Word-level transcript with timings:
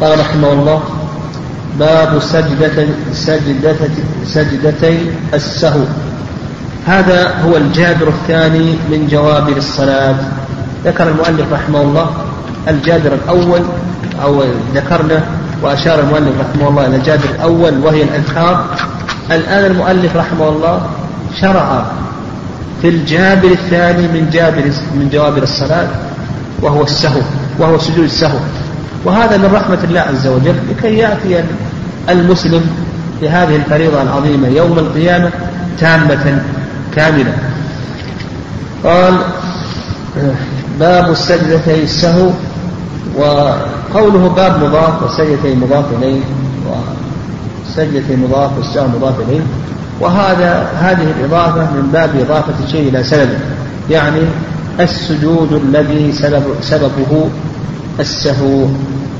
قال 0.00 0.20
رحمه 0.20 0.52
الله 0.52 0.82
باب 1.78 2.18
سجدة 2.18 2.86
سجدة 3.12 3.76
سجدتي 4.26 4.98
السهو. 5.34 5.80
هذا 6.86 7.34
هو 7.44 7.56
الجابر 7.56 8.08
الثاني 8.08 8.72
من 8.90 9.08
جوابر 9.10 9.56
الصلاة. 9.56 10.16
ذكر 10.84 11.08
المؤلف 11.08 11.52
رحمه 11.52 11.82
الله 11.82 12.10
الجابر 12.68 13.12
الأول 13.12 13.60
أو 14.22 14.44
ذكرنا 14.74 15.24
وأشار 15.62 16.00
المؤلف 16.00 16.32
رحمه 16.40 16.68
الله 16.68 16.86
إلى 16.86 16.96
الجابر 16.96 17.24
الأول 17.34 17.78
وهي 17.84 18.02
الأذكار. 18.02 18.64
الآن 19.30 19.70
المؤلف 19.70 20.16
رحمه 20.16 20.48
الله 20.48 20.82
شرع 21.40 21.84
في 22.82 22.88
الجابر 22.88 23.48
الثاني 23.48 24.08
من 24.08 24.30
جابر 24.32 24.64
من 24.94 25.08
جوابر 25.12 25.42
الصلاة 25.42 25.88
وهو 26.62 26.82
السهو 26.82 27.20
وهو 27.58 27.78
سجود 27.78 28.04
السهو. 28.04 28.38
وهذا 29.04 29.36
من 29.36 29.50
رحمة 29.54 29.78
الله 29.84 30.00
عز 30.00 30.26
وجل 30.26 30.54
لكي 30.70 30.98
يأتي 30.98 31.44
المسلم 32.08 32.66
بهذه 33.22 33.56
الفريضة 33.56 34.02
العظيمة 34.02 34.48
يوم 34.48 34.78
القيامة 34.78 35.30
تامة 35.80 36.42
كاملة. 36.96 37.34
قال 38.84 39.14
باب 40.80 41.10
السجدتي 41.10 41.82
السهو 41.82 42.30
وقوله 43.16 44.28
باب 44.36 44.62
مضاف 44.62 45.02
وسجدتي 45.02 45.54
مضاف 45.54 45.84
إليه 45.98 46.20
وسجدتي 46.66 48.16
مضاف 48.16 48.50
والسهو 48.56 48.88
مضاف 48.88 49.14
إليه. 49.28 49.40
وهذا 50.00 50.68
هذه 50.80 51.06
الإضافة 51.18 51.60
من 51.60 51.90
باب 51.92 52.10
إضافة 52.20 52.54
الشيء 52.66 52.88
إلى 52.88 53.04
سببه. 53.04 53.38
يعني 53.90 54.20
السجود 54.80 55.52
الذي 55.52 56.12
سبب 56.12 56.42
سببه 56.60 57.28
السهو. 58.00 58.66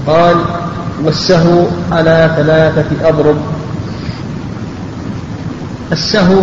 قال 0.06 0.36
والسهو 1.04 1.66
على 1.92 2.30
ثلاثة 2.36 3.08
أضرب. 3.08 3.36
السهو 5.92 6.42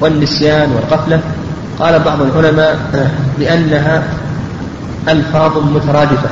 والنسيان 0.00 0.72
والغفلة 0.72 1.20
قال 1.78 1.98
بعض 1.98 2.18
العلماء 2.22 2.78
لأنها 3.38 4.02
ألفاظ 5.08 5.52
مترادفة 5.58 6.28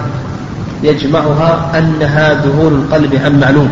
يجمعها 0.83 1.79
أنها 1.79 2.35
ذهول 2.35 2.73
القلب 2.73 3.15
عن 3.25 3.41
معلوم. 3.41 3.69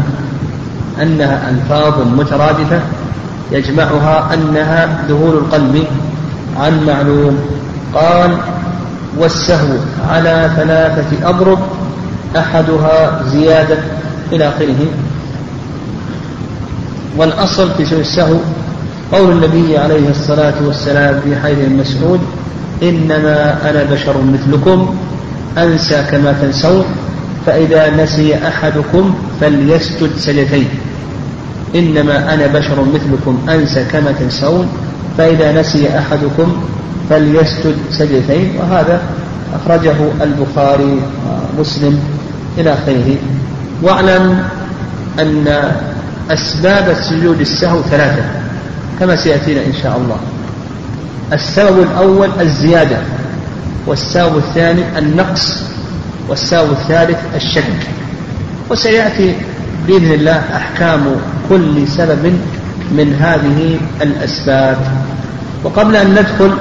أنها 1.02 1.50
ألفاظ 1.50 2.06
مترادفة 2.18 2.80
يجمعها 3.52 4.34
أنها 4.34 5.05
ذهول 5.08 5.34
القلب 5.34 5.84
عن 6.60 6.86
معلوم. 6.86 7.38
قال 7.94 8.36
والسهو 9.18 9.77
على 10.10 10.50
ثلاثة 10.56 11.28
أضرب. 11.28 11.58
أحدها 12.36 13.22
زيادة 13.32 13.78
إلى 14.32 14.48
آخره. 14.48 14.86
والأصل 17.16 17.70
في 17.77 17.84
سوء 17.84 18.00
السهو 18.00 18.36
قول 19.12 19.30
النبي 19.30 19.78
عليه 19.78 20.10
الصلاة 20.10 20.55
والسلام 20.66 21.20
في 21.24 21.36
حديث 21.36 21.68
مسعود 21.68 22.20
إنما 22.82 23.70
أنا 23.70 23.84
بشر 23.84 24.14
مثلكم 24.22 24.94
أنسى 25.58 26.05
كما 26.10 26.34
تنسون 26.42 26.84
فإذا 27.46 28.02
نسي 28.05 28.48
أحدكم 28.48 29.14
فليسجد 29.40 30.10
سجدتين. 30.18 30.68
إنما 31.74 32.34
أنا 32.34 32.46
بشر 32.46 32.84
مثلكم 32.94 33.38
أنسى 33.48 33.84
كما 33.92 34.12
تنسون 34.12 34.68
فإذا 35.18 35.60
نسي 35.60 35.98
أحدكم 35.98 36.56
فليسجد 37.10 37.77
سجدتين. 37.90 38.52
وهذا 38.60 39.02
أخرجه 39.55 39.96
البخاري 40.22 41.00
ومسلم. 41.58 41.98
إلى 42.58 42.72
آخره. 42.72 43.16
وأعلم 43.83 44.44
أن 45.20 45.72
أسباب 46.30 46.91
السجود 46.91 47.41
السهو 47.41 47.83
ثلاثة 47.83 48.24
كما 49.00 49.16
سيأتينا 49.16 49.61
إن 49.61 49.73
شاء 49.83 49.96
الله. 49.96 50.18
السبب 51.33 51.83
الأول 51.83 52.30
الزيادة 52.40 52.98
والسبب 53.86 54.36
الثاني 54.36 54.98
النقص 54.98 55.62
والسبب 56.28 56.70
الثالث 56.70 57.18
الشك. 57.34 57.89
وسيأتي 58.70 59.34
بإذن 59.86 60.12
الله 60.12 60.42
أحكام 60.57 61.17
كل 61.48 61.89
سبب 61.89 62.39
من 62.92 63.17
هذه 63.20 63.80
الأسباب. 64.02 64.78
وقبل 65.64 65.96
أن 65.96 66.11
ندخل 66.11 66.55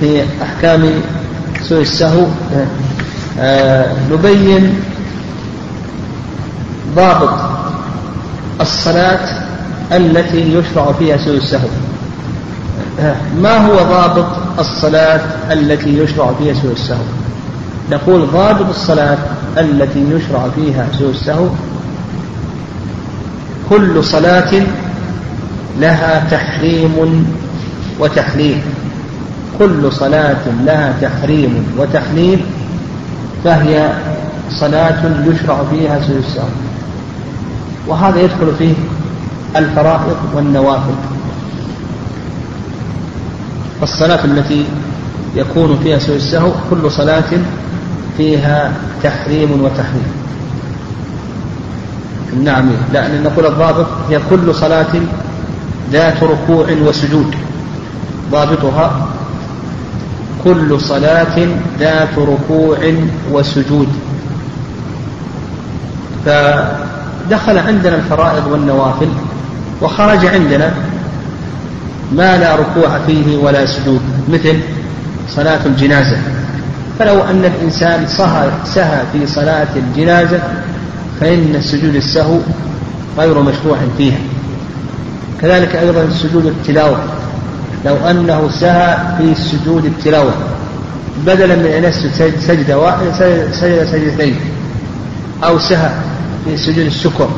في 0.00 0.22
أحكام 0.42 0.90
سوء 1.62 1.80
السهو 1.80 2.26
نبين 4.10 4.74
ضابط 6.96 7.38
الصلاة 8.60 9.42
التي 9.92 10.54
يشرع 10.54 10.92
فيها 10.98 11.16
سوء 11.16 11.36
السهو. 11.36 11.68
آه 13.00 13.16
ما 13.42 13.66
هو 13.66 13.76
ضابط 13.76 14.26
الصلاة 14.58 15.20
التي 15.52 15.98
يشرع 15.98 16.32
فيها 16.38 16.54
سوء 16.54 16.72
السهو؟ 16.72 17.04
نقول 17.90 18.26
ضابط 18.32 18.68
الصلاة 18.68 19.18
التي 19.58 20.04
يشرع 20.10 20.48
فيها 20.54 20.86
سوء 20.98 21.10
السهو 21.10 21.46
كل 23.70 24.04
صلاة 24.04 24.52
لها 25.80 26.26
تحريم 26.30 27.26
وتحليل. 27.98 28.60
كل 29.58 29.92
صلاة 29.92 30.44
لها 30.64 30.94
تحريم 31.02 31.66
وتحليل 31.78 32.44
فهي 33.44 33.92
صلاة 34.50 35.02
يشرع 35.26 35.64
فيها 35.70 36.00
سوء 36.06 36.18
السهو 36.18 36.48
وهذا 37.88 38.20
يدخل 38.20 38.54
فيه 38.58 38.74
الفرائض 39.56 40.16
والنوافل. 40.34 40.94
الصلاة 43.82 44.24
التي 44.24 44.64
يكون 45.36 45.78
فيها 45.82 45.98
سوء 45.98 46.16
السهو 46.16 46.50
كل 46.70 46.90
صلاة 46.90 47.30
فيها 48.16 48.72
تحريم 49.02 49.62
وتحريم. 49.62 50.12
نعم 52.44 52.70
لا 52.92 53.20
نقول 53.20 53.46
الضابط 53.46 53.86
هي 54.10 54.20
كل 54.30 54.54
صلاة 54.54 54.94
ذات 55.92 56.22
ركوع 56.22 56.66
وسجود. 56.86 57.34
ضابطها 58.32 59.08
كل 60.44 60.80
صلاة 60.80 61.48
ذات 61.78 62.18
ركوع 62.18 62.78
وسجود. 63.32 63.88
فدخل 66.24 67.58
عندنا 67.58 67.96
الفرائض 67.96 68.46
والنوافل 68.46 69.08
وخرج 69.82 70.26
عندنا 70.26 70.72
ما 72.12 72.38
لا 72.38 72.56
ركوع 72.56 72.98
فيه 73.06 73.36
ولا 73.36 73.66
سجود 73.66 74.00
مثل 74.28 74.60
صلاة 75.28 75.66
الجنازة. 75.66 76.16
فلو 76.98 77.20
أن 77.22 77.44
الإنسان 77.44 78.06
سهى, 78.64 79.02
في 79.12 79.26
صلاة 79.26 79.68
الجنازة 79.76 80.40
فإن 81.20 81.60
سجود 81.60 81.94
السهو 81.94 82.38
غير 83.18 83.42
مشروع 83.42 83.76
فيها. 83.98 84.18
كذلك 85.40 85.76
أيضا 85.76 86.10
سجود 86.10 86.46
التلاوة. 86.46 86.98
لو 87.86 87.96
أنه 87.96 88.50
سهى 88.50 88.96
في 89.18 89.34
سجود 89.34 89.84
التلاوة 89.84 90.32
بدلا 91.26 91.56
من 91.56 91.66
أن 91.66 91.84
يسجد 91.84 92.40
سجدة 92.40 92.78
واحدة 92.78 93.12
سجد 93.52 93.84
سجدتين 93.84 94.36
أو 95.44 95.58
سهى 95.58 95.90
في 96.44 96.56
سجود 96.56 96.86
الشكر 96.86 97.28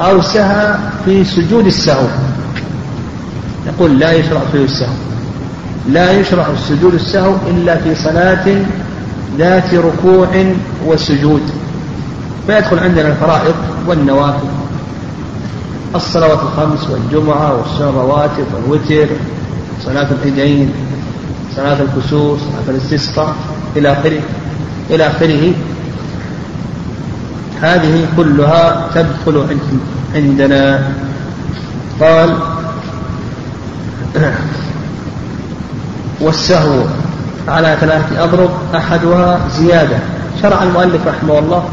أو 0.00 0.22
سهى 0.22 0.74
في 1.04 1.24
سجود 1.24 1.66
السهو. 1.66 2.06
نقول 3.66 3.98
لا 3.98 4.12
يشرع 4.12 4.40
سجود 4.52 4.64
السهو. 4.64 4.94
لا 5.88 6.12
يشرع 6.12 6.46
السجود 6.46 6.94
السهو 6.94 7.34
إلا 7.50 7.76
في 7.76 7.94
صلاة 7.94 8.46
ذات 9.38 9.74
ركوع 9.74 10.28
وسجود. 10.86 11.42
فيدخل 12.46 12.78
عندنا 12.78 13.08
الفرائض 13.08 13.54
والنوافل. 13.86 14.48
الصلوات 15.96 16.38
الخمس 16.42 16.90
والجمعة 16.90 17.56
والسنة 17.56 17.88
الرواتب 17.88 18.46
والوتر 18.54 19.06
صلاة 19.84 20.08
العيدين 20.10 20.72
صلاة 21.56 21.78
الكسوف 21.82 22.40
صلاة 22.40 22.76
الاستسقاء 22.76 23.34
إلى 23.76 23.92
آخره 23.92 24.20
إلى 24.90 25.06
آخره. 25.06 25.52
هذه 27.60 28.06
كلها 28.16 28.88
تدخل 28.94 29.46
عندنا. 30.14 30.92
قال 32.00 32.36
والسهو 36.20 36.84
على 37.48 37.76
ثلاثة 37.80 38.24
أضرب 38.24 38.50
أحدها 38.74 39.40
زيادة. 39.58 39.98
شرع 40.42 40.62
المؤلف 40.62 41.06
رحمه 41.06 41.38
الله 41.38 41.64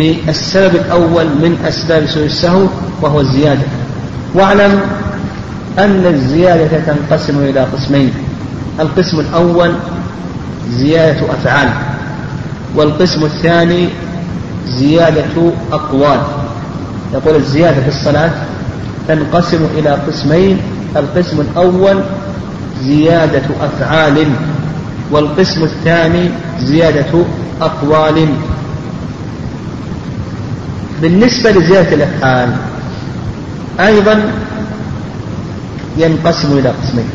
في 0.00 0.16
السبب 0.28 0.74
الأول 0.74 1.24
من 1.24 1.58
أسباب 1.68 2.06
سوء 2.06 2.24
السهو 2.24 2.66
وهو 3.02 3.20
الزيادة. 3.20 3.62
واعلم 4.34 4.80
أن 5.78 6.06
الزيادة 6.06 6.80
تنقسم 6.86 7.38
إلى 7.38 7.60
قسمين. 7.60 8.12
القسم 8.80 9.20
الأول 9.20 9.72
زيادة 10.70 11.20
أفعال 11.20 11.68
والقسم 12.76 13.24
الثاني 13.24 13.88
زيادة 14.66 15.52
أقوال. 15.72 16.20
يقول 17.14 17.36
الزيادة 17.36 17.80
في 17.82 17.88
الصلاة 17.88 18.30
تنقسم 19.08 19.66
إلى 19.78 19.90
قسمين 19.90 20.60
القسم 20.96 21.40
الأول 21.40 22.00
زيادة 22.82 23.46
أفعال 23.60 24.26
والقسم 25.10 25.64
الثاني 25.64 26.30
زيادة 26.60 27.24
أقوال. 27.60 28.28
بالنسبة 31.02 31.50
لزيادة 31.50 31.94
الأفعال 31.94 32.48
أيضا 33.80 34.22
ينقسم 35.98 36.58
إلى 36.58 36.68
قسمين. 36.68 37.08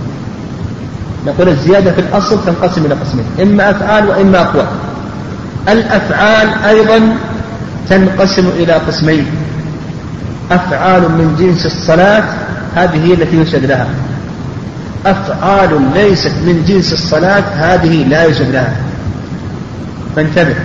نقول 1.28 1.50
الزيادة 1.50 1.92
في 1.92 2.02
الأصل 2.02 2.40
تنقسم 2.46 2.86
إلى 2.86 2.96
قسمين 2.96 3.26
إما 3.42 3.70
أفعال 3.72 4.10
وإما 4.10 4.42
أقوال 4.42 4.66
الأفعال 5.70 6.48
أيضا 6.66 7.18
تنقسم 7.90 8.50
إلى 8.58 8.74
قسمين. 8.74 9.26
أفعال 10.52 11.02
من 11.02 11.36
جنس 11.40 11.66
الصلاة 11.66 12.24
هذه 12.76 13.06
هي 13.06 13.14
التي 13.14 13.38
يسجد 13.38 13.66
لها. 13.66 13.88
أفعال 15.06 15.82
ليست 15.96 16.34
من 16.46 16.66
جنس 16.68 16.94
الصلاة 16.94 17.44
هذه 17.56 18.08
لا 18.08 18.26
يسجد 18.26 18.52
لها. 18.52 18.76
فانتبه 20.16 20.56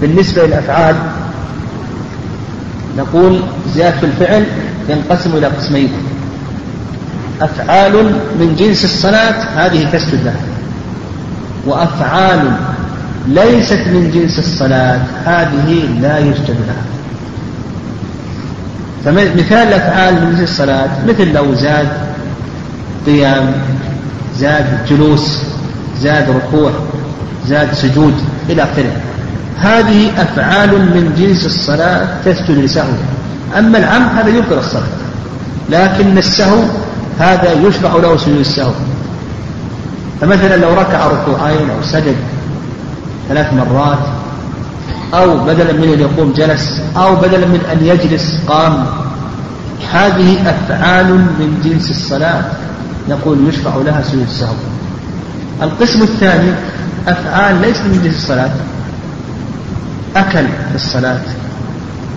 بالنسبة 0.00 0.46
للأفعال 0.46 0.96
نقول 2.98 3.40
زيادة 3.74 4.02
الفعل 4.02 4.44
ينقسم 4.88 5.36
إلى 5.36 5.46
قسمين. 5.46 5.88
أفعال 7.40 7.92
من 8.40 8.56
جنس 8.58 8.84
الصلاة 8.84 9.66
هذه 9.66 9.88
تسجد 9.92 10.24
لها 10.24 10.40
وأفعال 11.66 12.52
ليست 13.28 13.82
من 13.86 14.10
جنس 14.14 14.38
الصلاة 14.38 15.00
هذه 15.24 15.88
لا 16.00 16.18
يسجد 16.18 16.56
لها. 16.66 16.84
فمثال 19.04 19.68
الأفعال 19.68 20.14
من 20.14 20.30
جنس 20.30 20.50
الصلاة 20.50 20.88
مثل 21.08 21.32
لو 21.32 21.54
زاد 21.54 21.88
قيام 23.06 23.52
زاد 24.36 24.86
جلوس 24.88 25.38
زاد 26.00 26.30
ركوع 26.30 26.70
زاد 27.46 27.74
سجود 27.74 28.14
إلى 28.48 28.62
آخره. 28.62 28.92
هذه 29.60 30.22
أفعال 30.22 30.70
من 30.70 31.14
جنس 31.18 31.46
الصلاة 31.46 32.06
تسجد 32.24 32.58
لسهو 32.58 32.92
أما 33.58 33.78
العم 33.78 34.02
هذا 34.02 34.28
يبطل 34.28 34.58
الصلاة 34.58 34.82
لكن 35.70 36.18
السهو 36.18 36.62
هذا 37.18 37.52
يشرع 37.52 37.94
له 37.96 38.16
سجود 38.16 38.38
السهو. 38.38 38.72
فمثلا 40.20 40.56
لو 40.56 40.74
ركع 40.74 41.06
ركوعين 41.06 41.70
أو 41.70 41.82
سجد 41.82 42.16
ثلاث 43.28 43.52
مرات 43.52 43.98
أو 45.14 45.38
بدلا 45.38 45.72
من 45.72 45.88
أن 45.88 46.00
يقوم 46.00 46.32
جلس 46.32 46.80
أو 46.96 47.16
بدلا 47.16 47.46
من 47.46 47.60
أن 47.72 47.86
يجلس 47.86 48.38
قام 48.46 48.86
هذه 49.92 50.50
أفعال 50.50 51.14
من 51.14 51.60
جنس 51.64 51.90
الصلاة 51.90 52.42
نقول 53.08 53.48
يشرع 53.48 53.76
لها 53.76 54.02
سجود 54.02 54.22
السهو. 54.22 54.54
القسم 55.62 56.02
الثاني 56.02 56.52
أفعال 57.08 57.60
ليست 57.60 57.82
من 57.82 58.00
جنس 58.04 58.16
الصلاة 58.16 58.50
أكل 60.16 60.46
في 60.68 60.74
الصلاة 60.74 61.20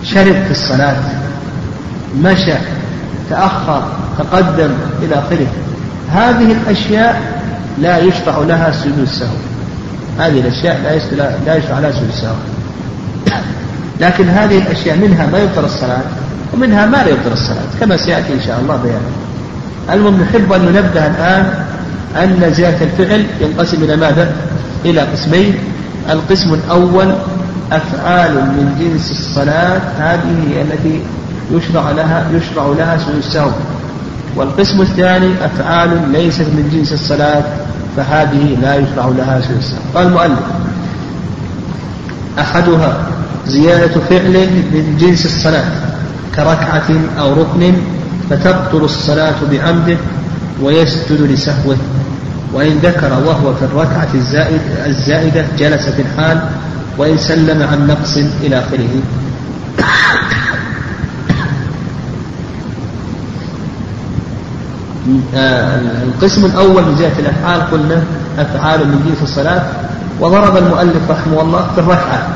شرب 0.03 0.35
في 0.45 0.51
الصلاة 0.51 0.95
مشى 2.21 2.53
تأخر 3.29 3.83
تقدم 4.17 4.69
إلى 5.01 5.15
آخره. 5.15 5.47
هذه 6.11 6.51
الأشياء 6.51 7.21
لا 7.81 7.97
يشرع 7.97 8.37
لها 8.37 8.71
سجود 8.71 8.99
السهو. 8.99 9.35
هذه 10.19 10.39
الأشياء 10.39 10.79
لا 11.45 11.55
يشرع 11.55 11.79
لها 11.79 11.91
سجود 11.91 12.09
السهو. 12.09 12.35
لكن 14.01 14.29
هذه 14.29 14.57
الأشياء 14.57 14.97
منها 14.97 15.27
ما 15.27 15.39
يبطل 15.39 15.65
الصلاة 15.65 16.01
ومنها 16.53 16.85
ما 16.85 16.97
لا 16.97 17.07
يبطل 17.07 17.31
الصلاة 17.31 17.79
كما 17.79 17.97
سيأتي 17.97 18.33
إن 18.33 18.41
شاء 18.47 18.59
الله 18.59 18.75
بيانه 18.75 19.11
المهم 19.91 20.21
نحب 20.21 20.53
أن 20.53 20.61
ننبه 20.61 21.07
الآن 21.07 21.65
أن 22.15 22.53
زيادة 22.53 22.85
الفعل 22.85 23.25
ينقسم 23.41 23.83
إلى 23.83 23.95
ماذا؟ 23.95 24.31
إلى 24.85 25.01
قسمين. 25.01 25.55
القسم 26.09 26.53
الأول 26.53 27.15
أفعال 27.71 28.33
من 28.33 28.75
جنس 28.79 29.11
الصلاة 29.11 29.81
هذه 29.97 30.47
هي 30.49 30.61
التي 30.61 31.01
يشرع 31.51 31.91
لها 31.91 32.25
يشرع 32.33 32.65
لها 32.77 32.97
سجود 32.97 33.15
السهو 33.15 33.51
والقسم 34.35 34.81
الثاني 34.81 35.45
أفعال 35.45 36.11
ليست 36.11 36.41
من 36.41 36.69
جنس 36.73 36.93
الصلاة 36.93 37.43
فهذه 37.97 38.57
لا 38.61 38.75
يشرع 38.75 39.05
لها 39.05 39.41
سجود 39.41 39.57
السهو 39.57 39.79
قال 39.95 40.07
المؤلف 40.07 40.39
أحدها 42.39 42.97
زيادة 43.47 44.01
فعل 44.09 44.47
من 44.73 44.97
جنس 44.99 45.25
الصلاة 45.25 45.65
كركعة 46.35 46.89
أو 47.19 47.33
ركن 47.33 47.73
فتبطل 48.29 48.83
الصلاة 48.83 49.35
بعمده 49.51 49.97
ويسجد 50.61 51.21
لسهوه. 51.21 51.77
وإن 52.53 52.77
ذكر 52.83 53.13
وهو 53.25 53.53
في 53.53 53.65
الركعة 53.65 54.07
الزائد 54.13 54.61
الزائدة 54.85 55.45
جلس 55.57 55.89
في 55.89 56.01
الحال 56.01 56.41
وإن 56.97 57.17
سلم 57.17 57.63
عن 57.63 57.87
نقص 57.87 58.17
إلى 58.17 58.59
آخره. 58.59 59.01
آه، 65.35 65.79
القسم 66.03 66.45
الأول 66.45 66.83
من 66.83 66.95
زيادة 66.95 67.19
الأفعال 67.19 67.71
قلنا 67.71 68.03
أفعال 68.39 68.79
من 68.87 69.05
جنس 69.05 69.29
الصلاة 69.29 69.63
وضرب 70.19 70.57
المؤلف 70.57 71.11
رحمه 71.11 71.41
الله 71.41 71.67
في 71.75 71.79
الركعة. 71.81 72.27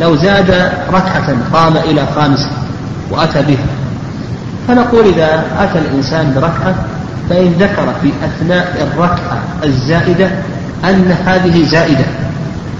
لو 0.00 0.16
زاد 0.16 0.50
ركعة 0.92 1.36
قام 1.52 1.76
إلى 1.76 2.06
خامسة 2.16 2.50
وأتى 3.10 3.42
بها. 3.42 3.66
فنقول 4.68 5.06
إذا 5.06 5.44
أتى 5.58 5.78
الإنسان 5.78 6.32
بركعة 6.34 6.74
فإن 7.30 7.52
ذكر 7.58 7.92
في 8.02 8.12
أثناء 8.24 8.88
الركعة 8.92 9.38
الزائدة 9.64 10.30
أن 10.84 11.14
هذه 11.26 11.64
زائدة. 11.68 12.04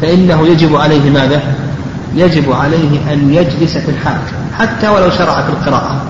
فإنه 0.03 0.47
يجب 0.47 0.77
عليه 0.77 1.11
ماذا؟ 1.11 1.43
يجب 2.15 2.53
عليه 2.53 3.13
أن 3.13 3.35
يجلس 3.35 3.79
في 3.79 3.91
الحال 3.91 4.19
حتى 4.59 4.89
ولو 4.89 5.11
شرع 5.11 5.43
في 5.43 5.49
القراءة 5.49 6.03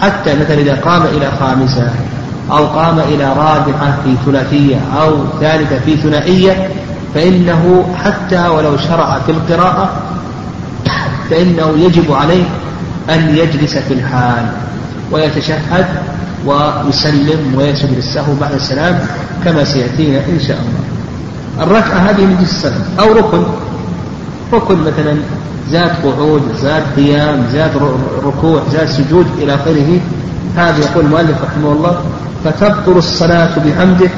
حتى 0.00 0.34
مثلا 0.34 0.54
إذا 0.54 0.74
قام 0.74 1.02
إلى 1.02 1.30
خامسة 1.40 1.90
أو 2.50 2.66
قام 2.66 2.98
إلى 2.98 3.24
رابعة 3.24 3.98
في 4.04 4.14
ثلاثية 4.26 4.76
أو 5.00 5.16
ثالثة 5.40 5.78
في 5.78 5.96
ثنائية 5.96 6.68
فإنه 7.14 7.94
حتى 8.04 8.48
ولو 8.48 8.76
شرع 8.76 9.18
في 9.26 9.32
القراءة 9.32 9.90
فإنه 11.30 11.74
يجب 11.78 12.12
عليه 12.12 12.44
أن 13.10 13.36
يجلس 13.36 13.76
في 13.76 13.94
الحال 13.94 14.46
ويتشهد 15.12 15.86
ويسلم 16.46 17.54
ويسجد 17.56 17.96
للسهو 17.96 18.34
بعد 18.40 18.52
السلام 18.52 18.98
كما 19.44 19.64
سيأتينا 19.64 20.18
إن 20.18 20.40
شاء 20.40 20.58
الله 20.58 20.99
الركعة 21.60 21.98
هذه 21.98 22.20
من 22.20 22.36
جنس 22.40 22.50
السلام 22.50 22.82
أو 23.00 23.12
ركن. 23.12 23.42
ركن 24.52 24.76
مثلا 24.80 25.16
زاد 25.70 25.90
قعود 26.04 26.42
زاد 26.62 26.82
قيام 26.96 27.46
زاد 27.52 27.70
ركوع 28.24 28.62
زاد 28.72 28.88
سجود 28.88 29.26
إلى 29.38 29.54
آخره. 29.54 30.00
هذا 30.56 30.78
يقول 30.78 31.04
المؤلف 31.04 31.36
رحمه 31.44 31.72
الله 31.72 32.00
فتبطل 32.44 32.98
الصلاة 32.98 33.58
بحمده 33.58 34.10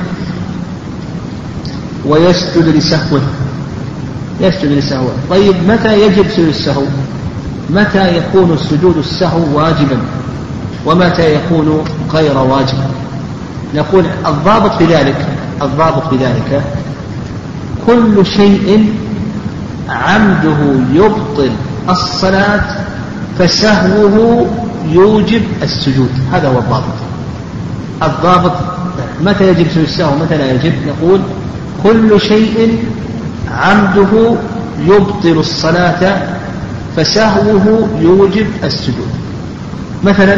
ويسجد 2.07 2.77
لسهوه. 2.77 3.21
يسجد 4.41 4.73
لسهوه. 4.73 5.13
طيب 5.31 5.55
متى 5.69 6.01
يجب 6.07 6.31
سجود 6.31 6.49
السهو؟ 6.49 6.83
متى 7.71 8.17
يكون 8.17 8.59
سجود 8.71 8.97
السهو 8.97 9.59
واجبا؟ 9.59 9.99
ومتى 10.87 11.35
يكون 11.35 11.85
غير 12.13 12.39
واجب؟ 12.39 12.79
نقول 13.75 14.05
الضابط 14.27 14.73
في 14.79 14.85
ذلك 14.85 15.27
الضابط 15.63 16.09
في 16.09 16.17
ذلك 16.17 16.63
كل 17.87 18.27
شيء 18.27 18.95
عمده 19.89 20.57
يبطل 20.93 21.51
الصلاة 21.89 22.77
فسهوه 23.39 24.47
يوجب 24.89 25.43
السجود. 25.63 26.11
هذا 26.33 26.49
هو 26.49 26.59
الضابط. 26.59 26.95
الضابط 28.03 28.53
متى 29.21 29.49
يجب 29.49 29.67
سجود 29.71 29.85
السهو 29.85 30.17
متى 30.19 30.37
لا 30.37 30.53
يجب؟ 30.53 30.73
نقول 30.87 31.21
كل 31.83 32.21
شيء 32.21 32.85
عمده 33.51 34.35
يبطل 34.87 35.39
الصلاة 35.39 36.23
فسهوه 36.97 37.89
يوجب 38.01 38.47
السجود. 38.65 39.11
مثلا 40.05 40.37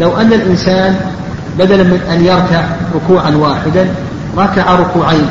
لو 0.00 0.16
أن 0.16 0.32
الإنسان 0.32 0.96
بدلا 1.58 1.82
من 1.82 2.00
أن 2.10 2.24
يركع 2.24 2.64
ركوعا 2.94 3.30
واحدا 3.30 3.86
ركع 4.36 4.74
ركوعين 4.74 5.26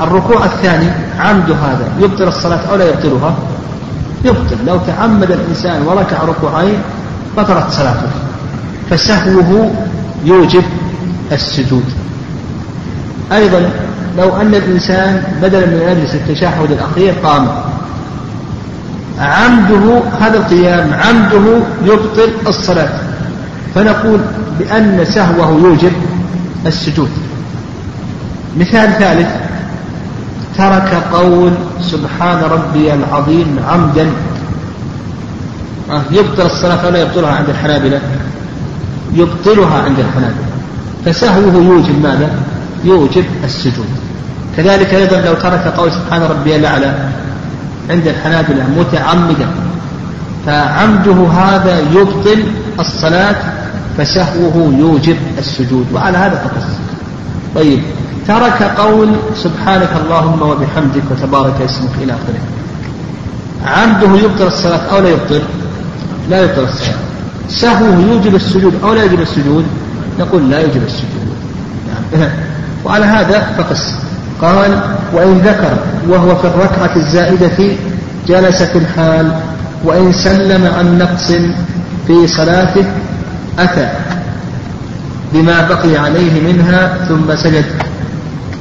الركوع 0.00 0.44
الثاني 0.44 0.90
عمد 1.20 1.50
هذا 1.50 1.88
يبطل 2.00 2.28
الصلاة 2.28 2.60
أو 2.70 2.76
لا 2.76 2.88
يبطلها؟ 2.88 3.34
يبطل. 4.24 4.56
لو 4.66 4.78
تعمد 4.86 5.30
الإنسان 5.30 5.82
وركع 5.82 6.24
ركوعين 6.24 6.78
بطلت 7.36 7.70
صلاته. 7.70 8.10
فسهوه 8.90 9.70
يوجب 10.24 10.64
السجود. 11.32 11.84
أيضا 13.32 13.70
لو 14.18 14.36
أن 14.40 14.54
الإنسان 14.54 15.22
بدلا 15.42 15.66
من 15.66 15.82
يجلس 15.88 16.14
التشهد 16.14 16.70
الأخير 16.70 17.14
قام. 17.24 17.48
عمده 19.18 20.00
هذا 20.20 20.36
القيام 20.36 20.94
عمده 20.94 21.60
يبطل 21.84 22.30
الصلاة. 22.48 22.90
فنقول 23.74 24.20
بأن 24.58 25.04
سهوه 25.04 25.60
يوجب 25.62 25.92
السجود. 26.66 27.10
مثال 28.56 28.92
ثالث 28.98 29.28
ترك 30.60 31.02
قول 31.12 31.52
سبحان 31.80 32.38
ربي 32.42 32.94
العظيم 32.94 33.58
عمدا. 33.68 34.06
يبطل 36.10 36.46
الصلاة 36.46 36.86
ولا 36.86 37.02
يبطلها 37.02 37.30
عند 37.30 37.48
الحنابلة. 37.48 38.00
يبطلها 39.14 39.82
عند 39.82 39.98
الحنابلة. 39.98 40.46
فسهوه 41.04 41.54
يوجب 41.54 42.02
ماذا؟ 42.02 42.30
يوجب 42.84 43.24
السجود. 43.44 43.86
كذلك 44.56 44.94
أيضا 44.94 45.16
لو 45.16 45.34
ترك 45.34 45.74
قول 45.76 45.92
سبحان 45.92 46.22
ربي 46.22 46.56
الأعلى 46.56 46.94
عند 47.90 48.06
الحنابلة 48.06 48.64
متعمدا 48.78 49.48
فعمده 50.46 51.28
هذا 51.28 51.78
يبطل 51.78 52.44
الصلاة 52.80 53.36
فسهوه 53.98 54.74
يوجب 54.78 55.16
السجود. 55.38 55.86
وعلى 55.94 56.18
هذا 56.18 56.34
فقط. 56.34 56.62
طيب. 57.54 57.82
ترك 58.28 58.62
قول 58.62 59.08
سبحانك 59.34 59.88
اللهم 60.04 60.42
وبحمدك 60.42 61.02
وتبارك 61.10 61.60
اسمك 61.64 61.90
إلى 62.02 62.12
آخره. 62.12 62.40
عمده 63.66 64.18
يبطل 64.24 64.46
الصلاة 64.46 64.80
أو 64.92 64.98
لا 65.00 65.08
يبطل؟ 65.08 65.42
لا 66.30 66.42
يبطل 66.42 66.62
الصلاة. 66.62 66.94
سهوه 67.48 68.00
يوجب 68.10 68.34
السجود 68.34 68.74
أو 68.82 68.94
لا 68.94 69.02
يوجب 69.02 69.20
السجود؟ 69.20 69.64
نقول 70.18 70.50
لا 70.50 70.60
يوجب 70.60 70.82
السجود. 70.82 71.28
يعني 71.88 72.32
وعلى 72.84 73.04
هذا 73.04 73.54
فقس. 73.58 73.94
قال 74.42 74.80
وإن 75.12 75.38
ذكر 75.38 75.76
وهو 76.08 76.36
في 76.36 76.44
الركعة 76.44 76.96
الزائدة 76.96 77.76
جلس 78.28 78.62
في 78.62 78.78
الحال 78.78 79.32
وإن 79.84 80.12
سلم 80.12 80.66
عن 80.78 80.98
نقص 80.98 81.32
في 82.06 82.26
صلاته 82.26 82.84
أتى 83.58 83.88
بما 85.32 85.68
بقي 85.68 85.96
عليه 85.96 86.52
منها 86.52 86.96
ثم 87.08 87.36
سجد. 87.36 87.64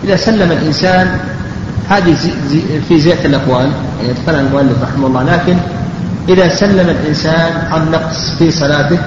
إذا 0.03 0.15
سلم 0.15 0.51
الإنسان 0.51 1.19
هذه 1.89 2.15
في 2.87 2.99
زيادة 2.99 3.25
الأقوال 3.25 3.71
يعني 3.99 4.09
يتكلم 4.09 4.45
المؤلف 4.45 4.83
رحمه 4.83 5.07
الله 5.07 5.23
لكن 5.23 5.57
إذا 6.29 6.55
سلم 6.55 6.89
الإنسان 6.89 7.51
عن 7.71 7.91
نقص 7.91 8.31
في 8.39 8.51
صلاته 8.51 8.97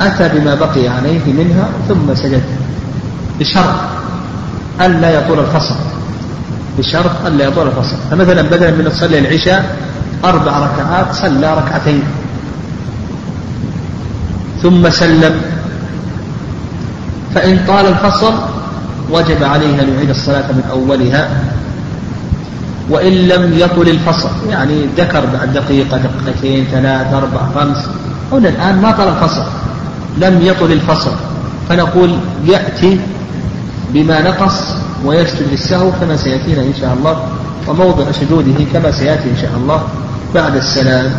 أتى 0.00 0.28
بما 0.28 0.54
بقي 0.54 0.88
عليه 0.88 1.32
منها 1.32 1.68
ثم 1.88 2.14
سجد. 2.14 2.42
بشرط 3.40 3.74
ألا 4.80 5.10
يطول 5.10 5.38
الفصل. 5.38 5.74
بشرط 6.78 7.26
ألا 7.26 7.44
يطول 7.44 7.66
الفصل. 7.66 7.96
فمثلا 8.10 8.42
بدلا 8.42 8.70
من 8.70 8.84
تصلي 8.92 9.18
العشاء 9.18 9.76
أربع 10.24 10.58
ركعات 10.58 11.14
صلى 11.14 11.54
ركعتين. 11.54 12.02
ثم 14.62 14.90
سلم. 14.90 15.40
فإن 17.34 17.64
طال 17.66 17.86
الفصل 17.86 18.34
وجب 19.10 19.44
عليه 19.44 19.82
أن 19.82 19.94
يعيد 19.94 20.10
الصلاة 20.10 20.52
من 20.52 20.64
أولها 20.70 21.30
وإن 22.90 23.12
لم 23.12 23.58
يطل 23.58 23.88
الفصل 23.88 24.28
يعني 24.50 24.86
ذكر 24.96 25.26
بعد 25.26 25.52
دقيقة 25.52 25.98
دقيقتين 25.98 26.64
ثلاث 26.72 27.14
أربع 27.14 27.40
خمس 27.54 27.84
هنا 28.32 28.48
الآن 28.48 28.80
ما 28.82 28.90
طال 28.90 29.08
الفصل 29.08 29.44
لم 30.18 30.42
يطل 30.42 30.72
الفصل 30.72 31.12
فنقول 31.68 32.18
يأتي 32.44 33.00
بما 33.90 34.22
نقص 34.22 34.60
ويسجد 35.04 35.46
للسهو 35.52 35.90
كما 36.00 36.16
سيأتينا 36.16 36.62
إن 36.62 36.74
شاء 36.80 36.94
الله 36.94 37.28
وموضع 37.68 38.12
سجوده 38.12 38.64
كما 38.72 38.90
سيأتي 38.90 39.30
إن 39.30 39.36
شاء 39.42 39.50
الله 39.56 39.82
بعد 40.34 40.56
السلام. 40.56 41.12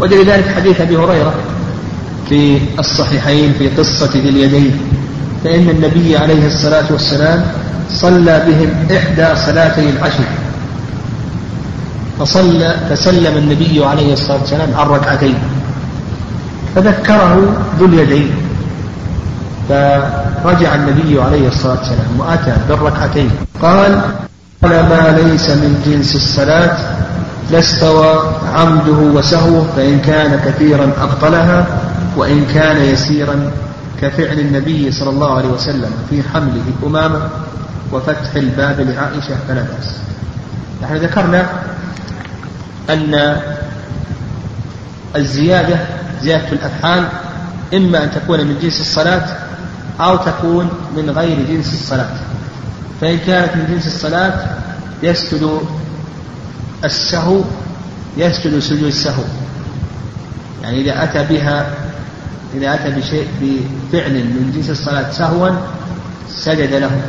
ودليل 0.00 0.26
ذلك 0.30 0.48
حديث 0.56 0.80
أبي 0.80 0.96
هريرة 0.96 1.34
في 2.28 2.60
الصحيحين 2.78 3.52
في 3.58 3.68
قصة 3.68 4.10
ذي 4.12 4.28
اليدين 4.28 4.80
فإن 5.44 5.68
النبي 5.68 6.16
عليه 6.16 6.46
الصلاة 6.46 6.84
والسلام 6.90 7.44
صلى 7.90 8.42
بهم 8.46 8.96
إحدى 8.96 9.40
صلاتي 9.46 9.90
العشر. 9.90 10.24
فصلى 12.20 12.76
فسلم 12.90 13.36
النبي 13.36 13.84
عليه 13.84 14.12
الصلاة 14.12 14.40
والسلام 14.40 14.68
عن 14.76 14.86
ركعتين. 14.86 15.34
فذكره 16.74 17.56
ذو 17.78 17.86
اليدين. 17.86 18.30
فرجع 20.44 20.74
النبي 20.74 21.20
عليه 21.20 21.48
الصلاة 21.48 21.78
والسلام 21.78 22.10
وأتى 22.18 22.56
بالركعتين. 22.68 23.30
قال 23.62 24.00
ما 24.62 25.16
ليس 25.22 25.50
من 25.50 25.82
جنس 25.86 26.16
الصلاة 26.16 26.76
لاستوى 27.50 28.22
عمده 28.54 29.18
وسهوه 29.18 29.66
فإن 29.76 29.98
كان 30.00 30.40
كثيرا 30.44 30.92
أبطلها 31.02 31.66
وإن 32.18 32.46
كان 32.54 32.82
يسيرا 32.82 33.50
كفعل 34.00 34.38
النبي 34.38 34.92
صلى 34.92 35.10
الله 35.10 35.36
عليه 35.36 35.48
وسلم 35.48 35.90
في 36.10 36.22
حمله 36.22 36.64
أمامة 36.86 37.28
وفتح 37.92 38.34
الباب 38.36 38.80
لعائشة 38.80 39.36
فلا 39.48 39.62
بأس. 39.62 39.94
نحن 40.82 40.96
ذكرنا 40.96 41.46
أن 42.90 43.36
الزيادة 45.16 45.78
زيادة 46.22 46.52
الأفعال 46.52 47.08
إما 47.74 48.04
أن 48.04 48.10
تكون 48.10 48.40
من 48.40 48.58
جنس 48.62 48.80
الصلاة 48.80 49.26
أو 50.00 50.16
تكون 50.16 50.70
من 50.96 51.10
غير 51.10 51.36
جنس 51.48 51.74
الصلاة. 51.74 52.14
فإن 53.00 53.18
كانت 53.18 53.56
من 53.56 53.66
جنس 53.74 53.86
الصلاة 53.86 54.32
يسجد 55.02 55.60
السهو 56.84 57.40
يسجد 58.16 58.58
سجود 58.58 58.82
السهو. 58.82 59.22
يعني 60.62 60.80
إذا 60.80 61.04
أتى 61.04 61.34
بها 61.34 61.66
إذا 62.54 62.74
أتى 62.74 62.90
بشيء 62.90 63.28
بفعل 63.40 64.12
من 64.12 64.52
جنس 64.56 64.70
الصلاة 64.70 65.10
سهوا 65.10 65.50
سجد 66.30 66.74
له. 66.74 67.00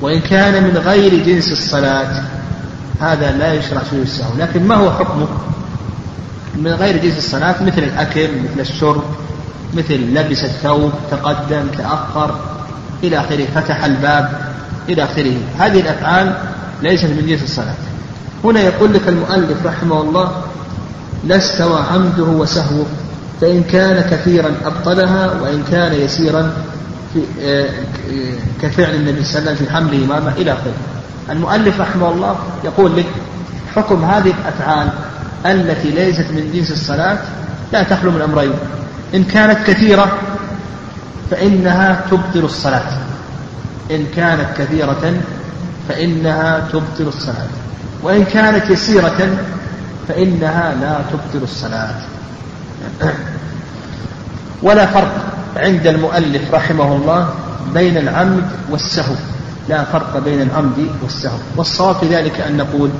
وإن 0.00 0.20
كان 0.20 0.64
من 0.64 0.76
غير 0.76 1.24
جنس 1.24 1.52
الصلاة 1.52 2.22
هذا 3.00 3.32
لا 3.32 3.54
يشرع 3.54 3.82
سجود 3.90 4.00
السهو. 4.00 4.38
لكن 4.38 4.66
ما 4.66 4.74
هو 4.74 4.90
حكمه؟ 4.90 5.28
من 6.56 6.70
غير 6.70 6.96
جنس 6.96 7.18
الصلاة 7.18 7.62
مثل 7.62 7.78
الأكل 7.78 8.28
مثل 8.44 8.60
الشرب 8.60 9.02
مثل 9.74 9.94
لبس 9.94 10.44
الثوب 10.44 10.92
تقدم 11.10 11.66
تأخر 11.78 12.40
إلى 13.02 13.20
آخره 13.20 13.46
فتح 13.54 13.84
الباب 13.84 14.40
إلى 14.88 15.04
آخره. 15.04 15.36
هذه 15.58 15.80
الأفعال 15.80 16.36
ليست 16.82 17.04
من 17.04 17.26
جنس 17.26 17.42
الصلاة. 17.42 17.74
هنا 18.44 18.60
يقول 18.60 18.94
لك 18.94 19.08
المؤلف 19.08 19.66
رحمه 19.66 20.00
الله 20.00 20.42
لا 21.24 21.36
استوى 21.36 21.80
عمده 21.92 22.24
وسهوه. 22.24 22.86
فإن 23.40 23.62
كان 23.62 24.10
كثيرا 24.10 24.50
أبطلها 24.64 25.32
وإن 25.42 25.64
كان 25.70 25.92
يسيرا 25.92 26.52
في 27.14 27.20
آه، 27.42 27.68
كفعل 28.62 28.94
النبي 28.94 29.24
صلى 29.24 29.38
الله 29.38 29.50
عليه 29.50 29.60
وسلم 29.60 29.66
في 29.66 29.72
حمله 29.72 30.04
إمامة 30.04 30.32
إلى 30.32 30.52
آخره. 30.52 30.72
المؤلف 31.30 31.80
رحمه 31.80 32.08
الله 32.08 32.36
يقول 32.64 32.96
لك 32.96 33.06
حكم 33.76 34.04
هذه 34.04 34.34
الأفعال 34.40 34.88
التي 35.46 35.90
ليست 35.90 36.26
من 36.30 36.50
جنس 36.54 36.70
الصلاة 36.70 37.18
لا 37.72 37.82
تخلو 37.82 38.10
من 38.10 38.22
أمرين. 38.22 38.52
إن 39.14 39.24
كانت 39.24 39.66
كثيرة 39.66 40.18
فإنها 41.30 42.04
تبطل 42.10 42.44
الصلاة. 42.44 42.98
إن 43.90 44.06
كانت 44.16 44.46
كثيرة 44.58 45.14
فإنها 45.88 46.68
تبطل 46.72 47.08
الصلاة. 47.08 47.46
وإن 48.02 48.24
كانت 48.24 48.70
يسيرة 48.70 49.36
فإنها 50.08 50.74
لا 50.80 50.98
تبطل 51.12 51.44
الصلاة. 51.44 51.94
ولا 54.66 54.86
فرق 54.86 55.12
عند 55.56 55.86
المؤلف 55.86 56.54
رحمه 56.54 56.96
الله 56.96 57.28
بين 57.74 57.96
العمد 57.98 58.44
والسهو. 58.70 59.14
لا 59.68 59.84
فرق 59.84 60.18
بين 60.18 60.42
العمد 60.42 60.88
والسهو. 61.02 61.38
والصواب 61.56 61.96
في 61.96 62.06
ذلك 62.06 62.40
أن 62.40 62.56
نقول 62.56 62.90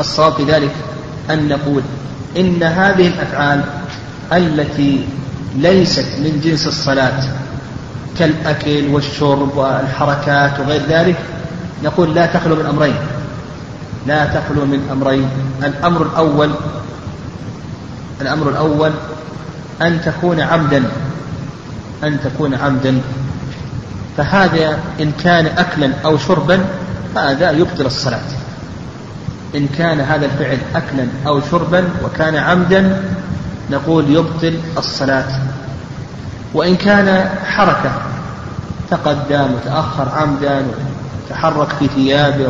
الصواب 0.00 0.32
في 0.32 0.44
ذلك 0.44 0.72
أن 1.30 1.48
نقول 1.48 1.82
إن 2.36 2.62
هذه 2.62 3.08
الأفعال 3.08 3.64
التي 4.32 5.04
ليست 5.56 6.06
من 6.18 6.40
جنس 6.44 6.66
الصلاة 6.66 7.22
كالأكل 8.18 8.88
والشرب 8.88 9.56
والحركات 9.56 10.60
وغير 10.60 10.82
ذلك 10.88 11.16
نقول 11.84 12.14
لا 12.14 12.26
تخلو 12.26 12.56
من 12.56 12.66
أمرين. 12.66 12.96
لا 14.06 14.24
تخلو 14.24 14.64
من 14.64 14.88
أمرين. 14.92 15.28
الأمر 15.62 16.02
الأول 16.02 16.50
الأمر 18.20 18.48
الأول 18.48 18.90
أن 19.82 20.00
تكون 20.04 20.40
عمدا 20.40 20.82
أن 22.04 22.18
تكون 22.24 22.54
عمدا 22.54 23.00
فهذا 24.16 24.78
إن 25.00 25.12
كان 25.24 25.46
أكلا 25.46 25.90
أو 26.04 26.18
شربا 26.18 26.64
هذا 27.16 27.50
يبطل 27.50 27.86
الصلاة. 27.86 28.20
إن 29.54 29.68
كان 29.78 30.00
هذا 30.00 30.26
الفعل 30.26 30.58
أكلا 30.74 31.06
أو 31.26 31.40
شربا 31.50 31.88
وكان 32.04 32.36
عمدا 32.36 33.02
نقول 33.70 34.10
يبطل 34.10 34.58
الصلاة. 34.78 35.40
وإن 36.54 36.76
كان 36.76 37.30
حركة 37.44 37.92
تقدم 38.90 39.54
وتأخر 39.54 40.08
عمدا 40.16 40.62
وتحرك 41.26 41.68
في 41.78 41.88
ثيابه 41.88 42.48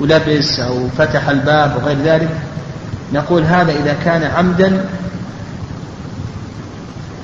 ولبس 0.00 0.60
أو 0.60 0.88
فتح 0.98 1.28
الباب 1.28 1.76
وغير 1.76 1.98
ذلك 2.04 2.30
نقول 3.12 3.42
هذا 3.42 3.72
إذا 3.72 3.96
كان 4.04 4.22
عمدا 4.22 4.84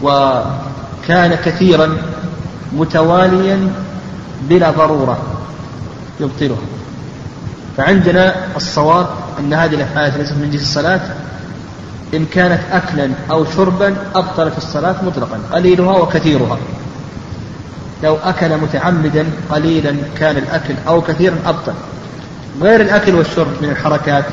وكان 0.02 1.34
كثيرا 1.44 1.96
متواليا 2.72 3.68
بلا 4.48 4.70
ضرورة 4.70 5.18
يبطله 6.20 6.56
فعندنا 7.76 8.34
الصواب 8.56 9.06
أن 9.38 9.54
هذه 9.54 9.74
الأفعال 9.74 10.12
ليست 10.18 10.32
من 10.32 10.50
جنس 10.50 10.62
الصلاة. 10.62 11.00
إن 12.14 12.26
كانت 12.26 12.60
أكلا 12.72 13.10
أو 13.30 13.44
شربا 13.44 13.96
أبطلت 14.14 14.56
الصلاة 14.56 14.94
مطلقا 15.04 15.40
قليلها 15.52 15.96
وكثيرها. 15.98 16.58
لو 18.02 18.16
أكل 18.24 18.56
متعمدا 18.56 19.26
قليلا 19.50 19.96
كان 20.18 20.36
الأكل 20.36 20.74
أو 20.88 21.00
كثيرا 21.00 21.36
أبطل. 21.46 21.72
غير 22.62 22.80
الأكل 22.80 23.14
والشرب 23.14 23.62
من 23.62 23.68
الحركات 23.68 24.24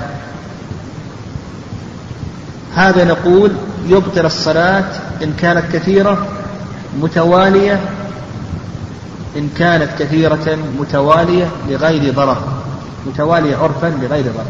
هذا 2.76 3.04
نقول 3.04 3.52
يبطل 3.88 4.26
الصلاة 4.26 4.86
إن 5.24 5.34
كانت 5.34 5.64
كثيرة 5.74 6.28
متوالية 7.02 7.80
إن 9.38 9.50
كانت 9.58 9.90
كثيرة 10.00 10.58
متوالية 10.80 11.48
لغير 11.70 12.14
ضرر 12.14 12.38
متوالية 13.06 13.58
عرفا 13.58 13.94
لغير 14.02 14.24
ضرر. 14.24 14.46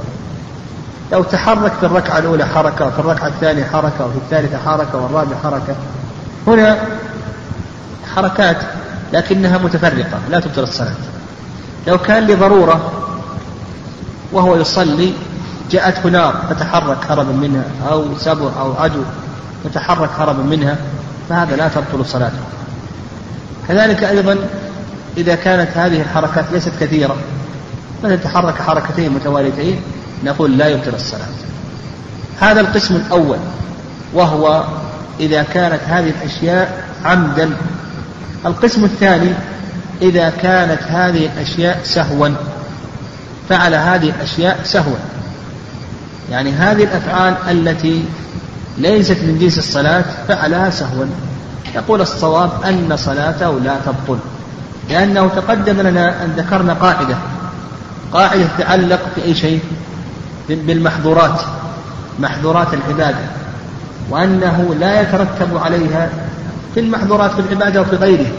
لو 1.11 1.23
تحرك 1.23 1.71
في 1.79 1.85
الركعة 1.85 2.17
الأولى 2.17 2.45
حركة 2.45 2.87
وفي 2.87 2.99
الركعة 2.99 3.27
الثانية 3.27 3.63
حركة 3.63 4.05
وفي 4.05 4.17
الثالثة 4.17 4.57
حركة 4.57 4.97
والرابعة 4.97 5.41
حركة 5.43 5.75
هنا 6.47 6.77
حركات 8.15 8.57
لكنها 9.13 9.57
متفرقة 9.57 10.19
لا 10.29 10.39
تبطل 10.39 10.63
الصلاة. 10.63 10.93
لو 11.87 11.97
كان 11.97 12.27
لضرورة 12.27 12.91
وهو 14.31 14.55
يصلي 14.55 15.13
جاءته 15.71 16.09
نار 16.09 16.41
فتحرك 16.49 16.97
هربا 17.09 17.31
منها 17.31 17.63
أو 17.91 18.17
سبع 18.17 18.49
أو 18.59 18.73
عدو 18.73 19.01
فتحرك 19.63 20.09
هربا 20.19 20.43
منها 20.43 20.77
فهذا 21.29 21.55
لا 21.55 21.67
تبطل 21.67 22.05
صلاته 22.05 22.39
كذلك 23.67 24.03
أيضا 24.03 24.37
إذا 25.17 25.35
كانت 25.35 25.77
هذه 25.77 26.01
الحركات 26.01 26.45
ليست 26.51 26.71
كثيرة 26.79 27.15
مثلا 28.03 28.15
تحرك 28.15 28.61
حركتين 28.61 29.11
متواليتين 29.11 29.81
نقول 30.23 30.57
لا 30.57 30.67
يبطل 30.67 30.95
الصلاة. 30.95 31.27
هذا 32.39 32.61
القسم 32.61 32.95
الأول 32.95 33.37
وهو 34.13 34.63
إذا 35.19 35.43
كانت 35.43 35.79
هذه 35.87 36.09
الأشياء 36.09 36.83
عمدا. 37.05 37.49
القسم 38.45 38.83
الثاني 38.83 39.33
إذا 40.01 40.29
كانت 40.29 40.83
هذه 40.83 41.25
الأشياء 41.25 41.79
سهوا 41.83 42.29
فعل 43.49 43.73
هذه 43.73 44.09
الأشياء 44.09 44.59
سهوا. 44.63 44.97
يعني 46.31 46.51
هذه 46.51 46.83
الأفعال 46.83 47.33
التي 47.49 48.05
ليست 48.77 49.17
من 49.23 49.37
جنس 49.41 49.57
الصلاة 49.57 50.03
فعلها 50.27 50.69
سهوا 50.69 51.05
يقول 51.75 52.01
الصواب 52.01 52.49
أن 52.65 52.97
صلاته 52.97 53.59
لا 53.59 53.75
تبطل 53.85 54.19
لأنه 54.89 55.27
تقدم 55.27 55.81
لنا 55.81 56.23
أن 56.23 56.33
ذكرنا 56.37 56.73
قاعدة 56.73 57.15
قاعدة 58.13 58.45
تتعلق 58.57 58.99
في 59.15 59.23
أي 59.23 59.35
شيء 59.35 59.59
بالمحظورات 60.49 61.41
محظورات 62.19 62.67
العبادة 62.73 63.25
وأنه 64.09 64.75
لا 64.79 65.01
يترتب 65.01 65.57
عليها 65.57 66.09
في 66.73 66.79
المحظورات 66.79 67.31
في 67.31 67.39
العبادة 67.39 67.81
وفي 67.81 67.95
غيره 67.95 68.31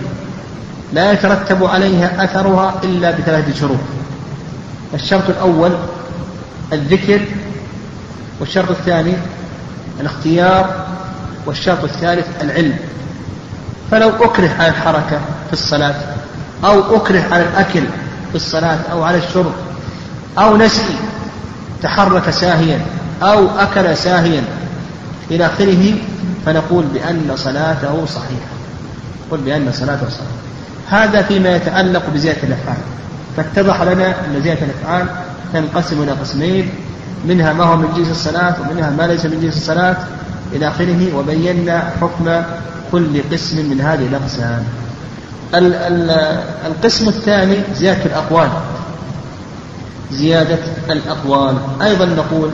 لا 0.92 1.12
يترتب 1.12 1.64
عليها 1.64 2.24
أثرها 2.24 2.74
إلا 2.84 3.10
بثلاثة 3.10 3.60
شروط. 3.60 3.78
الشرط 4.94 5.28
الأول 5.28 5.70
الذكر 6.72 7.20
والشرط 8.40 8.70
الثاني 8.70 9.14
الاختيار 10.00 10.86
والشرط 11.46 11.84
الثالث 11.84 12.26
العلم. 12.42 12.76
فلو 13.90 14.08
أكره 14.08 14.50
على 14.58 14.68
الحركة 14.68 15.20
في 15.46 15.52
الصلاة 15.52 15.94
أو 16.64 16.96
أكره 16.96 17.24
على 17.32 17.42
الأكل 17.42 17.82
في 18.30 18.34
الصلاة 18.34 18.78
أو 18.92 19.02
على 19.02 19.18
الشرب 19.18 19.52
أو 20.38 20.56
نسي 20.56 20.96
تحرك 21.82 22.30
ساهيا 22.30 22.80
أو 23.22 23.48
أكل 23.58 23.96
ساهيا 23.96 24.42
إلى 25.30 25.46
آخره 25.46 25.94
فنقول 26.46 26.84
بأن 26.84 27.32
صلاته 27.36 28.06
صحيحة. 28.06 28.50
قل 29.30 29.38
بأن 29.38 29.72
صلاته 29.72 30.08
صحيحة. 30.08 30.40
هذا 30.88 31.22
فيما 31.22 31.56
يتعلق 31.56 32.02
بزيادة 32.14 32.42
الأفعال. 32.42 32.78
فاتضح 33.36 33.82
لنا 33.82 34.06
أن 34.08 34.42
زيادة 34.42 34.60
الأفعال 34.66 35.06
تنقسم 35.52 36.02
إلى 36.02 36.12
قسمين. 36.12 36.70
منها 37.24 37.52
ما 37.52 37.64
هو 37.64 37.76
من 37.76 37.88
جنس 37.96 38.10
الصلاة 38.10 38.56
ومنها 38.60 38.90
ما 38.90 39.02
ليس 39.02 39.26
من 39.26 39.40
جنس 39.40 39.56
الصلاة 39.56 39.96
إلى 40.52 40.68
آخره 40.68 41.16
وبينا 41.16 41.90
حكم 42.00 42.42
كل 42.92 43.22
قسم 43.32 43.70
من 43.70 43.80
هذه 43.80 44.06
الأقسام. 44.06 44.64
القسم 46.66 47.08
الثاني 47.08 47.56
زيادة 47.74 48.04
الأقوال. 48.04 48.50
زيادة 50.12 50.58
الأقوال. 50.90 51.56
أيضا 51.82 52.04
نقول 52.04 52.50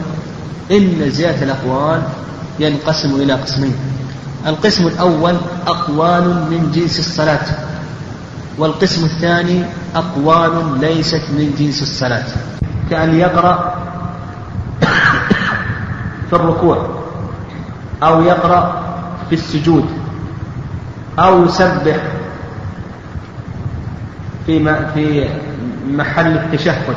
إن 0.71 1.11
زيادة 1.11 1.42
الأقوال 1.42 2.03
ينقسم 2.61 3.14
إلى 3.14 3.33
قسمين. 3.33 3.75
القسم 4.47 4.87
الأول 4.87 5.37
أقوال 5.66 6.25
من 6.51 6.73
جنس 6.75 6.99
الصلاة 6.99 7.47
والقسم 8.59 9.05
الثاني 9.05 9.64
أقوال 9.95 10.81
ليست 10.81 11.23
من 11.31 11.55
جنس 11.59 11.83
الصلاة. 11.83 12.27
كأن 12.90 13.19
يقرأ 13.19 13.86
في 16.31 16.37
الركوع 16.37 16.89
أو 18.03 18.23
يقرأ 18.23 18.83
في 19.29 19.35
السجود 19.35 19.85
أو 21.19 21.45
يسبح 21.45 21.97
في 24.47 24.77
في 24.95 25.29
محل 25.91 26.27
التشهد 26.27 26.97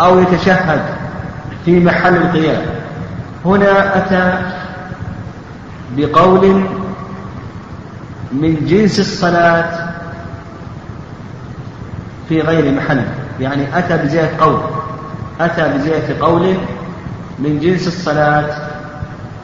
أو 0.00 0.18
يتشهد 0.18 0.82
في 1.64 1.80
محل 1.80 2.16
القيام. 2.16 2.62
هنا 3.44 3.96
أتى 3.98 4.42
بقول 5.96 6.64
من 8.32 8.66
جنس 8.66 9.00
الصلاة 9.00 9.90
في 12.28 12.40
غير 12.40 12.74
محل 12.74 13.04
يعني 13.40 13.78
أتى 13.78 13.96
بزيادة 13.96 14.44
قول 14.44 14.60
أتى 15.40 15.68
بزيادة 15.74 16.26
قول 16.26 16.54
من 17.40 17.60
جنس 17.60 17.86
الصلاة 17.86 18.46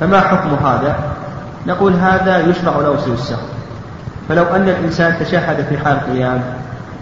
فما 0.00 0.20
حكم 0.20 0.48
هذا؟ 0.66 0.96
نقول 1.66 1.92
هذا 1.92 2.38
يشرع 2.38 2.76
له 2.76 2.96
سوء 2.96 3.14
السهو. 3.14 3.46
فلو 4.28 4.44
أن 4.44 4.68
الإنسان 4.68 5.18
تشهد 5.20 5.64
في 5.68 5.78
حال 5.78 5.96
القيام 5.96 6.42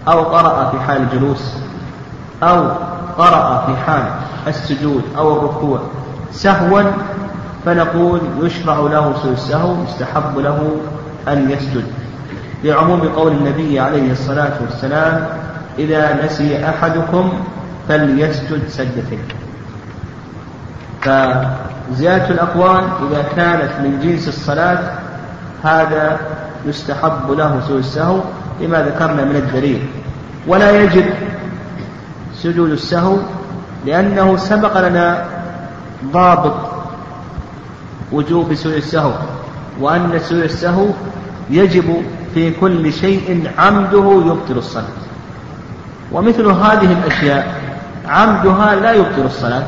أو 0.07 0.23
قرأ 0.23 0.69
في 0.71 0.79
حال 0.79 1.01
الجلوس 1.01 1.53
أو 2.43 2.67
قرأ 3.17 3.65
في 3.65 3.77
حال 3.85 4.03
السجود 4.47 5.03
أو 5.17 5.37
الركوع 5.37 5.79
سهوا 6.31 6.81
فنقول 7.65 8.19
يشرع 8.41 8.79
له 8.79 9.13
سوء 9.23 9.33
السهو 9.33 9.75
يستحب 9.83 10.39
له 10.39 10.71
أن 11.27 11.51
يسجد. 11.51 11.85
لعموم 12.63 13.01
قول 13.01 13.31
النبي 13.31 13.79
عليه 13.79 14.11
الصلاة 14.11 14.53
والسلام 14.61 15.27
إذا 15.79 16.25
نسي 16.25 16.69
أحدكم 16.69 17.33
فليسجد 17.89 18.67
سجدتين. 18.69 19.44
فزيادة 21.05 22.29
الأقوال 22.29 22.83
إذا 23.09 23.25
كانت 23.35 23.71
من 23.83 23.99
جنس 24.03 24.27
الصلاة 24.27 24.79
هذا 25.63 26.19
يستحب 26.65 27.31
له 27.31 27.61
سوء 27.67 27.79
السهو 27.79 28.19
لما 28.61 28.81
ذكرنا 28.81 29.25
من 29.25 29.35
الدليل. 29.35 29.85
ولا 30.47 30.83
يجب 30.83 31.05
سجود 32.35 32.69
السهو 32.69 33.17
لأنه 33.85 34.37
سبق 34.37 34.87
لنا 34.87 35.25
ضابط 36.13 36.55
وجوب 38.11 38.53
سوء 38.53 38.77
السهو 38.77 39.11
وأن 39.79 40.19
سوء 40.19 40.45
السهو 40.45 40.87
يجب 41.49 42.03
في 42.33 42.51
كل 42.51 42.93
شيء 42.93 43.51
عمده 43.57 44.23
يبطل 44.25 44.57
الصلاة. 44.57 44.95
ومثل 46.11 46.45
هذه 46.45 46.91
الأشياء 46.91 47.61
عمدها 48.07 48.75
لا 48.75 48.91
يبطل 48.93 49.25
الصلاة. 49.25 49.63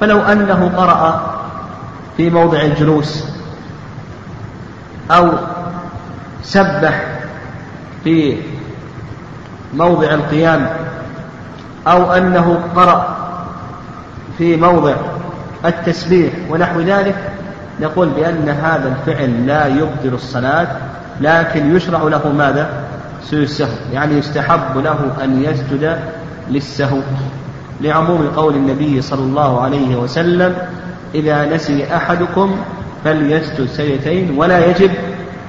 فلو 0.00 0.18
أنه 0.18 0.72
قرأ 0.76 1.30
في 2.16 2.30
موضع 2.30 2.60
الجلوس 2.60 3.24
أو 5.10 5.28
سبح 6.42 7.06
في 8.04 8.36
موضع 9.74 10.14
القيام 10.14 10.68
أو 11.86 12.12
أنه 12.12 12.60
قرأ 12.76 13.16
في 14.38 14.56
موضع 14.56 14.94
التسبيح 15.64 16.32
ونحو 16.50 16.80
ذلك 16.80 17.16
نقول 17.80 18.08
بأن 18.08 18.48
هذا 18.48 18.88
الفعل 18.88 19.46
لا 19.46 19.66
يبطل 19.66 20.14
الصلاة 20.14 20.68
لكن 21.20 21.76
يشرع 21.76 22.02
له 22.02 22.32
ماذا؟ 22.32 22.70
سجود 23.24 23.42
السهو 23.42 23.68
يعني 23.92 24.18
يستحب 24.18 24.78
له 24.78 25.12
أن 25.24 25.42
يسجد 25.44 25.98
للسهو. 26.50 27.00
لعموم 27.80 28.30
قول 28.36 28.54
النبي 28.54 29.02
صلى 29.02 29.20
الله 29.20 29.60
عليه 29.60 29.96
وسلم 29.96 30.56
إذا 31.14 31.54
نسي 31.54 31.96
أحدكم 31.96 32.56
فليسجد 33.04 33.66
سجدتين 33.66 34.38
ولا 34.38 34.66
يجب 34.66 34.90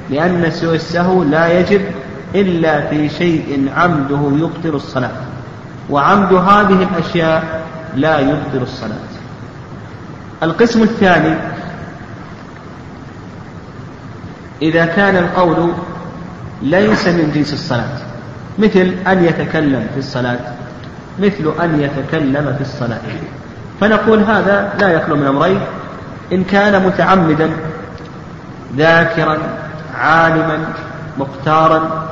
لأن 0.10 0.52
سوى 0.52 0.76
السهو 0.76 1.24
لا 1.24 1.60
يجب 1.60 1.82
إلا 2.36 2.88
في 2.88 3.10
شيء 3.10 3.70
عمده 3.76 4.20
يبطل 4.38 4.76
الصلاة. 4.76 5.12
وعمد 5.90 6.34
هذه 6.34 6.88
الأشياء 6.92 7.62
لا 7.96 8.20
يبطل 8.20 8.62
الصلاة. 8.62 9.12
القسم 10.44 10.84
الثاني 10.84 11.36
إذا 14.62 14.86
كان 14.86 15.18
القول 15.18 15.72
ليس 16.62 17.08
من 17.08 17.32
جنس 17.36 17.54
الصلاة 17.54 17.98
مثل 18.60 18.94
أن 19.08 19.26
يتكلم 19.26 19.88
في 19.94 20.00
الصلاة. 20.00 20.40
مثل 21.20 21.54
أن 21.64 21.82
يتكلم 21.82 22.56
في 22.58 22.62
الصلاة. 22.62 23.00
فنقول 23.82 24.20
هذا 24.20 24.74
لا 24.80 24.90
يخلو 24.90 25.16
من 25.16 25.28
أمرين. 25.28 25.60
إن 26.34 26.44
كان 26.44 26.86
متعمدا 26.86 27.50
ذاكرا 28.78 29.38
عالما 29.96 30.58
مختارا 31.18 32.08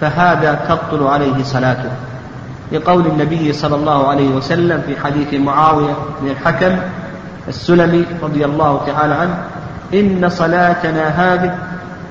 فهذا 0.00 0.58
تبطل 0.68 1.06
عليه 1.06 1.42
صلاته. 1.42 1.90
لقول 2.72 3.06
النبي 3.06 3.52
صلى 3.52 3.76
الله 3.76 4.08
عليه 4.08 4.28
وسلم 4.28 4.82
في 4.86 5.00
حديث 5.00 5.34
معاوية 5.34 5.94
بن 6.20 6.30
الحكم 6.30 6.76
السلمي 7.48 8.04
رضي 8.22 8.44
الله 8.44 8.80
تعالى 8.86 9.14
عنه 9.14 9.38
إن 9.94 10.28
صلاتنا 10.28 11.08
هذه 11.08 11.58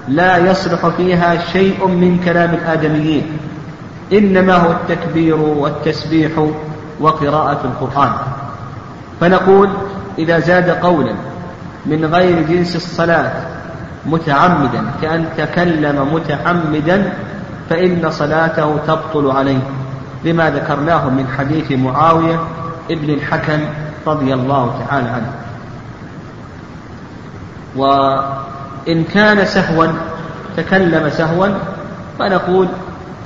لا 0.08 0.38
يصلح 0.38 0.88
فيها 0.88 1.38
شيء 1.54 1.88
من 1.88 2.22
كلام 2.26 2.54
الآدميين. 2.54 3.38
إنما 4.13 4.56
هو 4.56 4.72
التكبير 4.72 5.36
والتسبيح 5.36 6.32
وقراءة 7.00 7.60
القرآن. 7.65 8.12
فنقول 9.22 9.70
إذا 10.18 10.39
زاد 10.39 10.70
قولا 10.70 11.13
من 11.86 12.06
غير 12.06 12.41
جنس 12.41 12.76
الصلاة 12.76 13.32
متعمدا 14.06 14.84
كأن 15.02 15.26
تكلم 15.38 16.13
متعمدا 16.13 17.13
فإن 17.70 18.12
صلاته 18.12 18.78
تبطل 18.88 19.32
عليه. 19.32 19.62
لما 20.26 20.50
ذكرناه 20.50 21.10
من 21.10 21.28
حديث 21.38 21.72
معاوية 21.72 22.39
ابن 22.91 23.10
الحكم 23.10 23.60
رضي 24.08 24.34
الله 24.34 24.86
تعالى 24.89 25.10
عنه. 25.10 25.32
وإن 27.76 29.04
كان 29.04 29.46
سهوا 29.46 29.88
تكلم 30.58 31.10
سهوا 31.10 31.48
فنقول 32.20 32.68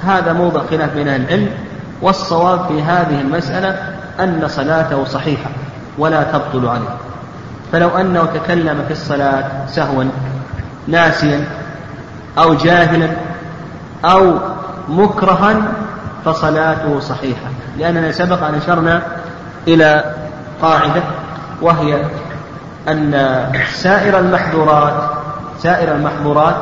هذا 0.05 0.33
موضع 0.33 0.61
خلاف 0.69 0.93
بين 0.93 1.07
أهل 1.07 1.21
العلم 1.21 1.49
والصواب 2.01 2.67
في 2.67 2.81
هذه 2.81 3.21
المسألة 3.21 3.75
أن 4.19 4.47
صلاته 4.47 5.05
صحيحة 5.05 5.49
ولا 5.97 6.23
تبطل 6.23 6.67
عليه. 6.67 6.97
فلو 7.71 7.89
أنه 7.89 8.25
تكلم 8.25 8.83
في 8.87 8.93
الصلاة 8.93 9.43
سهوا 9.67 10.03
ناسيا 10.87 11.47
أو 12.37 12.53
جاهلا 12.53 13.09
أو 14.05 14.33
مكرها 14.89 15.55
فصلاته 16.25 16.99
صحيحة. 16.99 17.49
لأننا 17.77 18.11
سبق 18.11 18.43
أن 18.43 18.55
أشرنا 18.55 19.01
إلى 19.67 20.15
قاعدة 20.61 21.01
وهي 21.61 22.01
أن 22.87 23.43
سائر 23.73 24.19
المحظورات 24.19 24.93
سائر 25.59 25.95
المحظورات 25.95 26.55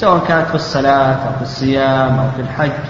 سواء 0.00 0.24
كانت 0.28 0.48
في 0.48 0.54
الصلاة 0.54 1.14
أو 1.14 1.32
في 1.36 1.42
الصيام 1.42 2.18
أو 2.18 2.24
في 2.36 2.42
الحج 2.42 2.80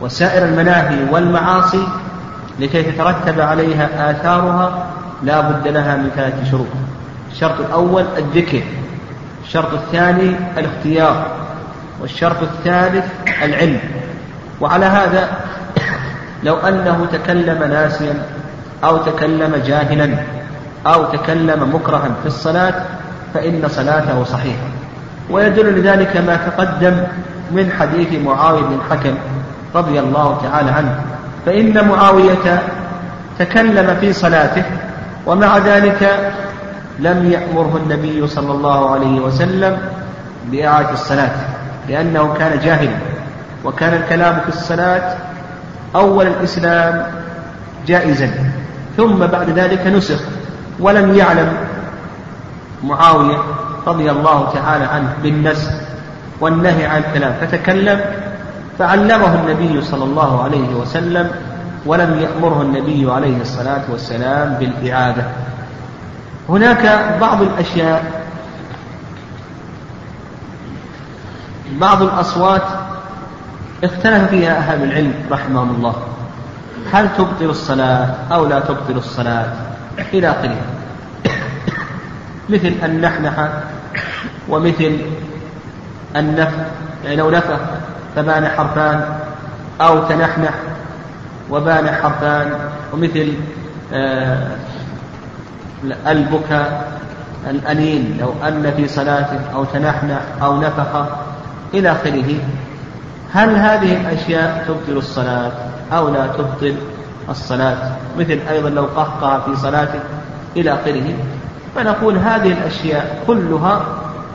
وسائر 0.00 0.44
المناهي 0.44 0.98
والمعاصي 1.10 1.88
لكي 2.60 2.82
تترتب 2.82 3.40
عليها 3.40 4.10
آثارها 4.10 4.86
لا 5.22 5.40
بد 5.40 5.68
لها 5.68 5.96
من 5.96 6.10
ثلاثة 6.16 6.50
شروط. 6.50 6.66
الشرط 7.32 7.60
الأول 7.60 8.04
الذكر 8.18 8.62
الشرط 9.44 9.72
الثاني 9.72 10.36
الاختيار 10.58 11.26
والشرط 12.00 12.42
الثالث 12.42 13.04
العلم. 13.42 13.80
وعلى 14.60 14.86
هذا 14.86 15.28
لو 16.42 16.56
أنه 16.56 17.06
تكلم 17.12 17.62
ناسيا 17.62 18.22
أو 18.84 18.96
تكلم 18.96 19.62
جاهلا 19.66 20.14
أو 20.86 21.04
تكلم 21.04 21.74
مكرها 21.74 22.10
في 22.22 22.26
الصلاة 22.26 22.74
فإن 23.34 23.68
صلاته 23.68 24.24
صحيحة. 24.24 24.75
ويدل 25.30 25.78
لذلك 25.78 26.16
ما 26.16 26.36
تقدم 26.36 26.96
من 27.52 27.72
حديث 27.78 28.20
معاوية 28.26 28.60
بن 28.60 28.74
الحكم 28.74 29.14
رضي 29.74 30.00
الله 30.00 30.40
تعالى 30.42 30.70
عنه. 30.70 31.00
فإن 31.46 31.88
معاوية 31.88 32.62
تكلم 33.38 33.96
في 34.00 34.12
صلاته 34.12 34.64
ومع 35.26 35.58
ذلك 35.58 36.32
لم 36.98 37.32
يأمره 37.32 37.80
النبي 37.84 38.26
صلى 38.26 38.52
الله 38.52 38.90
عليه 38.90 39.20
وسلم 39.20 39.78
بإعادة 40.50 40.90
الصلاة 40.90 41.30
لأنه 41.88 42.34
كان 42.38 42.58
جاهلا 42.58 42.96
وكان 43.64 43.94
الكلام 43.94 44.40
في 44.40 44.48
الصلاة 44.48 45.16
أول 45.94 46.26
الإسلام 46.26 47.06
جائزا. 47.86 48.30
ثم 48.96 49.26
بعد 49.26 49.50
ذلك 49.50 49.86
نسخ 49.86 50.20
ولم 50.80 51.14
يعلم 51.14 51.52
معاوية 52.84 53.38
رضي 53.86 54.10
الله 54.10 54.50
تعالى 54.54 54.84
عنه 54.84 55.14
بالنسخ 55.22 55.70
والنهي 56.40 56.86
عن 56.86 56.98
الكلام 56.98 57.34
فتكلم 57.40 58.00
فعلمه 58.78 59.34
النبي 59.34 59.82
صلى 59.82 60.04
الله 60.04 60.42
عليه 60.42 60.74
وسلم 60.74 61.30
ولم 61.86 62.18
يأمره 62.20 62.62
النبي 62.62 63.12
عليه 63.12 63.40
الصلاة 63.40 63.82
والسلام 63.90 64.54
بالإعادة. 64.54 65.22
هناك 66.48 67.14
بعض 67.20 67.42
الأشياء 67.42 68.04
بعض 71.80 72.02
الأصوات 72.02 72.62
اختلف 73.84 74.28
فيها 74.30 74.56
أهل 74.56 74.82
العلم 74.82 75.14
رحمهم 75.30 75.74
الله. 75.74 75.94
هل 76.92 77.08
تبطل 77.18 77.50
الصلاة 77.50 78.14
أو 78.32 78.46
لا 78.46 78.60
تبطل 78.60 78.96
الصلاة؟ 78.96 79.46
إلى 80.14 80.30
آخره. 80.30 80.56
مثل 82.48 82.74
النحنحة 82.84 83.62
ومثل 84.48 84.98
النف 86.16 86.52
يعني 87.04 87.16
لو 87.16 87.30
نفخ 87.30 87.58
فبان 88.16 88.48
حرفان 88.48 89.04
أو 89.80 90.08
تنحنح 90.08 90.54
وبان 91.50 91.88
حرفان 91.88 92.52
ومثل 92.92 93.32
آه 93.92 94.48
البكاء 96.06 96.96
الأنين 97.50 98.16
لو 98.20 98.34
أن 98.48 98.72
في 98.76 98.88
صلاته 98.88 99.40
أو 99.54 99.64
تنحنح 99.64 100.20
أو 100.42 100.60
نفخ 100.60 101.06
إلى 101.74 101.92
آخره. 101.92 102.38
هل 103.32 103.56
هذه 103.56 104.00
الأشياء 104.00 104.64
تبطل 104.68 104.98
الصلاة 104.98 105.52
أو 105.92 106.08
لا 106.08 106.26
تبطل 106.26 106.76
الصلاة؟ 107.28 107.76
مثل 108.18 108.40
أيضا 108.50 108.70
لو 108.70 108.84
قهقه 108.84 109.40
في 109.40 109.56
صلاته 109.56 110.00
إلى 110.56 110.72
آخره. 110.74 111.14
فنقول 111.74 112.18
هذه 112.18 112.52
الأشياء 112.52 113.22
كلها 113.26 113.86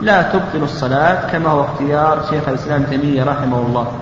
لا 0.02 0.22
تبطل 0.22 0.62
الصلاة 0.62 1.30
كما 1.30 1.50
هو 1.50 1.64
اختيار 1.64 2.22
شيخ 2.30 2.48
الإسلام 2.48 2.82
تيمية 2.82 3.24
رحمه 3.24 3.58
الله. 3.58 3.92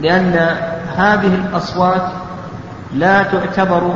لأن 0.00 0.56
هذه 0.96 1.34
الأصوات 1.34 2.02
لا 2.94 3.22
تعتبر 3.22 3.94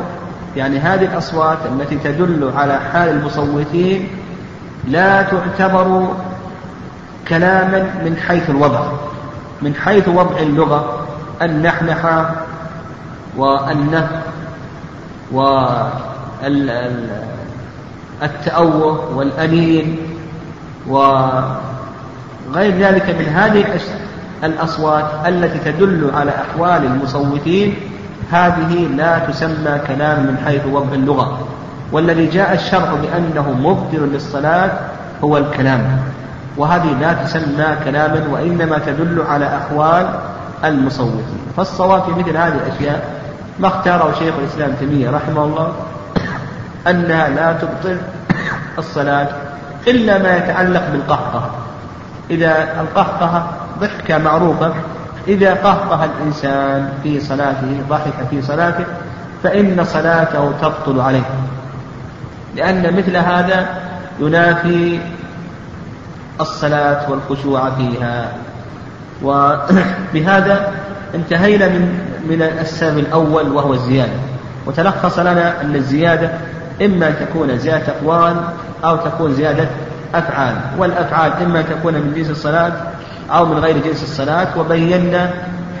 يعني 0.55 0.79
هذه 0.79 1.05
الأصوات 1.05 1.57
التي 1.65 1.97
تدل 1.97 2.51
على 2.55 2.79
حال 2.79 3.09
المصوتين 3.09 4.07
لا 4.87 5.21
تعتبر 5.21 6.07
كلاما 7.27 7.79
من 8.05 8.17
حيث 8.27 8.49
الوضع 8.49 8.81
من 9.61 9.75
حيث 9.75 10.07
وضع 10.07 10.39
اللغة 10.39 11.07
النحنحة 11.41 12.35
والنف 13.37 14.09
والتأوه 18.21 19.09
والأنين 19.15 20.12
وغير 20.87 22.77
ذلك 22.79 23.09
من 23.19 23.25
هذه 23.25 23.65
الأصوات 24.43 25.05
التي 25.27 25.71
تدل 25.71 26.11
على 26.13 26.31
أحوال 26.31 26.85
المصوتين 26.85 27.75
هذه 28.31 28.87
لا 28.95 29.19
تسمى 29.19 29.79
كلام 29.87 30.19
من 30.19 30.37
حيث 30.45 30.65
وضع 30.65 30.93
اللغة. 30.93 31.47
والذي 31.91 32.25
جاء 32.25 32.53
الشرع 32.53 32.93
بأنه 32.93 33.51
مبطل 33.51 34.09
للصلاة 34.13 34.71
هو 35.23 35.37
الكلام. 35.37 35.99
وهذه 36.57 36.97
لا 37.01 37.13
تسمى 37.13 37.65
كلاما 37.85 38.23
وإنما 38.31 38.77
تدل 38.77 39.23
على 39.29 39.57
أحوال 39.57 40.09
المصوتين. 40.65 41.43
فالصواب 41.57 42.03
في 42.03 42.11
مثل 42.11 42.37
هذه 42.37 42.53
الأشياء 42.53 43.23
ما 43.59 43.67
اختاره 43.67 44.13
شيخ 44.19 44.33
الإسلام 44.39 44.73
تيمية 44.79 45.09
رحمه 45.09 45.43
الله 45.43 45.73
أنها 46.87 47.29
لا 47.29 47.53
تبطل 47.53 47.97
الصلاة 48.77 49.27
إلا 49.87 50.17
ما 50.17 50.37
يتعلق 50.37 50.83
بالقهقه. 50.91 51.51
إذا 52.29 52.81
القهقه 52.81 53.47
ضحكة 53.79 54.17
معروفة. 54.17 54.73
إذا 55.27 55.53
قهقه 55.53 56.05
الإنسان 56.05 56.89
في 57.03 57.19
صلاته 57.19 57.83
ضحك 57.89 58.27
في 58.29 58.41
صلاته 58.41 58.85
فإن 59.43 59.83
صلاته 59.83 60.51
تبطل 60.61 61.01
عليه. 61.01 61.29
لأن 62.55 62.97
مثل 62.97 63.17
هذا 63.17 63.65
ينافي 64.19 64.99
الصلاة 66.41 67.11
والخشوع 67.11 67.69
فيها. 67.69 68.27
وبهذا 69.23 70.71
انتهينا 71.15 71.67
من 71.67 71.99
من 72.29 72.41
السبب 72.41 72.97
الأول 72.97 73.51
وهو 73.51 73.73
الزيادة. 73.73 74.19
وتلخص 74.65 75.19
لنا 75.19 75.61
أن 75.61 75.75
الزيادة 75.75 76.31
إما 76.81 77.07
أن 77.07 77.15
تكون 77.19 77.57
زيادة 77.57 77.85
أقوال 77.87 78.35
أو 78.83 78.95
تكون 78.95 79.33
زيادة 79.33 79.67
أفعال 80.15 80.55
والأفعال 80.77 81.31
إما 81.43 81.59
أن 81.59 81.65
تكون 81.65 81.93
من 81.93 82.13
جنس 82.15 82.29
الصلاة 82.29 82.73
أو 83.31 83.45
من 83.45 83.59
غير 83.59 83.77
جنس 83.77 84.03
الصلاة 84.03 84.47
وبينا 84.57 85.29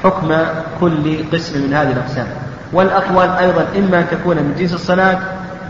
حكم 0.03 0.35
كل 0.79 1.29
قسم 1.33 1.61
من 1.61 1.73
هذه 1.73 1.91
الأقسام. 1.91 2.27
والأقوال 2.73 3.29
أيضا 3.29 3.65
إما 3.77 3.99
أن 3.99 4.05
تكون 4.11 4.35
من 4.35 4.55
جنس 4.59 4.73
الصلاة 4.73 5.19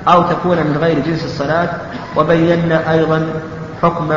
أو 0.07 0.21
تكون 0.21 0.57
من 0.57 0.77
غير 0.81 0.99
جنس 0.99 1.23
الصلاة 1.23 1.69
وبينا 2.15 2.91
أيضا 2.91 3.25
حكم 3.81 4.13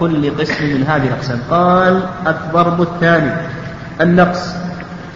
كل 0.00 0.38
قسم 0.38 0.64
من 0.64 0.84
هذه 0.88 1.06
الأقسام. 1.06 1.38
قال 1.50 2.00
الضرب 2.26 2.82
الثاني 2.82 3.30
النقص 4.00 4.54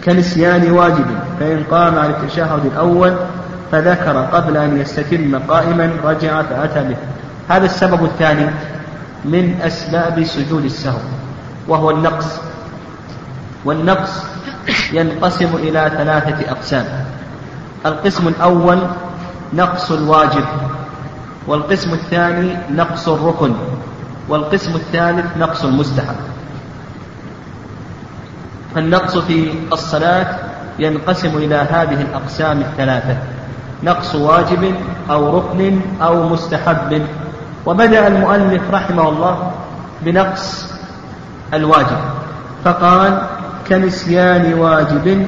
كنسيان 0.05 0.71
واجب 0.71 1.05
فإن 1.39 1.63
قام 1.71 1.99
على 1.99 2.09
التشهد 2.09 2.65
الأول 2.65 3.13
فذكر 3.71 4.25
قبل 4.25 4.57
أن 4.57 4.81
يستتم 4.81 5.39
قائما 5.39 5.91
رجع 6.03 6.41
فأتى 6.41 6.83
به. 6.83 6.95
هذا 7.49 7.65
السبب 7.65 8.05
الثاني 8.05 8.49
من 9.25 9.61
أسباب 9.61 10.23
سجود 10.23 10.65
السهو 10.65 10.99
وهو 11.67 11.91
النقص. 11.91 12.39
والنقص 13.65 14.23
ينقسم 14.93 15.55
إلى 15.55 15.91
ثلاثة 15.97 16.51
أقسام. 16.51 16.85
القسم 17.85 18.27
الأول 18.27 18.79
نقص 19.53 19.91
الواجب 19.91 20.45
والقسم 21.47 21.93
الثاني 21.93 22.57
نقص 22.71 23.09
الركن 23.09 23.53
والقسم 24.29 24.75
الثالث 24.75 25.37
نقص 25.37 25.63
المستحب. 25.63 26.15
فالنقص 28.75 29.17
في 29.17 29.53
الصلاة 29.73 30.35
ينقسم 30.79 31.37
إلى 31.37 31.55
هذه 31.55 32.01
الأقسام 32.01 32.59
الثلاثة. 32.59 33.17
نقص 33.83 34.15
واجب 34.15 34.75
أو 35.09 35.37
ركن 35.37 35.79
أو 36.01 36.29
مستحب. 36.29 37.05
وبدأ 37.65 38.07
المؤلف 38.07 38.61
رحمه 38.71 39.09
الله 39.09 39.51
بنقص 40.01 40.73
الواجب 41.53 41.99
فقال 42.65 43.21
كنسيان 43.67 44.53
واجب. 44.53 45.27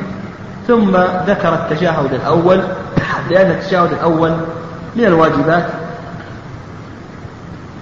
ثم 0.67 0.97
ذكر 1.27 1.53
التشهد 1.53 2.13
الأول 2.13 2.61
لأن 3.29 3.51
التشهد 3.51 3.91
الأول 3.91 4.31
من 4.95 5.05
الواجبات. 5.05 5.65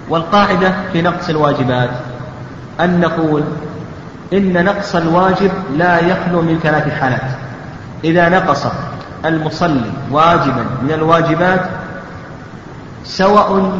والقاعدة 0.08 0.72
في 0.92 1.02
نقص 1.02 1.28
الواجبات 1.28 1.90
أن 2.80 3.00
نقول 3.00 3.42
إن 4.32 4.64
نقص 4.64 4.96
الواجب 4.96 5.50
لا 5.76 5.98
يخلو 5.98 6.42
من 6.42 6.58
ثلاث 6.62 7.00
حالات 7.00 7.30
إذا 8.04 8.28
نقص 8.28 8.66
المصلي 9.24 9.90
واجبا 10.10 10.64
من 10.82 10.92
الواجبات 10.92 11.60
سواء 13.04 13.72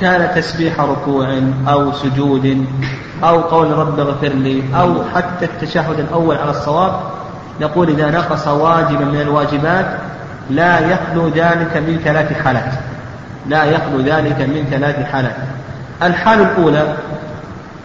كان 0.00 0.34
تسبيح 0.34 0.80
ركوع 0.80 1.40
أو 1.68 1.92
سجود 1.92 2.66
أو 3.24 3.40
قول 3.40 3.70
رب 3.70 4.00
اغفر 4.00 4.28
لي 4.28 4.62
أو 4.80 4.94
حتى 5.14 5.44
التشهد 5.44 6.00
الأول 6.00 6.36
على 6.36 6.50
الصواب 6.50 7.00
نقول 7.60 7.88
إذا 7.88 8.10
نقص 8.10 8.48
واجبا 8.48 9.04
من 9.04 9.20
الواجبات 9.20 9.86
لا 10.50 10.78
يخلو 10.80 11.28
ذلك 11.28 11.76
من 11.76 12.00
ثلاث 12.04 12.42
حالات. 12.42 12.72
لا 13.46 13.64
يخلو 13.64 14.00
ذلك 14.00 14.40
من 14.40 14.66
ثلاث 14.70 15.12
حالات. 15.12 15.36
الحال 16.02 16.40
الأولى 16.40 16.96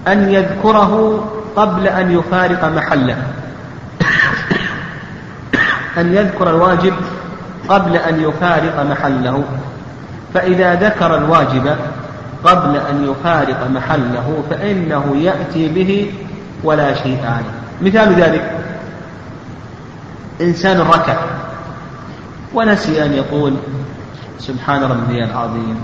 أن 0.07 0.33
يذكره 0.33 1.23
قبل 1.55 1.87
أن 1.87 2.11
يفارق 2.11 2.65
محله. 2.65 3.17
أن 5.97 6.13
يذكر 6.13 6.49
الواجب 6.49 6.93
قبل 7.69 7.95
أن 7.95 8.21
يفارق 8.21 8.85
محله. 8.89 9.43
فإذا 10.33 10.75
ذكر 10.75 11.17
الواجب 11.17 11.75
قبل 12.43 12.75
أن 12.77 13.11
يفارق 13.11 13.67
محله 13.69 14.43
فإنه 14.49 15.17
يأتي 15.17 15.67
به 15.67 16.13
ولا 16.63 16.93
شيء 16.93 17.25
عليه 17.25 17.61
مثال 17.81 18.13
ذلك 18.13 18.51
إنسان 20.41 20.81
ركع 20.81 21.17
ونسي 22.53 23.05
أن 23.05 23.13
يقول 23.13 23.53
سبحان 24.39 24.83
ربي 24.83 25.23
العظيم. 25.23 25.81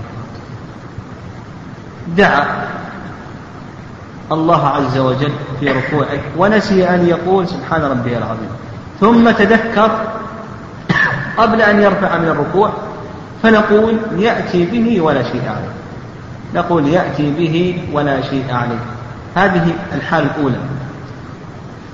دعا 2.16 2.68
الله 4.32 4.68
عز 4.68 4.98
وجل 4.98 5.32
في 5.60 5.68
ركوعه 5.68 6.20
ونسي 6.36 6.88
أن 6.88 7.08
يقول 7.08 7.48
سبحان 7.48 7.82
ربي 7.82 8.18
العظيم. 8.18 8.50
ثم 9.00 9.30
تذكر 9.30 9.90
قبل 11.36 11.62
أن 11.62 11.80
يرفع 11.82 12.18
من 12.18 12.28
الركوع 12.28 12.72
فنقول 13.42 13.96
يأتي 14.16 14.64
به 14.64 15.00
ولا 15.00 15.22
شيء 15.22 15.42
عليه. 15.42 15.78
نقول 16.54 16.88
يأتي 16.88 17.30
به 17.30 17.84
ولا 17.92 18.22
شيء 18.22 18.44
عليه. 18.52 18.78
هذه 19.34 19.72
الحالة 19.94 20.30
الأولى. 20.36 20.56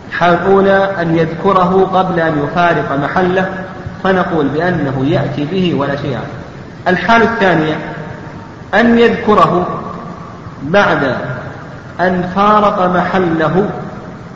الحالة 0.09 0.35
الأولى 0.35 0.91
أن 1.01 1.19
يذكره 1.19 1.91
قبل 1.95 2.21
أن 2.21 2.45
يفارق 2.45 2.99
محله 3.03 3.49
فنقول 4.05 4.49
بأنه 4.49 5.05
يأتي 5.07 5.45
به 5.45 5.75
ولا 5.75 5.97
شيء 5.97 6.17
عليه. 6.17 6.45
الحالة 6.89 7.25
الثانية 7.25 7.79
أن 8.75 8.99
يذكره 8.99 9.81
بعد 10.63 11.17
أن 12.01 12.31
فارق 12.37 12.87
محله 12.97 13.69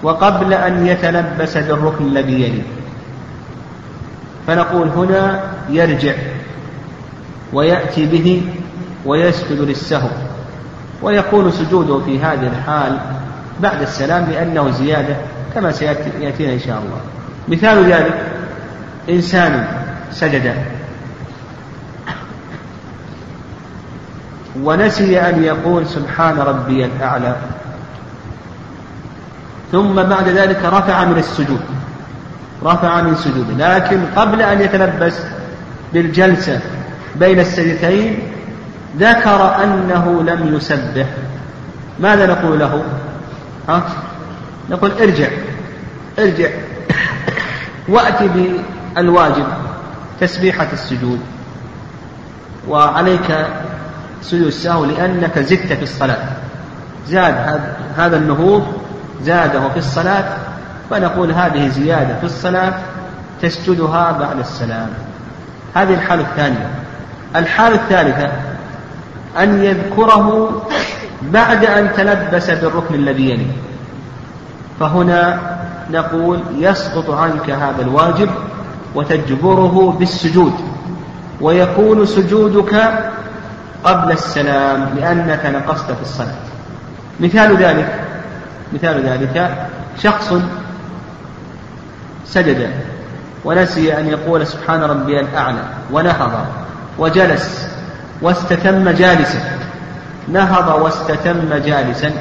وقبل 0.03 0.53
أن 0.53 0.87
يتلبس 0.87 1.57
بالركن 1.57 2.05
الذي 2.05 2.43
يليه. 2.43 2.63
فنقول 4.47 4.89
هنا 4.89 5.41
يرجع 5.71 6.15
ويأتي 7.53 8.07
به 8.07 8.43
ويسجد 9.07 9.61
للسهو. 9.61 10.09
ويكون 11.03 11.51
سجوده 11.51 12.01
في 12.05 12.21
هذه 12.21 12.47
الحال 12.47 12.99
بعد 13.61 13.83
السلام 13.83 14.31
لأنه 14.31 14.71
زيادة 14.71 15.17
كما 15.55 15.73
سيأتينا 15.73 16.53
إن 16.53 16.61
شاء 16.61 16.79
الله. 16.79 17.01
مثال 17.49 17.93
ذلك 17.93 18.15
إنسان 19.09 19.67
سجد 20.11 20.55
ونسي 24.63 25.21
أن 25.21 25.45
يقول 25.45 25.87
سبحان 25.87 26.39
ربي 26.39 26.85
الأعلى. 26.85 27.37
ثم 29.73 30.03
بعد 30.03 30.29
ذلك 30.29 30.65
رفع 30.65 31.05
من 31.05 31.19
السجود. 31.19 31.61
رفع 32.65 33.03
من 33.03 33.15
سجوده. 33.15 33.77
لكن 33.77 34.01
قبل 34.17 34.43
أن 34.43 34.61
يتلبس 34.61 35.21
بالجلسة 35.93 36.61
بين 37.17 37.41
السجدتين 37.41 38.19
ذكر 38.99 39.65
أنه 39.65 40.23
لم 40.23 40.57
يسبح. 40.57 41.07
ماذا 42.01 42.27
نقول 42.27 42.59
له؟ 42.59 42.83
ها؟ 43.69 43.83
نقول 44.71 44.93
ارجع. 44.93 45.29
ارجع. 46.19 46.49
وأتي 47.89 48.29
بالواجب 48.97 49.47
تسبيحة 50.21 50.69
السجود. 50.73 51.21
وعليك 52.69 53.47
سجود 54.23 54.47
السهو 54.47 54.85
لأنك 54.85 55.39
زدت 55.39 55.73
في 55.73 55.83
الصلاة. 55.83 56.29
زاد 57.09 57.61
هذا 57.97 58.17
النهوض 58.17 58.78
زاده 59.23 59.69
في 59.69 59.77
الصلاة 59.77 60.25
فنقول 60.91 61.33
هذه 61.33 61.69
زيادة 61.69 62.19
في 62.19 62.25
الصلاة 62.25 62.75
تسجدها 63.43 64.13
بعد 64.13 64.39
السلام. 64.39 64.89
هذه 65.75 65.95
الحالة 65.95 66.23
الثانية. 66.23 66.71
الحالة 67.37 67.75
الثالثة 67.75 68.31
أن 69.39 69.65
يذكره 69.65 70.63
بعد 71.23 71.65
أن 71.65 71.91
تلبس 71.97 72.51
بالركن 72.51 72.95
الذي 72.95 73.31
يليه. 73.31 73.53
فهنا 74.81 75.41
نقول 75.91 76.41
يسقط 76.59 77.11
عنك 77.11 77.51
هذا 77.51 77.83
الواجب 77.83 78.31
وتجبره 78.95 79.97
بالسجود 79.99 80.53
ويكون 81.41 82.07
سجودك 82.07 83.03
قبل 83.85 84.13
السلام 84.13 84.89
لأنك 84.97 85.47
نقصت 85.47 85.93
في 85.93 86.03
الصلاة. 86.03 86.35
مثال 87.21 87.57
ذلك 87.57 88.08
مثال 88.75 89.07
ذلك 89.07 89.69
شخص 90.03 90.35
سجد 92.27 92.71
ونسي 93.45 93.99
أن 93.99 94.07
يقول 94.07 94.47
سبحان 94.47 94.83
ربي 94.83 95.21
الأعلى 95.21 95.63
ونهض 95.93 96.47
وجلس 96.99 97.69
واستتم 98.23 98.89
جالسا 98.89 99.41
نهض 100.33 100.83
واستتم 100.83 101.55
جالسا 101.55 102.13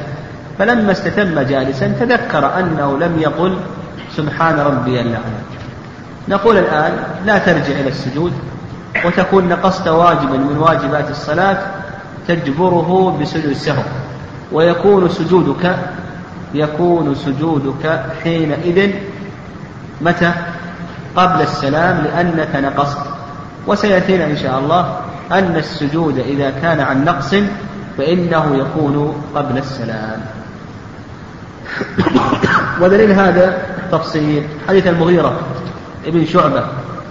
فلما 0.59 0.91
استتم 0.91 1.39
جالسا 1.39 1.87
تذكر 1.87 2.59
أنه 2.59 2.97
لم 2.97 3.19
يقل 3.19 3.57
سبحان 4.15 4.59
ربي 4.59 5.01
الأعلى. 5.01 5.37
نقول 6.29 6.57
الآن 6.57 6.91
لا 7.25 7.37
ترجع 7.37 7.79
إلى 7.79 7.89
السجود 7.89 8.33
وتكون 9.05 9.49
نقصت 9.49 9.87
واجبا 9.87 10.37
من 10.37 10.57
واجبات 10.57 11.09
الصلاة 11.09 11.57
تجبره 12.27 13.17
بسجود 13.21 13.45
السهو 13.45 13.83
ويكون 14.51 15.09
سجودك 15.09 15.75
يكون 16.53 17.15
سجودك 17.15 18.03
حينئذ 18.23 18.91
متى؟ 20.01 20.31
قبل 21.15 21.41
السلام 21.41 21.97
لأنك 21.97 22.55
نقصت. 22.55 22.97
وسيأتينا 23.67 24.25
إن 24.25 24.37
شاء 24.37 24.59
الله 24.59 24.99
أن 25.31 25.55
السجود 25.55 26.19
إذا 26.19 26.49
كان 26.49 26.79
عن 26.79 27.05
نقص 27.05 27.35
فإنه 27.97 28.55
يكون 28.55 29.23
قبل 29.35 29.57
السلام. 29.57 30.21
ودليل 32.81 33.11
هذا 33.11 33.57
تفصيل 33.91 34.43
حديث 34.67 34.87
المغيرة 34.87 35.39
ابن 36.05 36.25
شعبة 36.25 36.63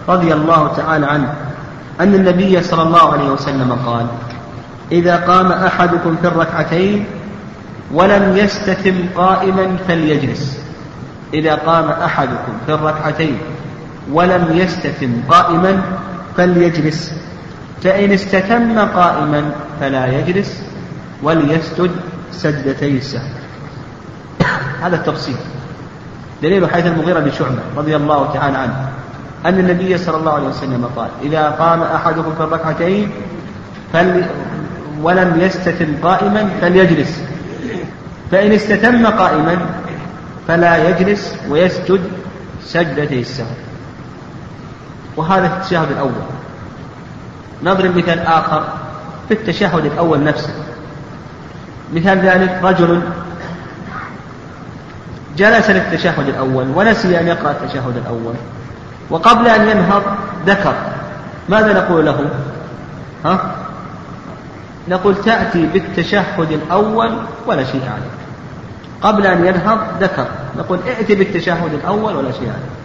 رضي 0.08 0.34
الله 0.34 0.72
تعالى 0.76 1.06
عنه 1.06 1.34
أن 2.00 2.14
النبي 2.14 2.62
صلى 2.62 2.82
الله 2.82 3.12
عليه 3.12 3.30
وسلم 3.30 3.78
قال 3.86 4.06
إذا 4.92 5.16
قام 5.16 5.52
أحدكم 5.52 6.16
في 6.22 6.28
الركعتين 6.28 7.04
ولم 7.94 8.36
يستتم 8.36 8.94
قائما 9.16 9.76
فليجلس. 9.88 10.60
إذا 11.34 11.54
قام 11.54 11.90
أحدكم 11.90 12.52
في 12.66 12.74
الركعتين 12.74 13.38
ولم 14.12 14.48
يستتم 14.52 15.12
قائما 15.28 15.82
فليجلس. 16.36 17.12
فإن 17.82 18.12
استتم 18.12 18.78
قائما 18.78 19.50
فلا 19.80 20.06
يجلس 20.06 20.62
وليسجد 21.22 21.90
سجدتي 22.32 22.98
السهو. 22.98 23.28
هذا 24.82 24.96
التفصيل. 24.96 25.36
دليل 26.42 26.70
حديث 26.70 26.86
المغيرة 26.86 27.20
بن 27.20 27.30
شعبة 27.30 27.62
رضي 27.76 27.96
الله 27.96 28.30
تعالى 28.34 28.58
عنه 28.58 28.88
أن 29.46 29.58
النبي 29.58 29.98
صلى 29.98 30.16
الله 30.16 30.32
عليه 30.32 30.48
وسلم 30.48 30.90
قال 30.96 31.08
إذا 31.22 31.50
قام 31.50 31.82
أحدكم 31.82 32.34
في 32.36 32.42
الركعتين 32.42 33.10
فل 33.92 34.24
ولم 35.02 35.40
يستتم 35.40 35.86
قائما 36.02 36.50
فليجلس. 36.60 37.20
فإن 38.30 38.52
استتم 38.52 39.06
قائما 39.06 39.56
فلا 40.48 40.88
يجلس 40.88 41.36
ويسجد 41.48 42.00
سجدتي 42.64 43.20
السهو. 43.20 43.46
وهذا 45.16 45.48
في 45.48 45.54
التشهد 45.54 45.90
الأول. 45.90 46.12
نضرب 47.64 47.96
مثال 47.96 48.18
آخر 48.18 48.64
في 49.28 49.34
التشهد 49.34 49.84
الأول 49.84 50.24
نفسه. 50.24 50.54
مثال 51.94 52.18
ذلك 52.18 52.60
رجل 52.62 53.02
جلس 55.36 55.70
للتشهد 55.70 56.28
الأول 56.28 56.66
ونسي 56.74 57.20
أن 57.20 57.26
يقرأ 57.26 57.50
التشهد 57.50 57.96
الأول. 57.96 58.34
وقبل 59.10 59.46
أن 59.46 59.68
ينهض 59.68 60.02
ذكر. 60.46 60.74
ماذا 61.48 61.72
نقول 61.72 62.06
له؟ 62.06 62.30
ها؟ 63.24 63.65
نقول 64.88 65.14
تأتي 65.24 65.66
بالتشهد 65.66 66.52
الأول 66.52 67.16
ولا 67.46 67.64
شيء 67.64 67.82
عليك. 67.82 68.16
قبل 69.02 69.26
أن 69.26 69.46
ينهض 69.46 69.78
ذكر. 70.00 70.26
نقول 70.58 70.78
ائت 70.86 71.12
بالتشهد 71.12 71.74
الأول 71.74 72.16
ولا 72.16 72.32
شيء 72.32 72.48
عليك. 72.48 72.76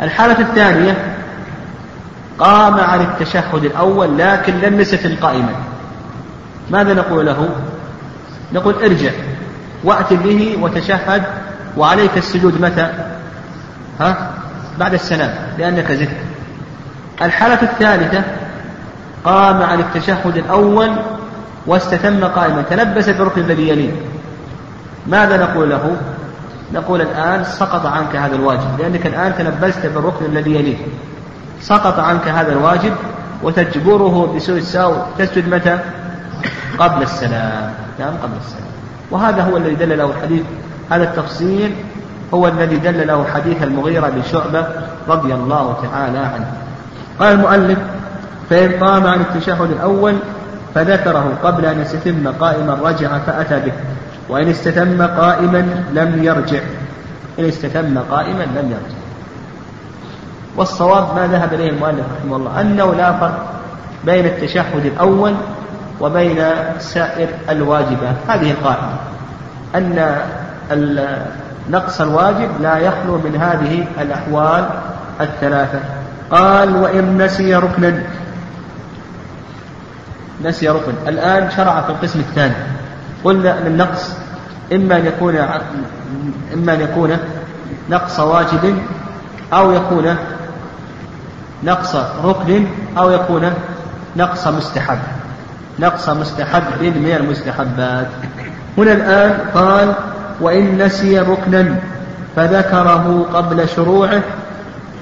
الحالة 0.00 0.40
الثانية 0.40 1.16
قام 2.38 2.74
عن 2.74 3.00
التشهد 3.00 3.64
الأول 3.64 4.18
لكن 4.18 4.60
لم 4.60 4.80
يستن 4.80 5.16
قائما 5.16 5.54
ماذا 6.70 6.94
نقول 6.94 7.26
له؟ 7.26 7.48
نقول 8.52 8.74
ارجع 8.74 9.10
وأت 9.84 10.12
به 10.12 10.58
وتشهد. 10.60 11.22
وعليك 11.76 12.16
السجود 12.16 12.60
متى؟ 12.60 12.92
ها؟ 14.00 14.30
بعد 14.78 14.94
السلام 14.94 15.34
لأنك 15.58 15.92
زدت 15.92 16.16
الحالة 17.22 17.62
الثالثة 17.62 18.22
قام 19.24 19.62
عن 19.62 19.80
التشهد 19.80 20.36
الأول 20.36 20.90
واستتم 21.66 22.24
قائما 22.24 22.62
تلبس 22.70 23.08
بالركن 23.08 23.40
الذي 23.40 23.68
يليه 23.68 23.92
ماذا 25.06 25.36
نقول 25.36 25.70
له؟ 25.70 25.96
نقول 26.74 27.00
الآن 27.00 27.44
سقط 27.44 27.86
عنك 27.86 28.16
هذا 28.16 28.34
الواجب 28.34 28.78
لأنك 28.78 29.06
الآن 29.06 29.34
تلبست 29.38 29.86
بالركن 29.86 30.24
الذي 30.24 30.54
يليه 30.54 30.76
سقط 31.60 31.98
عنك 31.98 32.28
هذا 32.28 32.52
الواجب 32.52 32.92
وتجبره 33.42 34.32
بسوء 34.36 34.56
الساو 34.56 34.94
تسجد 35.18 35.54
متى؟ 35.54 35.78
قبل 36.78 37.02
السلام. 37.02 37.72
نعم 37.98 38.12
قبل 38.22 38.36
السلام. 38.40 38.70
وهذا 39.10 39.42
هو 39.42 39.56
الذي 39.56 39.74
دل 39.74 39.98
له 39.98 40.04
الحديث. 40.04 40.42
هذا 40.90 41.04
التفصيل 41.04 41.74
هو 42.34 42.48
الذي 42.48 42.76
دل 42.76 43.06
له 43.06 43.26
حديث 43.34 43.62
المغيرة 43.62 44.08
بن 44.08 44.22
شعبة 44.32 44.66
رضي 45.08 45.34
الله 45.34 45.76
تعالى 45.82 46.18
عنه. 46.18 46.52
قال 47.20 47.32
المؤلف 47.32 47.78
فإن 48.50 48.84
قام 48.84 49.06
عن 49.06 49.20
التشهد 49.20 49.70
الأول 49.70 50.14
فذكره 50.74 51.32
قبل 51.44 51.64
أن 51.64 51.80
يستتم 51.80 52.28
قائما 52.40 52.78
رجع 52.82 53.18
فأتى 53.18 53.60
به. 53.60 53.72
وإن 54.28 54.48
استتم 54.48 55.02
قائما 55.02 55.84
لم 55.92 56.24
يرجع. 56.24 56.60
إن 57.38 57.44
استتم 57.44 57.98
قائما 58.10 58.42
لم 58.42 58.70
يرجع. 58.70 58.98
والصواب 60.56 61.16
ما 61.16 61.26
ذهب 61.26 61.54
إليه 61.54 61.70
المؤلف 61.70 62.04
رحمه 62.20 62.36
الله 62.36 62.60
أنه 62.60 62.94
لا 62.94 63.12
فرق 63.12 63.52
بين 64.04 64.26
التشهد 64.26 64.86
الأول 64.86 65.34
وبين 66.00 66.44
سائر 66.78 67.28
الواجبات. 67.50 68.16
هذه 68.28 68.50
القاعدة 68.50 68.88
أن 69.74 70.16
نقص 71.70 72.00
الواجب 72.00 72.48
لا 72.60 72.78
يخلو 72.78 73.18
من 73.18 73.36
هذه 73.40 73.86
الأحوال 74.00 74.64
الثلاثة. 75.20 75.78
قال 76.30 76.76
وإن 76.76 77.22
نسي 77.22 77.54
ركنا. 77.54 78.02
نسي 80.44 80.68
ركن. 80.68 80.92
الآن 81.08 81.50
شرع 81.50 81.80
في 81.80 81.90
القسم 81.90 82.20
الثاني. 82.20 82.54
قلنا 83.24 83.58
أن 83.58 83.66
النقص 83.66 84.12
إما 84.72 84.96
أن 84.96 85.06
يكون 85.06 85.36
إما 86.54 86.74
أن 86.74 86.80
يكون 86.80 87.16
نقص 87.90 88.20
واجب 88.20 88.78
أو 89.52 89.72
يكون 89.72 90.16
نقص 91.64 91.96
ركن 92.24 92.66
أو 92.98 93.10
يكون 93.10 93.52
نقص 94.16 94.46
مستحب. 94.46 94.98
نقص 95.78 96.08
مستحب 96.08 96.62
من 96.82 97.16
المستحبات. 97.20 98.06
هنا 98.78 98.92
الآن 98.92 99.38
قال 99.54 99.94
وإن 100.40 100.78
نسي 100.78 101.18
ركنا 101.18 101.76
فذكره 102.36 103.26
قبل 103.34 103.68
شروعه 103.68 104.22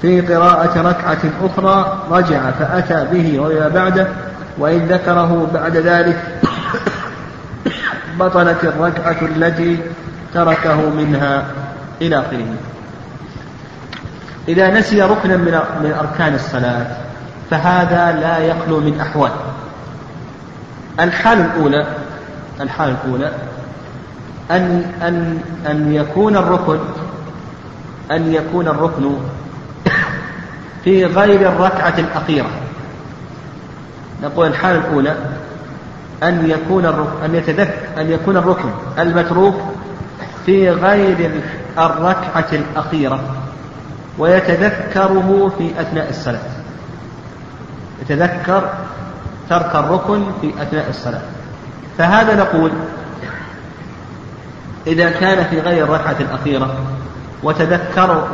في 0.01 0.21
قراءة 0.21 0.81
ركعة 0.81 1.21
أخرى 1.43 1.97
رجع 2.11 2.51
فأتى 2.51 3.07
به 3.11 3.39
وما 3.39 3.67
بعده 3.67 4.07
وإن 4.59 4.85
ذكره 4.85 5.49
بعد 5.53 5.77
ذلك 5.77 6.17
بطلت 8.19 8.63
الركعة 8.63 9.17
التي 9.21 9.77
تركه 10.33 10.89
منها 10.89 11.45
إلى 12.01 12.19
آخره. 12.19 12.45
إذا 14.47 14.79
نسي 14.79 15.01
ركنا 15.01 15.37
من 15.37 15.59
من 15.83 15.95
أركان 15.99 16.35
الصلاة 16.35 16.87
فهذا 17.49 18.19
لا 18.19 18.37
يخلو 18.37 18.79
من 18.79 18.99
أحوال. 18.99 19.31
الحالة 20.99 21.45
الأولى 21.45 21.85
الحالة 22.61 22.95
الأولى 23.05 23.31
أن 24.51 24.91
أن 25.01 25.39
أن 25.67 25.93
يكون 25.93 26.37
الركن 26.37 26.79
أن 28.11 28.33
يكون 28.33 28.67
الركن 28.67 29.13
في 30.83 31.05
غير 31.05 31.49
الركعة 31.49 31.93
الأخيرة. 31.97 32.49
نقول 34.23 34.47
الحالة 34.47 34.79
الأولى 34.79 35.15
أن 36.23 36.49
يكون 36.49 36.85
أن 37.25 37.35
يتذكر 37.35 38.01
أن 38.01 38.11
يكون 38.11 38.37
الركن 38.37 38.69
المتروك 38.99 39.55
في 40.45 40.69
غير 40.69 41.31
الركعة 41.77 42.47
الأخيرة 42.51 43.19
ويتذكره 44.17 45.51
في 45.57 45.81
أثناء 45.81 46.09
الصلاة. 46.09 46.39
يتذكر 48.01 48.69
ترك 49.49 49.75
الركن 49.75 50.23
في 50.41 50.53
أثناء 50.61 50.89
الصلاة. 50.89 51.21
فهذا 51.97 52.35
نقول 52.35 52.71
إذا 54.87 55.09
كان 55.09 55.43
في 55.43 55.59
غير 55.59 55.83
الركعة 55.83 56.15
الأخيرة 56.19 56.75
وتذكر 57.43 58.27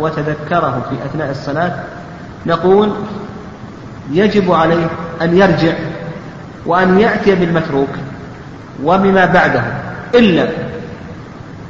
وتذكره 0.00 0.82
في 0.90 1.06
أثناء 1.06 1.30
الصلاة 1.30 1.84
نقول 2.46 2.92
يجب 4.10 4.52
عليه 4.52 4.86
أن 5.22 5.36
يرجع 5.36 5.72
وأن 6.66 7.00
يأتي 7.00 7.34
بالمتروك 7.34 7.88
وبما 8.84 9.26
بعده 9.26 9.62
إلا 10.14 10.48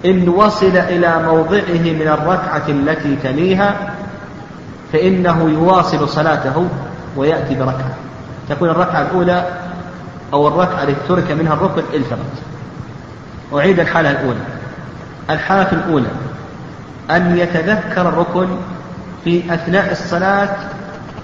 إن 0.05 0.29
وصل 0.29 0.77
إلى 0.77 1.23
موضعه 1.23 1.83
من 1.83 2.09
الركعة 2.09 2.69
التي 2.69 3.17
تليها 3.23 3.95
فإنه 4.93 5.51
يواصل 5.51 6.09
صلاته 6.09 6.69
ويأتي 7.17 7.55
بركعة. 7.55 7.95
تكون 8.49 8.71
الركعة 8.71 9.03
الأولى 9.03 9.45
أو 10.33 10.49
الركعة 10.49 10.83
التي 10.83 11.01
ترك 11.09 11.31
منها 11.31 11.55
الركن 11.55 11.83
التفت. 11.95 12.43
أعيد 13.55 13.81
الحالة 13.81 14.11
الأولى. 14.11 14.41
الحالة 15.31 15.73
الأولى 15.73 16.11
أن 17.11 17.39
يتذكر 17.39 18.09
الركن 18.09 18.49
في 19.25 19.55
أثناء 19.55 19.93
الصلاة 19.93 20.57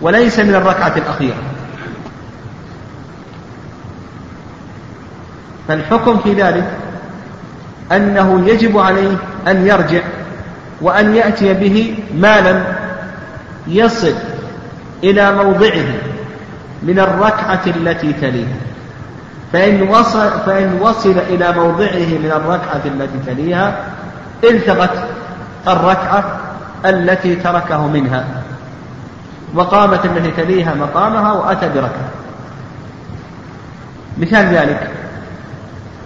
وليس 0.01 0.39
من 0.39 0.55
الركعة 0.55 0.93
الأخيرة. 0.97 1.43
فالحكم 5.69 6.19
في 6.19 6.33
ذلك 6.33 6.65
أنه 7.93 8.49
يجب 8.49 8.79
عليه 8.79 9.17
أن 9.49 9.67
يرجع 9.67 10.01
وأن 10.81 11.15
يأتي 11.15 11.55
به 11.55 11.99
ما 12.15 12.41
لم 12.41 12.65
يصل 13.67 14.15
إلى 15.05 15.33
موضعه 15.33 15.87
من 16.83 16.99
الركعة 16.99 17.63
التي 17.67 18.13
تليها 18.13 18.57
فإن 19.53 19.83
وصل, 19.83 20.31
فإن 20.47 20.79
وصل 20.81 21.15
إلى 21.31 21.53
موضعه 21.53 22.09
من 22.23 22.33
الركعة 22.37 22.81
التي 22.85 23.19
تليها 23.27 23.85
التغت 24.45 25.05
الركعة 25.69 26.25
التي 26.87 27.37
تركه 27.37 27.87
منها. 27.87 28.25
وقامت 29.55 30.05
التي 30.05 30.31
تليها 30.31 30.75
مقامها 30.75 31.33
وأتى 31.33 31.69
بركعة. 31.69 32.11
مثال 34.19 34.47
ذلك 34.47 34.91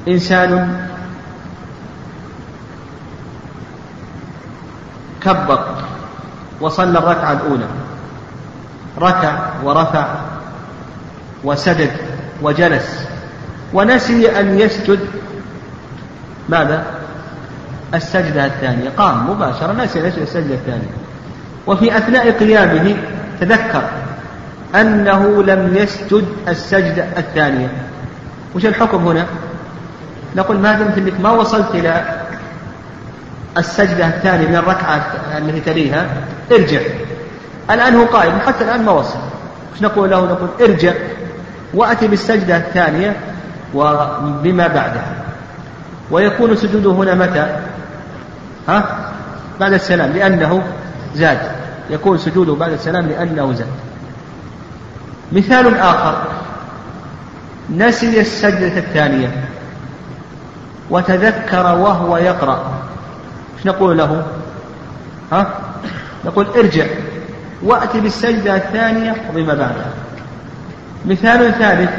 إنسان 0.09 0.81
كبر 5.23 5.65
وصلى 6.61 6.99
الركعة 6.99 7.33
الأولى. 7.33 7.67
ركع 8.99 9.39
ورفع 9.65 10.07
وسجد 11.45 11.91
وجلس 12.43 13.07
ونسي 13.73 14.41
أن 14.41 14.61
يسجد. 14.61 15.01
ماذا؟ 16.49 16.85
السجدة 17.95 18.47
الثانية. 18.47 18.91
قام 18.97 19.31
مباشرة 19.31 19.73
نسي 19.73 20.01
أن 20.01 20.07
يسجد 20.07 20.23
السجدة 20.23 20.55
الثانية. 20.55 20.95
وفي 21.67 21.97
أثناء 21.99 22.31
قيامه 22.31 22.97
تذكر 23.41 23.83
أنه 24.75 25.43
لم 25.43 25.77
يسجد 25.77 26.25
السجدة 26.49 27.05
الثانية 27.17 27.69
وش 28.55 28.67
الحكم 28.67 29.07
هنا؟ 29.09 29.27
نقول 30.37 30.59
ما 30.59 30.73
دمت 30.73 30.99
إنك 30.99 31.21
ما 31.21 31.31
وصلت 31.31 31.75
إلى 31.75 32.05
السجدة 33.59 34.07
الثانية 34.07 34.49
من 34.49 34.57
الركعة 34.57 35.07
التي 35.39 35.61
تليها 35.61 36.07
ارجع 36.53 36.81
الآن 37.71 37.95
هو 37.95 38.05
قائم 38.05 38.39
حتى 38.47 38.65
الآن 38.65 38.85
ما 38.85 38.93
وصل 38.93 39.19
إيش 39.75 39.83
نقول 39.83 40.11
له؟ 40.11 40.25
نقول 40.25 40.49
ارجع 40.61 40.93
وأتي 41.75 42.09
بالسجدة 42.09 42.57
الثانية 42.57 43.17
وبما 43.75 44.67
بعدها 44.67 45.15
ويكون 46.11 46.57
سجوده 46.57 46.91
هنا 46.91 47.15
متى؟ 47.15 47.57
ها؟ 48.69 49.11
بعد 49.61 49.73
السلام 49.73 50.13
لأنه 50.13 50.63
زاد 51.15 51.60
يكون 51.91 52.19
سجوده 52.19 52.55
بعد 52.55 52.73
السلام 52.73 53.07
لأنه 53.07 53.53
زاد 53.53 53.67
مثال 55.33 55.77
آخر. 55.77 56.23
نسي 57.77 58.21
السجدة 58.21 58.79
الثانية. 58.79 59.45
وتذكر 60.91 61.67
وهو 61.67 62.17
يقرأ. 62.17 62.73
إيش 63.59 63.67
نقول 63.67 63.99
له؟ 63.99 64.27
ها؟ 65.33 65.55
نقول 66.25 66.47
ارجع. 66.47 66.87
وأتي 67.63 68.01
بالسجدة 68.01 68.57
الثانية 68.57 69.15
وبما 69.31 69.55
بعدها 69.55 69.91
مثال 71.07 71.55
ثالث. 71.59 71.91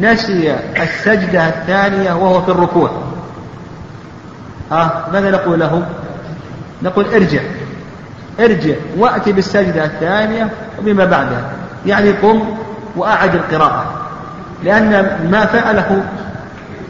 نسي 0.00 0.56
السجدة 0.82 1.48
الثانية 1.48 2.12
وهو 2.12 2.42
في 2.42 2.50
الركوع. 2.50 2.90
ها؟ 4.70 5.08
ماذا 5.12 5.30
نقول 5.30 5.60
له؟ 5.60 5.86
نقول 6.82 7.14
ارجع. 7.14 7.40
ارجع 8.40 8.74
وأتي 8.98 9.32
بالسجدة 9.32 9.84
الثانية 9.84 10.48
وبما 10.78 11.04
بعدها. 11.04 11.42
يعني 11.86 12.10
قم 12.10 12.42
وأعد 12.96 13.34
القراءة. 13.34 13.84
لأن 14.64 15.18
ما 15.30 15.46
فعله 15.46 16.02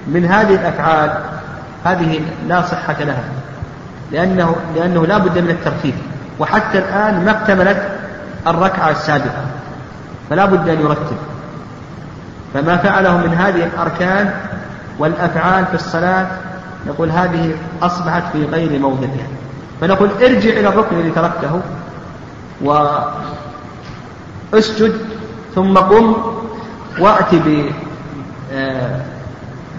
من 0.07 0.25
هذه 0.25 0.55
الأفعال 0.55 1.11
هذه 1.85 2.21
لا 2.49 2.63
صحة 2.63 2.97
لها. 3.01 3.25
لأنه 4.13 4.57
لأنه 4.77 5.07
لا 5.07 5.19
بد 5.19 5.39
من 5.39 5.51
الترتيب. 5.51 5.95
وحتى 6.39 6.79
الآن 6.79 7.25
ما 7.25 7.31
اكتملت 7.31 7.89
الركعة 8.47 8.91
السابقة. 8.91 9.45
فلا 10.31 10.45
بد 10.45 10.69
أن 10.69 10.81
يرتب. 10.81 11.17
فما 12.55 12.77
فعله 12.77 13.17
من 13.17 13.35
هذه 13.35 13.65
الأركان 13.65 14.31
والأفعال 14.99 15.67
في 15.67 15.75
الصلاة 15.75 16.27
نقول 16.87 17.11
هذه 17.11 17.55
أصبحت 17.83 18.23
في 18.33 18.45
غير 18.45 18.79
موضعها. 18.79 19.36
فنقول 19.81 20.11
ارجع 20.23 20.51
إلى 20.51 20.69
الركن 20.69 20.97
الذي 20.97 21.11
تركته 21.11 21.61
واسجد 24.53 24.93
ثم 25.55 25.79
قم 25.79 26.17
وأت 26.99 27.35
ب 27.35 27.71
آه، 28.53 29.01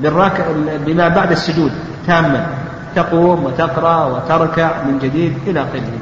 بالراكع 0.02 0.44
بما 0.86 1.08
بعد 1.08 1.32
السجود 1.32 1.72
تاما 2.08 2.48
تقوم 2.96 3.46
وتقرأ 3.46 4.06
وتركع 4.06 4.84
من 4.84 5.00
جديد 5.00 5.38
إلى 5.48 5.62
آخره. 5.62 6.00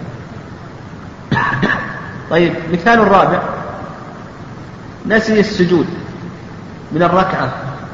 طيب 2.31 2.53
مثال 2.73 2.99
الرابع 2.99 3.39
نسي 5.05 5.39
السجود 5.39 5.87
من 6.91 7.03
الركعة 7.03 7.49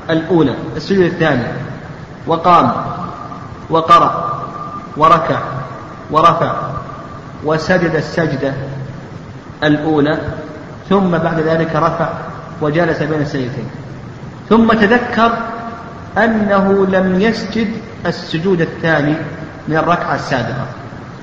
الأولى 0.10 0.56
السجود 0.76 1.06
الثاني 1.06 1.44
وقام 2.28 2.72
وقرأ 3.70 4.42
وركع. 4.98 5.40
ورفع 6.12 6.54
وسجد 7.46 7.96
السجدة 7.96 8.54
الأولى 9.64 10.18
ثم 10.90 11.10
بعد 11.18 11.40
ذلك 11.40 11.76
رفع 11.76 12.10
وجلس 12.62 13.04
بين 13.04 13.22
السجدتين. 13.22 13.70
ثم 14.50 14.68
تذكر 14.68 15.32
أنه 16.18 16.88
لم 16.88 17.22
يسجد 17.22 17.68
السجود 18.06 18.62
الثاني 18.62 19.16
من 19.68 19.78
الركعة 19.78 20.16
السابقة. 20.16 20.66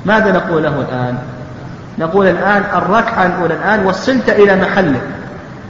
ماذا 0.06 0.32
نقول 0.32 0.62
له 0.62 0.80
الآن؟ 0.80 1.18
نقول 1.98 2.26
الآن 2.26 2.62
الركعة 2.74 3.26
الأولى 3.26 3.54
الآن 3.54 3.86
وصلت 3.86 4.28
إلى 4.28 4.56
محله 4.56 5.00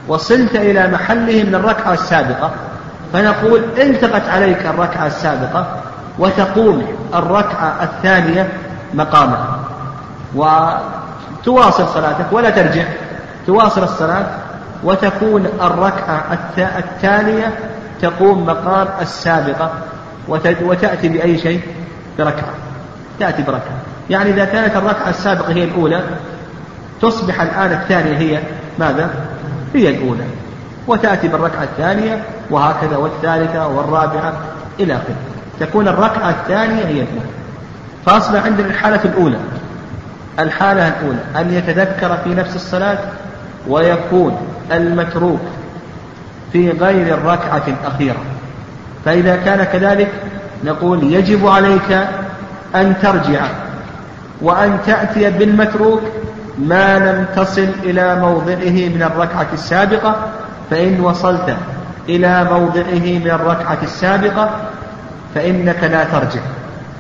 وصلت 0.09 0.55
إلى 0.57 0.89
محله 0.89 1.43
من 1.43 1.55
الركعة 1.55 1.93
السابقة 1.93 2.51
فنقول 3.12 3.61
التقت 3.79 4.29
عليك 4.29 4.66
الركعة 4.66 5.07
السابقة 5.07 5.66
وتقوم 6.19 6.83
الركعة 7.14 7.83
الثانية 7.83 8.49
مقامها 8.95 9.59
وتواصل 10.34 11.89
صلاتك 11.89 12.26
ولا 12.32 12.51
ترجع. 12.51 12.84
تواصل 13.47 13.82
الصلاة 13.82 14.26
وتكون 14.84 15.47
الركعة 15.62 16.39
الثانية 16.59 17.59
تقوم 18.03 18.47
مقام 18.47 18.89
السابقة 19.01 19.70
وتأتي 20.61 21.09
بأي 21.09 21.39
شيء؟ 21.39 21.61
بركعة. 22.18 22.55
تأتي 23.20 23.43
بركعة. 23.43 23.78
يعني 24.11 24.30
إذا 24.30 24.45
كانت 24.45 24.76
الركعة 24.76 25.09
السابقة 25.11 25.53
هي 25.53 25.64
الأولى 25.64 26.03
تصبح 27.03 27.41
الآن 27.41 27.72
الثانية 27.72 28.18
هي 28.18 28.41
ماذا؟ 28.78 29.11
هي 29.74 29.89
الأولى. 29.89 30.24
وتأتي 30.86 31.28
بالركعة 31.28 31.62
الثانية 31.62 32.22
وهكذا 32.51 32.97
والثالثة 32.97 33.68
والرابعة 33.68 34.32
إلى 34.80 34.93
آخره. 34.95 35.16
تكون 35.61 35.89
الركعة 35.89 36.30
الثانية 36.30 36.84
هي 36.84 37.03
الأولى. 37.03 37.38
فأصبح 38.09 38.45
عندنا 38.45 38.67
الحالة 38.67 39.01
الأولى. 39.05 39.39
الحالة 40.39 40.89
الأولى 40.89 41.19
أن 41.37 41.53
يتذكر 41.53 42.17
في 42.25 42.35
نفس 42.35 42.57
الصلاة 42.57 42.99
ويكون 43.69 44.37
المتروك 44.73 45.41
في 46.53 46.71
غير 46.71 47.15
الركعة 47.15 47.63
الأخيرة. 47.69 48.17
فإذا 49.05 49.37
كان 49.37 49.65
كذلك 49.65 50.09
نقول 50.65 51.13
يجب 51.13 51.47
عليك 51.47 51.99
أن 52.75 52.95
ترجع 53.03 53.41
وأن 54.41 54.79
تأتي 54.87 55.31
بالمتروك 55.31 56.03
ما 56.59 56.99
لم 56.99 57.27
تصل 57.37 57.69
إلى 57.83 58.17
موضعه 58.21 58.89
من 58.89 59.03
الركعة 59.03 59.47
السابقة 59.53 60.17
فإن 60.71 61.01
وصلت 61.01 61.57
إلى 62.09 62.45
موضعه 62.45 63.19
من 63.19 63.31
الركعة 63.31 63.79
السابقة 63.83 64.51
فإنك 65.35 65.85
لا 65.85 66.05
ترجع. 66.05 66.41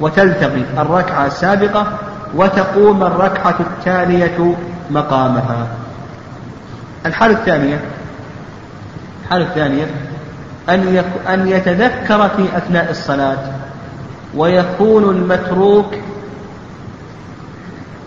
وتلتقي 0.00 0.62
الركعة 0.78 1.26
السابقة 1.26 1.98
وتقوم 2.34 3.02
الركعة 3.02 3.54
التالية 3.60 4.54
مقامها. 4.90 5.66
الحالة 7.06 7.34
الثانية 7.34 7.80
الحالة 9.24 9.44
الثانية 9.44 9.86
أن 10.68 11.04
أن 11.28 11.48
يتذكر 11.48 12.28
في 12.28 12.56
أثناء 12.56 12.90
الصلاة 12.90 13.38
ويكون 14.34 15.04
المتروك 15.04 15.94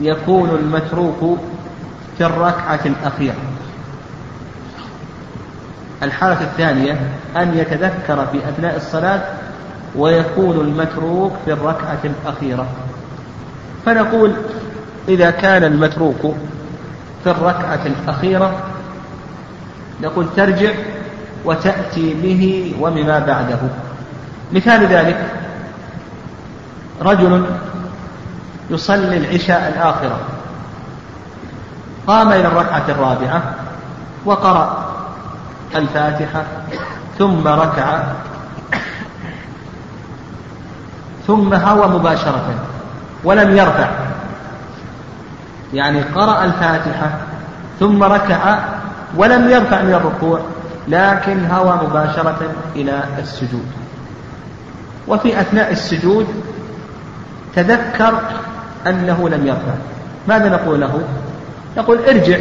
يكون 0.01 0.49
المتروك 0.49 1.39
في 2.17 2.25
الركعة 2.25 2.79
الأخيرة. 2.85 3.35
الحالة 6.03 6.41
الثانية 6.41 6.99
أن 7.37 7.57
يتذكر 7.57 8.25
في 8.31 8.37
أثناء 8.37 8.75
الصلاة 8.75 9.21
ويكون 9.95 10.59
المتروك 10.59 11.33
في 11.45 11.53
الركعة 11.53 11.99
الأخيرة. 12.03 12.67
فنقول 13.85 14.33
إذا 15.07 15.31
كان 15.31 15.63
المتروك 15.63 16.35
في 17.23 17.31
الركعة 17.31 17.79
الأخيرة 17.85 18.51
نقول 20.01 20.25
ترجع 20.35 20.71
وتأتي 21.45 22.13
به 22.13 22.75
وبما 22.81 23.19
بعده. 23.19 23.59
مثال 24.53 24.85
ذلك 24.87 25.17
رجل 27.01 27.45
يصلي 28.69 29.17
العشاء 29.17 29.73
الآخرة 29.75 30.19
قام 32.07 32.31
إلى 32.31 32.47
الركعة 32.47 32.83
الرابعة 32.89 33.43
وقرأ 34.25 34.91
الفاتحة 35.75 36.43
ثم 37.19 37.47
ركع 37.47 38.03
ثم 41.27 41.53
هوى 41.53 41.87
مباشرة 41.87 42.55
ولم 43.23 43.57
يرفع. 43.57 43.89
يعني 45.73 46.01
قرأ 46.01 46.45
الفاتحة 46.45 47.11
ثم 47.79 48.03
ركع 48.03 48.59
ولم 49.17 49.49
يرفع 49.49 49.81
من 49.81 49.93
الركوع 49.93 50.39
لكن 50.87 51.45
هوى 51.45 51.79
مباشرة 51.87 52.39
إلى 52.75 53.03
السجود. 53.19 53.65
وفي 55.07 55.41
أثناء 55.41 55.71
السجود 55.71 56.27
تذكر 57.55 58.19
أنه 58.87 59.29
لم 59.29 59.47
يرفع. 59.47 59.73
ماذا 60.27 60.49
نقول 60.49 60.81
له؟ 60.81 61.01
نقول 61.77 61.99
ارجع 61.99 62.37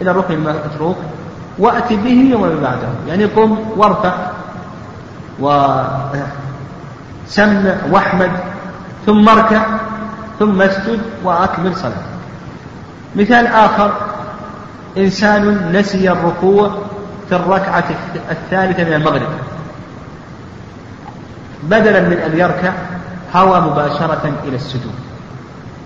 إلى 0.00 0.10
الركن 0.10 0.34
المتروك 0.34 0.96
وأت 1.58 1.92
به 1.92 2.34
وما 2.34 2.60
بعده. 2.62 2.88
يعني 3.08 3.24
قم 3.24 3.56
وارفع 3.76 4.12
وسمع 7.28 7.74
واحمد 7.90 8.30
ثم 9.06 9.28
اركع 9.28 9.62
ثم 10.38 10.62
اسجد 10.62 11.00
وأكمل 11.24 11.76
صلاة. 11.76 11.92
مثال 13.16 13.46
آخر 13.46 13.92
إنسان 14.96 15.72
نسي 15.72 16.10
الركوع 16.12 16.70
في 17.28 17.36
الركعة 17.36 17.84
الثالثة 18.30 18.84
من 18.84 18.92
المغرب. 18.92 19.28
بدلا 21.62 22.00
من 22.00 22.16
أن 22.16 22.38
يركع 22.38 22.72
هوى 23.34 23.60
مباشرة 23.60 24.32
إلى 24.44 24.56
السجود. 24.56 24.94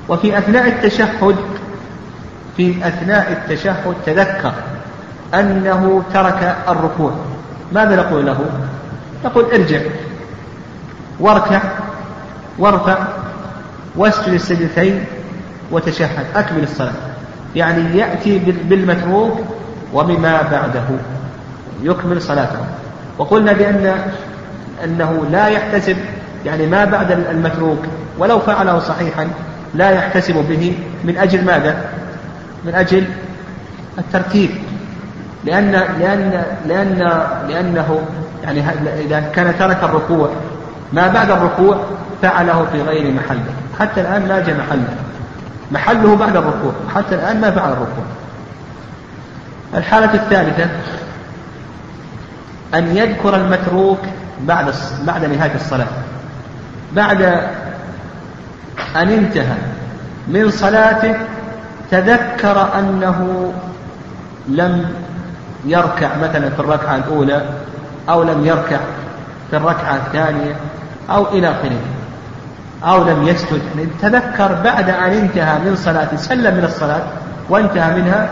وفي 0.08 0.38
أثناء 0.38 0.68
التشهد 0.68 1.36
في 2.56 2.88
أثناء 2.88 3.32
التشهد 3.32 3.94
تذكر 4.06 4.52
أنه 5.34 6.02
ترك 6.14 6.56
الركوع. 6.68 7.12
ماذا 7.72 7.96
نقول 7.96 8.26
له؟ 8.26 8.38
نقول 9.24 9.44
ارجع. 9.44 9.80
واركع 11.22 11.60
وارفع 12.58 12.98
واسجد 13.96 14.32
السجدتين 14.32 15.04
وتشهد 15.70 16.26
أكمل 16.36 16.62
الصلاة. 16.62 16.92
يعني 17.56 17.98
يأتي 17.98 18.38
بالمتروك 18.38 19.40
وبما 19.94 20.42
بعده. 20.42 20.84
يكمل 21.82 22.22
صلاته. 22.22 22.58
وقلنا 23.18 23.52
بأن 23.52 23.94
أنه 24.84 25.24
لا 25.32 25.48
يحتسب 25.48 25.96
يعني 26.46 26.66
ما 26.66 26.84
بعد 26.84 27.10
المتروك 27.10 27.78
ولو 28.18 28.38
فعله 28.38 28.78
صحيحا 28.78 29.28
لا 29.74 29.90
يحتسب 29.90 30.34
به. 30.34 30.78
من 31.04 31.18
أجل 31.18 31.44
ماذا؟ 31.44 31.84
من 32.64 32.74
أجل 32.74 33.04
الترتيب 33.98 34.50
لأن 35.44 35.70
لأن 35.72 36.42
لأن 36.66 36.98
لأنه 37.48 38.02
يعني 38.44 38.64
إذا 39.06 39.20
كان 39.20 39.54
ترك 39.58 39.84
الركوع 39.84 40.30
ما 40.92 41.08
بعد 41.08 41.30
الركوع 41.30 41.84
فعله 42.22 42.66
في 42.72 42.82
غير 42.82 43.12
محله. 43.12 43.54
حتى 43.80 44.00
الآن 44.00 44.28
جاء 44.28 44.56
محله. 44.56 44.96
محله 45.72 46.16
بعد 46.16 46.36
الركوع. 46.36 46.72
حتى 46.94 47.14
الآن 47.14 47.40
ما 47.40 47.50
فعل 47.50 47.72
الركوع. 47.72 48.04
الحالة 49.74 50.14
الثالثة 50.14 50.70
أن 52.74 52.96
يذكر 52.96 53.36
المتروك 53.36 53.98
بعد 54.40 54.74
بعد 55.06 55.24
نهاية 55.24 55.54
الصلاة. 55.54 55.86
بعد 56.92 57.22
أن 58.96 59.08
انتهى 59.08 59.56
من 60.28 60.50
صلاته 60.50 61.16
تذكر 61.90 62.68
أنه 62.78 63.52
لم 64.48 64.94
يركع 65.64 66.08
مثلا 66.16 66.50
في 66.50 66.60
الركعة 66.60 66.96
الأولى 66.96 67.42
أو 68.08 68.22
لم 68.22 68.46
يركع 68.46 68.78
في 69.50 69.56
الركعة 69.56 69.96
الثانية 69.96 70.54
أو 71.10 71.28
إلى 71.28 71.50
آخره 71.50 71.80
أو 72.84 73.04
لم 73.04 73.28
يسجد. 73.28 73.60
يعني 73.76 73.88
تذكر 74.02 74.54
بعد 74.64 74.90
أن 74.90 75.12
انتهى 75.12 75.58
من 75.58 75.76
صلاة 75.76 76.16
سلم 76.16 76.54
من 76.54 76.64
الصلاة 76.64 77.02
وانتهى 77.48 78.02
منها 78.02 78.28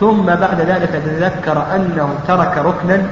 ثم 0.00 0.22
بعد 0.22 0.60
ذلك 0.60 0.88
تذكر 0.88 1.66
أنه 1.74 2.08
ترك 2.28 2.58
ركنا 2.58 3.02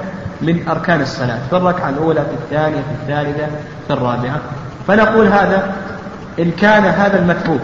من 0.42 0.68
أركان 0.68 1.00
الصلاة 1.00 1.38
في 1.50 1.56
الركعة 1.56 1.88
الأولى 1.88 2.20
في 2.20 2.32
الثانية 2.32 2.76
في 2.76 3.02
الثالثة 3.02 3.46
في 3.86 3.92
الرابعة. 3.92 4.40
فنقول 4.88 5.26
هذا 5.26 5.72
إن 6.38 6.50
كان 6.50 6.84
هذا 6.84 7.18
المتروك 7.18 7.60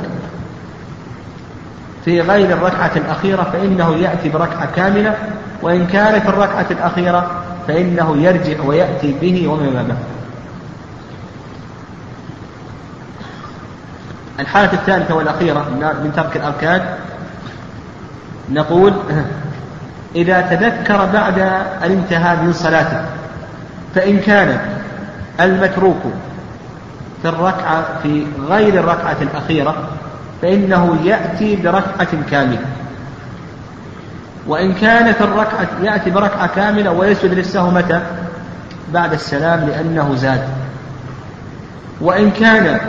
في 2.05 2.21
غير 2.21 2.53
الركعة 2.53 2.91
الأخيرة 2.97 3.43
فإنه 3.43 3.97
يأتي 3.97 4.29
بركعة 4.29 4.69
كاملة 4.77 5.15
وإن 5.63 5.87
كان 5.87 6.21
في 6.21 6.29
الركعة 6.29 6.67
الأخيرة 6.71 7.31
فإنه 7.69 8.17
يرجع 8.17 8.63
ويأتي 8.65 9.15
به 9.21 9.49
وما 9.49 9.71
بعده 9.75 9.95
الحالة 14.41 14.73
الثالثة 14.73 15.15
والأخيرة 15.15 15.67
من 15.81 16.13
ترك 16.17 16.37
الأركان 16.37 16.83
نقول 18.51 18.93
إذا 20.17 20.41
تذكر 20.41 21.07
بعد 21.07 21.39
الانتهاء 21.85 22.43
من 22.43 22.53
صلاته 22.53 23.05
فإن 23.95 24.19
كان 24.19 24.59
المتروك 25.41 26.03
في 27.23 27.29
الركعة 27.29 27.85
في 28.03 28.27
غير 28.49 28.81
الركعة 28.81 29.17
الأخيرة 29.23 29.89
فإنه 30.43 30.97
يأتي 31.05 31.57
بركعة 31.57 32.09
كاملة 32.31 32.65
وإن 34.47 34.73
كان 34.73 35.13
في 35.13 35.21
الركعة 35.21 35.69
يأتي 35.83 36.11
بركعة 36.11 36.47
كاملة 36.47 36.91
ويسجد 36.91 37.35
للسهو 37.35 37.71
متى؟ 37.71 38.01
بعد 38.93 39.13
السلام 39.13 39.61
لأنه 39.69 40.15
زاد 40.15 40.49
وإن 42.01 42.31
كان 42.31 42.81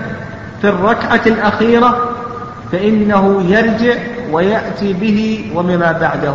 في 0.63 0.69
الركعة 0.69 1.21
الأخيرة 1.25 2.09
فإنه 2.71 3.43
يرجع 3.47 3.95
ويأتي 4.31 4.93
به 4.93 5.51
ومما 5.55 5.91
بعده 5.91 6.33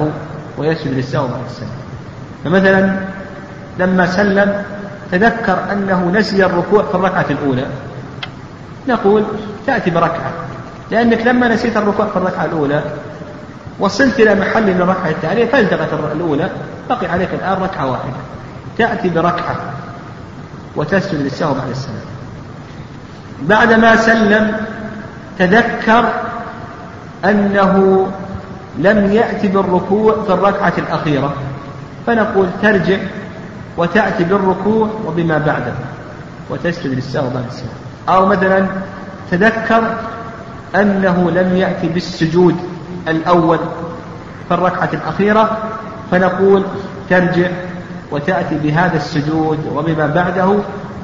ويسجد 0.59 0.93
للسهو 0.93 1.27
بعد 1.27 1.41
السلام. 1.47 1.71
فمثلا 2.45 2.97
لما 3.79 4.07
سلم 4.07 4.63
تذكر 5.13 5.59
أنه 5.73 6.11
نسي 6.15 6.45
الركوع 6.47 6.83
في 6.83 6.95
الركعة 6.95 7.27
الأولى 7.31 7.67
نقول 8.89 9.25
تأتي 9.67 9.91
بركعة 9.91 10.33
لأنك 10.91 11.27
لما 11.27 11.49
نسيت 11.49 11.77
الركوع 11.77 12.07
في 12.07 12.17
الركعة 12.17 12.45
الأولى 12.45 12.83
وصلت 13.81 14.21
إلى 14.21 14.35
محل 14.35 14.75
من 14.75 14.81
الركعة 14.81 15.11
الثانية 15.11 15.45
فالتقت 15.47 15.89
الأولى 16.17 16.51
بقي 16.91 17.07
عليك 17.07 17.29
الآن 17.35 17.63
ركعة 17.63 17.91
واحدة 17.91 18.17
تأتي 18.79 19.09
بركعة 19.09 19.57
وتسجد 20.77 21.21
للسهو 21.21 21.55
بعد 21.55 21.71
السلام. 21.71 22.18
بعدما 23.43 23.97
سلم 23.97 24.57
تذكر 25.39 26.13
أنه 27.25 28.07
لم 28.79 29.13
يأتي 29.13 29.49
بالركوع 29.49 30.23
في 30.27 30.33
الركعة 30.33 30.73
الأخيرة 30.79 31.35
فنقول 32.07 32.47
ترجع 32.63 32.99
وتأتي 33.77 34.25
بالركوع 34.25 34.89
وبما 35.07 35.39
بعده 35.39 35.73
وتسجد 36.51 36.95
للسهو 36.95 37.31
بعد 37.35 37.45
السلام 37.49 37.75
أو 38.09 38.27
مثلا 38.27 38.67
تذكر 39.31 39.95
أنه 40.75 41.31
لم 41.31 41.57
يأتي 41.57 41.89
بالسجود 41.89 42.57
الأول 43.09 43.59
في 44.49 44.55
الركعة 44.55 44.91
الأخيرة 44.93 45.59
فنقول 46.11 46.63
ترجع 47.11 47.49
وتأتي 48.11 48.59
بهذا 48.59 48.97
السجود 48.97 49.59
وبما 49.75 50.07
بعده 50.07 50.55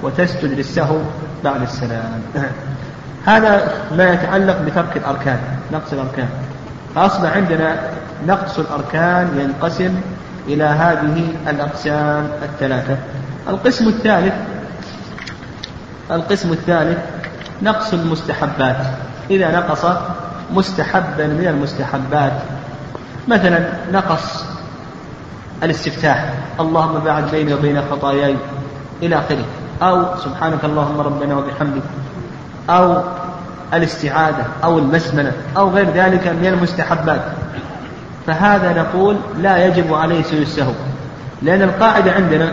وتسجد 0.04 0.44
للسهو 0.44 0.98
بعد 1.44 1.62
السلام. 1.62 2.22
هذا 3.30 3.72
ما 3.96 4.12
يتعلق 4.12 4.58
بترك 4.66 4.96
الأركان 4.96 5.38
نقص 5.72 5.92
الأركان. 5.92 6.28
فأصبح 6.94 7.36
عندنا 7.36 7.76
نقص 8.26 8.58
الأركان 8.58 9.28
ينقسم 9.40 9.94
إلى 10.48 10.64
هذه 10.64 11.32
الأقسام 11.48 12.28
الثلاثة. 12.42 12.96
القسم 13.48 13.88
الثالث 13.88 14.34
القسم 16.10 16.52
الثالث 16.52 16.98
نقص 17.62 17.92
المستحبات. 17.92 18.76
إذا 19.30 19.50
نقص 19.50 19.86
مستحبا 20.52 21.26
من 21.26 21.46
المستحبات 21.48 22.32
مثلا 23.28 23.68
نقص 23.92 24.44
الاستفتاح. 25.62 26.32
اللهم 26.60 26.98
باعد 26.98 27.30
بيني 27.30 27.54
وبين 27.54 27.82
خطاياي 27.90 28.36
إلى 29.02 29.18
آخره. 29.18 29.44
أو 29.82 30.16
سبحانك 30.18 30.64
اللهم 30.64 31.00
ربنا 31.00 31.36
وبحمدك 31.36 31.82
أو 32.70 33.02
الاستعاذة 33.74 34.44
أو 34.64 34.78
المسمنة 34.78 35.32
أو 35.56 35.70
غير 35.70 35.90
ذلك 35.90 36.26
من 36.26 36.46
المستحبات. 36.46 37.22
فهذا 38.26 38.82
نقول 38.82 39.16
لا 39.38 39.66
يجب 39.66 39.94
عليه 39.94 40.22
سوء 40.22 40.42
السهو. 40.42 40.72
لأن 41.42 41.62
القاعدة 41.62 42.12
عندنا 42.12 42.52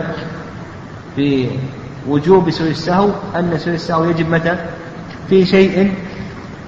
في 1.16 1.50
وجوب 2.08 2.50
سوء 2.50 2.70
السهو 2.70 3.08
أن 3.36 3.58
سوء 3.58 3.74
السهو 3.74 4.04
يجب 4.04 4.30
متى؟ 4.30 4.56
في 5.28 5.46
شيء 5.46 5.94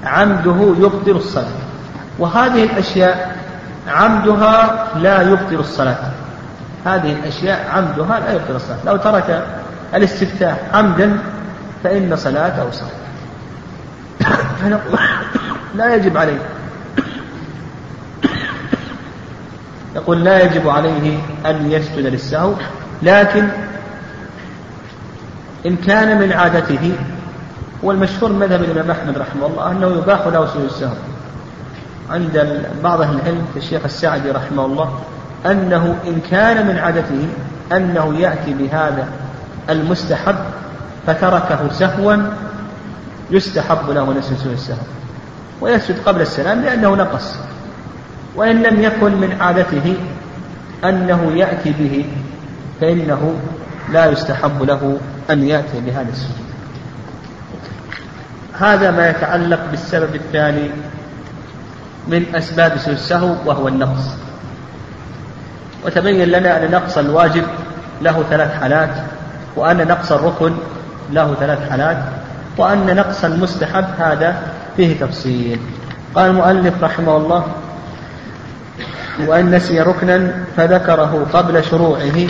عمده 0.05 0.75
يبطل 0.79 1.17
الصلاة. 1.17 1.53
وهذه 2.19 2.65
الأشياء 2.65 3.37
عمدها 3.89 4.87
لا 4.97 5.23
يبطل 5.23 5.55
الصلاة. 5.61 5.99
هذه 6.87 7.13
الأشياء 7.13 7.69
عمدها 7.75 8.21
لا 8.21 8.33
يبطل 8.33 8.57
الصلاة. 8.57 8.79
لو 8.87 8.97
ترك 8.97 9.47
الاستفتاح 9.95 10.57
عمدا 10.73 11.19
فإن 11.85 12.17
صلاته 12.17 12.71
صحيحة 12.71 13.05
لا 15.75 15.95
يجب 15.95 16.17
عليه. 16.17 16.39
يقول 19.97 20.25
لا 20.25 20.43
يجب 20.43 20.69
عليه 20.69 21.19
أن 21.47 21.71
يسجد 21.71 22.07
للسهو 22.07 22.53
لكن 23.03 23.49
إن 25.67 25.77
كان 25.77 26.21
من 26.21 26.33
عادته 26.33 26.93
والمشهور 27.83 28.33
مذهب 28.33 28.63
الإمام 28.63 28.91
أحمد 28.91 29.19
رحمه 29.19 29.47
الله 29.47 29.71
أنه 29.71 29.87
يباح 29.87 30.27
له 30.27 30.47
سجود 30.47 30.65
السهو. 30.65 30.95
عند 32.11 32.67
بعض 32.85 33.01
أهل 33.01 33.15
العلم 33.15 33.47
كالشيخ 33.55 33.81
السعدي 33.85 34.31
رحمه 34.31 34.65
الله 34.65 35.01
أنه 35.47 35.97
إن 36.07 36.21
كان 36.31 36.67
من 36.67 36.79
عادته 36.79 37.29
أنه 37.73 38.15
يأتي 38.19 38.55
بهذا 38.55 39.09
المستحب 39.71 40.37
فتركه 41.07 41.73
سهوا 41.73 42.17
يستحب 43.31 43.91
له 43.91 44.13
أن 44.13 44.17
يسجد 44.19 44.47
السهو 44.47 44.77
ويسجد 45.61 45.97
قبل 46.07 46.21
السلام 46.21 46.61
لأنه 46.61 46.95
نقص. 46.95 47.35
وإن 48.37 48.63
لم 48.63 48.83
يكن 48.83 49.13
من 49.21 49.37
عادته 49.41 49.97
أنه 50.85 51.33
يأتي 51.33 51.73
به 51.73 52.07
فإنه 52.81 53.35
لا 53.93 54.07
يستحب 54.07 54.63
له 54.63 54.99
أن 55.31 55.49
يأتي 55.49 55.81
بهذا 55.81 56.09
السجود. 56.09 56.45
هذا 58.59 58.91
ما 58.91 59.11
يتعلق 59.11 59.61
بالسبب 59.71 60.15
الثاني 60.15 60.71
من 62.09 62.35
أسباب 62.35 62.79
سوء 62.79 62.95
السهو 62.95 63.37
وهو 63.47 63.69
النقص. 63.69 64.05
وتبين 65.87 66.29
لنا 66.29 66.65
أن 66.65 66.71
نقص 66.71 66.99
الواجب 66.99 67.45
له 68.03 68.25
ثلاث 68.31 68.61
حالات. 68.61 68.95
وأن 69.57 69.89
نقص 69.89 70.13
الركن 70.13 70.53
له 71.13 71.35
ثلاث 71.41 71.71
حالات 71.71 71.99
وأن 72.59 72.97
نقص 72.97 73.25
المستحب 73.25 73.85
هذا 73.99 74.37
فيه 74.77 75.01
تفصيل. 75.01 75.61
قال 76.15 76.31
المؤلف 76.31 76.85
رحمه 76.85 77.17
الله 77.17 77.45
وأن 79.27 79.51
نسي 79.51 79.81
ركنا 79.81 80.31
فذكره 80.57 81.27
قبل 81.33 81.65
شروعه 81.65 82.27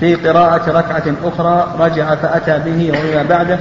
في 0.00 0.14
قراءة 0.14 0.70
ركعة 0.70 1.04
أخرى 1.24 1.74
رجع 1.78 2.14
فأتى 2.14 2.58
به 2.58 2.92
وما 2.98 3.22
بعده 3.22 3.58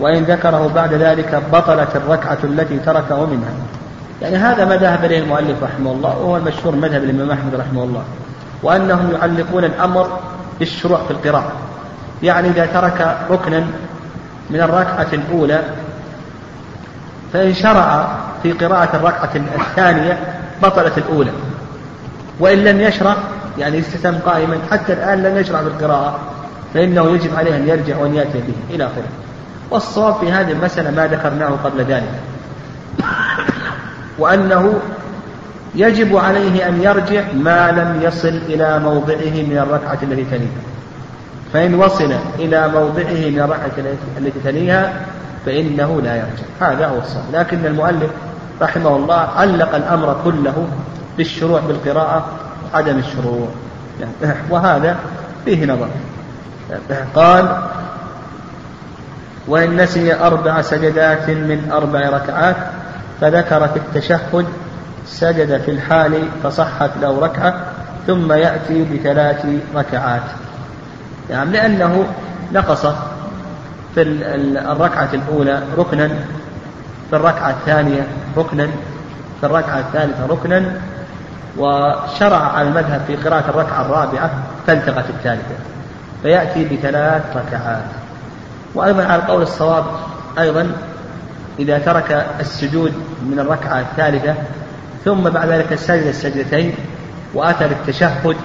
وإن 0.00 0.24
ذكره 0.24 0.70
بعد 0.74 0.94
ذلك 0.94 1.42
بطلت 1.52 1.96
الركعة 1.96 2.38
التي 2.44 2.78
تركه 2.78 3.26
منها. 3.26 3.52
يعني 4.22 4.36
هذا 4.36 4.64
ما 4.64 4.76
ذهب 4.76 5.04
إليه 5.04 5.18
المؤلف 5.18 5.62
رحمه 5.62 5.92
الله 5.92 6.18
وهو 6.18 6.36
المشهور 6.36 6.76
مذهب 6.76 7.04
الإمام 7.04 7.30
أحمد 7.30 7.54
رحمه 7.54 7.84
الله 7.84 8.02
وأنهم 8.62 9.12
يعلقون 9.12 9.64
الأمر 9.64 10.18
بالشروع 10.58 11.00
في 11.04 11.10
القراءة. 11.10 11.52
يعني 12.22 12.48
إذا 12.48 12.66
ترك 12.66 13.16
ركنا 13.30 13.64
من 14.50 14.60
الركعة 14.60 15.06
الأولى 15.12 15.62
فإن 17.32 17.54
شرع 17.54 18.08
في 18.42 18.52
قراءة 18.52 18.96
الركعة 18.96 19.30
الثانية 19.60 20.18
بطلت 20.62 20.98
الأولى. 20.98 21.30
وإن 22.40 22.58
لم 22.58 22.80
يشرع 22.80 23.16
يعني 23.58 23.78
استتم 23.78 24.18
قائما 24.18 24.58
حتى 24.70 24.92
الآن 24.92 25.22
لم 25.22 25.36
يشرع 25.36 25.62
بالقراءة 25.62 26.18
فإنه 26.74 27.10
يجب 27.10 27.36
عليه 27.36 27.56
أن 27.56 27.68
يرجع 27.68 27.96
وأن 27.96 28.14
يأتي 28.14 28.38
به 28.38 28.74
إلى 28.74 28.84
آخره. 28.84 29.08
والصواب 29.70 30.14
في 30.14 30.32
هذه 30.32 30.52
المسألة 30.52 30.90
ما 30.90 31.06
ذكرناه 31.06 31.50
قبل 31.64 31.84
ذلك. 31.84 32.12
وأنه 34.18 34.80
يجب 35.74 36.16
عليه 36.16 36.68
أن 36.68 36.82
يرجع 36.82 37.22
ما 37.34 37.70
لم 37.70 38.00
يصل 38.02 38.28
إلى 38.28 38.78
موضعه 38.78 39.42
من 39.48 39.58
الركعة 39.58 39.98
التي 40.02 40.24
تليها. 40.24 40.48
فإن 41.52 41.74
وصل 41.74 42.12
إلى 42.38 42.68
موضعه 42.68 43.30
من 43.30 43.40
الركعة 43.40 43.94
التي 44.18 44.40
تليها 44.44 44.92
فإنه 45.46 46.00
لا 46.00 46.16
يرجع. 46.16 46.44
هذا 46.60 46.86
هو 46.86 46.98
الصواب. 46.98 47.24
لكن 47.32 47.66
المؤلف 47.66 48.10
رحمه 48.62 48.96
الله 48.96 49.16
علق 49.16 49.74
الأمر 49.74 50.20
كله 50.24 50.68
بالشروع 51.16 51.60
بالقراءة 51.60 52.26
عدم 52.74 52.98
الشروع 52.98 53.48
وهذا 54.50 54.96
فيه 55.44 55.66
نظر. 55.66 55.88
قال 57.14 57.56
وإن 59.48 59.76
نسي 59.76 60.14
أربع 60.14 60.62
سجدات 60.62 61.30
من 61.30 61.70
أربع 61.72 62.08
ركعات 62.08 62.56
فذكر 63.20 63.68
في 63.68 63.76
التشهد 63.76 64.46
سجد 65.06 65.60
في 65.60 65.70
الحال 65.70 66.22
فصحت 66.42 66.90
له 67.02 67.20
ركعة 67.20 67.54
ثم 68.06 68.32
يأتي 68.32 68.84
بثلاث 68.84 69.46
ركعات. 69.74 70.22
يعني 71.30 71.50
لأنه 71.50 72.06
نقص 72.52 72.86
في 73.94 74.02
الركعة 74.72 75.08
الأولى 75.14 75.62
ركنا 75.78 76.08
في 77.10 77.16
الركعة 77.16 77.50
الثانية 77.50 78.06
ركنا 78.36 78.66
في 79.40 79.46
الركعة 79.46 79.78
الثالثة 79.78 80.26
ركنا 80.26 80.80
وشرع 81.58 82.36
على 82.36 82.68
المذهب 82.68 83.00
في 83.06 83.16
قراءة 83.16 83.50
الركعة 83.50 83.82
الرابعة 83.82 84.30
فالتقت 84.66 85.10
الثالثة 85.10 85.54
فيأتي 86.22 86.64
بثلاث 86.64 87.22
ركعات. 87.36 87.84
وأيضا 88.74 89.04
على 89.04 89.22
القول 89.22 89.42
الصواب 89.42 89.84
أيضا 90.38 90.72
إذا 91.58 91.78
ترك 91.78 92.26
السجود 92.40 92.92
من 93.22 93.38
الركعة 93.38 93.80
الثالثة 93.80 94.34
ثم 95.04 95.20
بعد 95.20 95.48
ذلك 95.48 95.74
سجد 95.74 96.06
السجدتين 96.06 96.74
وأتى 97.34 97.68
بالتشهد 97.68 98.36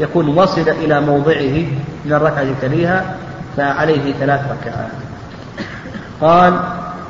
يكون 0.00 0.38
وصل 0.38 0.68
إلى 0.68 1.00
موضعه 1.00 1.66
من 2.04 2.12
الركعة 2.12 2.46
تليها 2.62 3.16
فعليه 3.56 4.12
ثلاث 4.12 4.40
ركعات. 4.40 4.90
قال 6.20 6.60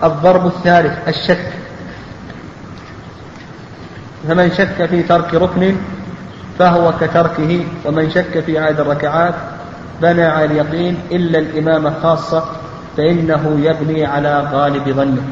الضرب 0.05 0.47
الثالث 0.47 1.09
الشك. 1.09 1.53
فمن 4.29 4.51
شك 4.51 4.87
في 4.87 5.03
ترك 5.03 5.35
ركن 5.35 5.77
فهو 6.59 6.93
كتركه 7.01 7.65
ومن 7.85 8.11
شك 8.11 8.41
في 8.41 8.59
عدد 8.59 8.81
الركعات 8.81 9.35
بنى 10.03 10.25
على 10.25 10.45
اليقين 10.45 10.99
إلا 11.13 11.39
الإمام 11.39 11.95
خاصة 12.03 12.45
فإنه 12.97 13.61
يبني 13.61 14.07
على 14.07 14.49
غالب 14.53 14.89
ظنه. 14.89 15.23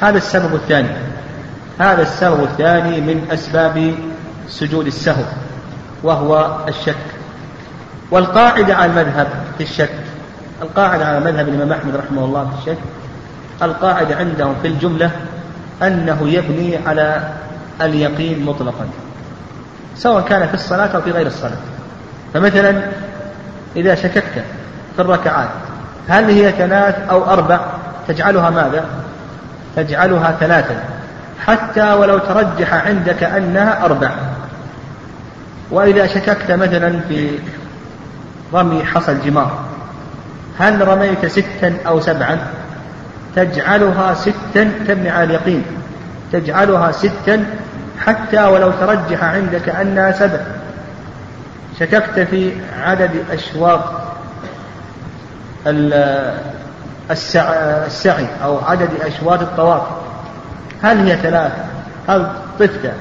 هذا 0.00 0.16
السبب 0.16 0.54
الثاني. 0.54 0.88
هذا 1.78 2.02
السبب 2.02 2.42
الثاني 2.42 3.00
من 3.00 3.26
أسباب 3.32 3.94
سجود 4.48 4.86
السهو. 4.86 5.24
وهو 6.04 6.56
الشك. 6.68 6.96
والقاعدة 8.10 8.74
على 8.74 8.90
المذهب 8.90 9.26
في 9.58 9.64
الشك 9.64 9.90
القاعدة 10.62 11.06
على 11.06 11.20
مذهب 11.20 11.48
الإمام 11.48 11.72
أحمد 11.72 11.96
رحمه 11.96 12.24
الله 12.24 12.50
في 12.50 12.58
الشك 12.60 12.82
القاعدة 13.62 14.16
عندهم 14.16 14.54
في 14.62 14.68
الجملة 14.68 15.10
أنه 15.82 16.28
يبني 16.28 16.78
على 16.86 17.28
اليقين 17.80 18.44
مطلقا 18.44 18.86
سواء 19.96 20.22
كان 20.22 20.48
في 20.48 20.54
الصلاة 20.54 20.86
أو 20.86 21.00
في 21.00 21.10
غير 21.10 21.26
الصلاة. 21.26 21.56
فمثلا 22.34 22.82
إذا 23.76 23.94
شككت 23.94 24.44
في 24.96 25.02
الركعات 25.02 25.48
هل 26.08 26.24
هي 26.24 26.52
ثلاث 26.52 27.08
أو 27.10 27.24
أربع؟ 27.24 27.60
تجعلها 28.08 28.50
ماذا؟ 28.50 28.84
تجعلها 29.76 30.36
ثلاثا 30.40 30.76
حتى 31.46 31.92
ولو 31.92 32.18
ترجح 32.18 32.74
عندك 32.74 33.22
أنها 33.22 33.84
أربع. 33.84 34.10
وإذا 35.74 36.06
شككت 36.06 36.50
مثلا 36.50 37.00
في 37.08 37.38
رمي 38.54 38.84
حصى 38.84 39.12
الجمار 39.12 39.58
هل 40.58 40.88
رميت 40.88 41.26
ستا 41.26 41.74
أو 41.86 42.00
سبعا؟ 42.00 42.38
تجعلها 43.36 44.14
ستا 44.14 44.70
تبني 44.88 45.10
على 45.10 45.24
اليقين 45.24 45.62
تجعلها 46.32 46.92
ستا 46.92 47.44
حتى 48.06 48.44
ولو 48.44 48.70
ترجح 48.70 49.24
عندك 49.24 49.68
أنها 49.68 50.12
سبع. 50.12 50.40
شككت 51.80 52.20
في 52.20 52.52
عدد 52.82 53.10
أشواط 53.32 53.80
السعي 57.10 58.26
أو 58.44 58.58
عدد 58.58 58.90
أشواط 59.00 59.40
الطواف 59.40 59.82
هل 60.82 61.08
هي 61.08 61.16
ثلاث 61.16 61.52
هل 62.08 62.26
طفت؟ 62.58 62.92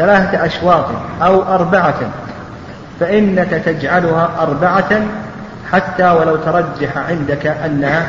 ثلاثة 0.00 0.46
أشواط 0.46 0.84
أو 1.22 1.42
أربعة 1.42 1.94
فإنك 3.00 3.50
تجعلها 3.50 4.30
أربعة 4.40 5.02
حتى 5.72 6.10
ولو 6.10 6.36
ترجح 6.36 6.96
عندك 6.96 7.46
أنها 7.46 8.06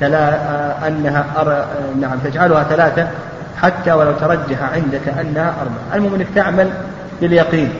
تلا 0.00 0.88
أنها 0.88 1.24
أر... 1.36 1.64
نعم 2.00 2.18
تجعلها 2.24 2.62
ثلاثة 2.62 3.08
حتى 3.62 3.92
ولو 3.92 4.12
ترجح 4.12 4.62
عندك 4.62 5.08
أنها 5.20 5.54
أربعة. 5.60 5.94
المهم 5.94 6.14
أنك 6.14 6.26
تعمل 6.34 6.70
باليقين. 7.20 7.72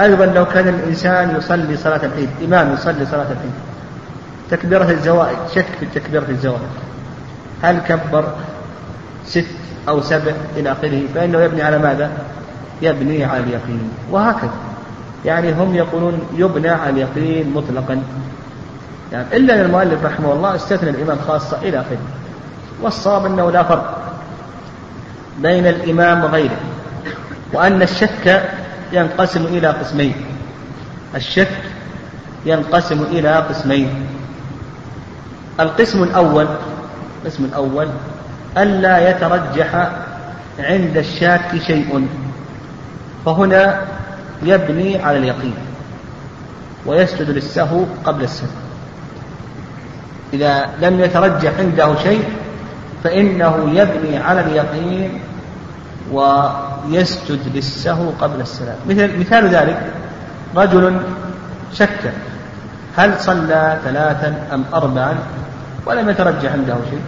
أيضا 0.00 0.26
لو 0.26 0.44
كان 0.44 0.68
الإنسان 0.68 1.36
يصلي 1.36 1.76
صلاة 1.76 2.00
العيد 2.04 2.30
إمام 2.44 2.72
يصلي 2.72 3.06
صلاة 3.06 3.26
العيد 3.26 3.54
تكبيرة 4.50 4.90
الزوائد 4.90 5.38
شك 5.54 5.66
في 5.80 5.86
تكبيرة 6.00 6.26
الزوائد. 6.28 6.68
هل 7.62 7.78
كبر؟ 7.88 8.24
ست 9.34 9.46
أو 9.88 10.00
سبع 10.00 10.32
إلى 10.56 10.72
آخره 10.72 11.02
فإنه 11.14 11.40
يبني 11.40 11.62
على 11.62 11.78
ماذا؟ 11.78 12.10
يبني 12.82 13.24
على 13.24 13.40
اليقين 13.40 13.90
وهكذا. 14.10 14.50
يعني 15.24 15.52
هم 15.52 15.74
يقولون 15.74 16.20
يبنى 16.36 16.68
على 16.68 16.90
اليقين 16.90 17.52
مطلقا. 17.54 18.02
يعني 19.12 19.36
إلا 19.36 19.54
أن 19.54 19.60
المؤلف 19.60 20.04
رحمه 20.04 20.32
الله 20.32 20.54
استثنى 20.54 20.90
الإمام 20.90 21.18
خاصة 21.28 21.58
إلى 21.62 21.80
آخره 21.80 21.98
والصواب 22.82 23.26
أنه 23.26 23.50
لا 23.50 23.62
فرق 23.62 24.12
بين 25.38 25.66
الإمام 25.66 26.24
وغيره 26.24 26.60
وأن 27.52 27.82
الشك 27.82 28.42
ينقسم 28.92 29.44
إلى 29.44 29.68
قسمين. 29.68 30.14
الشك 31.14 31.58
ينقسم 32.46 33.02
إلى 33.02 33.36
قسمين. 33.36 34.06
القسم 35.60 36.02
الأول 36.02 36.46
القسم 37.24 37.44
الأول 37.44 37.88
ألا 38.58 39.10
يترجح 39.10 39.88
عند 40.58 40.96
الشاك 40.96 41.56
شيء. 41.66 42.08
فهنا 43.26 43.80
يبني 44.42 45.02
على 45.02 45.18
اليقين 45.18 45.54
ويسجد 46.86 47.30
للسهو 47.30 47.84
قبل 48.04 48.22
السهو. 48.22 48.48
إذا 50.32 50.68
لم 50.80 51.00
يترجح 51.00 51.52
عنده 51.58 51.96
شيء 51.96 52.24
فإنه 53.04 53.70
يبني 53.72 54.18
على 54.18 54.40
اليقين 54.40 55.20
ويسجد 56.12 57.40
للسهو 57.54 58.10
قبل 58.20 58.40
السلام. 58.40 58.76
مثل 58.88 59.18
مثال 59.18 59.48
ذلك 59.48 59.80
رجل 60.56 61.00
شك 61.72 62.12
هل 62.96 63.20
صلى 63.20 63.78
ثلاثا 63.84 64.34
أم 64.52 64.64
أربعا 64.74 65.14
ولم 65.86 66.10
يترجح 66.10 66.52
عنده 66.52 66.76
شيء. 66.90 67.00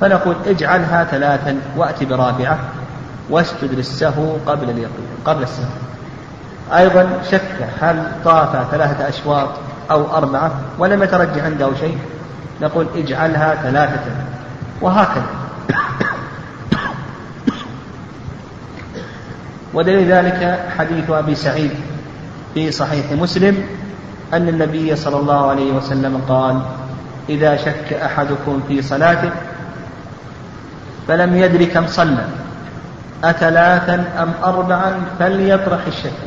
فنقول 0.00 0.36
اجعلها 0.46 1.04
ثلاثا 1.04 1.56
وأت 1.76 2.04
برابعة 2.04 2.58
واسجد 3.30 3.74
للسهو 3.74 4.36
قبل 4.46 4.70
اليقين 4.70 5.08
قبل 5.24 5.42
السهو. 5.42 5.68
أيضا 6.76 7.08
شك 7.30 7.68
هل 7.80 8.12
طاف 8.24 8.70
ثلاثة 8.70 9.08
أشواط 9.08 9.48
أو 9.90 10.16
أربعة 10.16 10.52
ولم 10.78 11.02
يترجح 11.02 11.44
عنده 11.44 11.70
شيء 11.80 11.98
نقول 12.62 12.86
اجعلها 12.96 13.54
ثلاثة. 13.54 14.00
وهكذا. 14.80 15.26
ودليل 19.74 20.12
ذلك 20.12 20.60
حديث 20.78 21.10
أبي 21.10 21.34
سعيد 21.34 21.70
في 22.54 22.70
صحيح 22.70 23.12
مسلم 23.12 23.62
أن 24.32 24.48
النبي 24.48 24.96
صلى 24.96 25.16
الله 25.16 25.50
عليه 25.50 25.72
وسلم 25.72 26.20
قال 26.28 26.60
إذا 27.28 27.56
شك 27.56 27.92
أحدكم 27.92 28.60
في 28.68 28.82
صلاته 28.82 29.30
فلم 31.10 31.36
يدر 31.36 31.64
كم 31.64 31.86
صلى 31.86 32.24
أثلاثا 33.24 33.94
أم 33.94 34.32
أربعا 34.44 34.94
فليطرح 35.18 35.86
الشك 35.86 36.20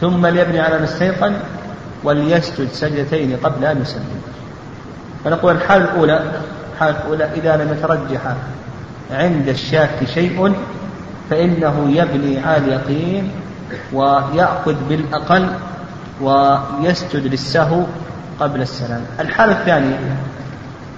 ثم 0.00 0.26
ليبني 0.26 0.60
على 0.60 0.78
ما 0.78 0.84
استيقن 0.84 1.32
وليسجد 2.04 2.68
سجدتين 2.72 3.36
قبل 3.36 3.64
أن 3.64 3.82
يسلم. 3.82 4.22
فنقول 5.24 5.54
الحالة 5.54 5.84
الأولى 5.84 6.20
الحالة 6.74 6.96
الأولى 7.00 7.24
إذا 7.24 7.56
لم 7.56 7.72
يترجح 7.72 8.20
عند 9.10 9.48
الشاك 9.48 10.04
شيء 10.14 10.54
فإنه 11.30 11.88
يبني 11.88 12.38
على 12.46 12.56
اليقين 12.56 13.30
ويأخذ 13.92 14.74
بالأقل 14.88 15.48
ويسجد 16.20 17.26
للسهو 17.26 17.82
قبل 18.40 18.60
السلام. 18.60 19.00
الحالة 19.20 19.52
الثانية 19.52 19.98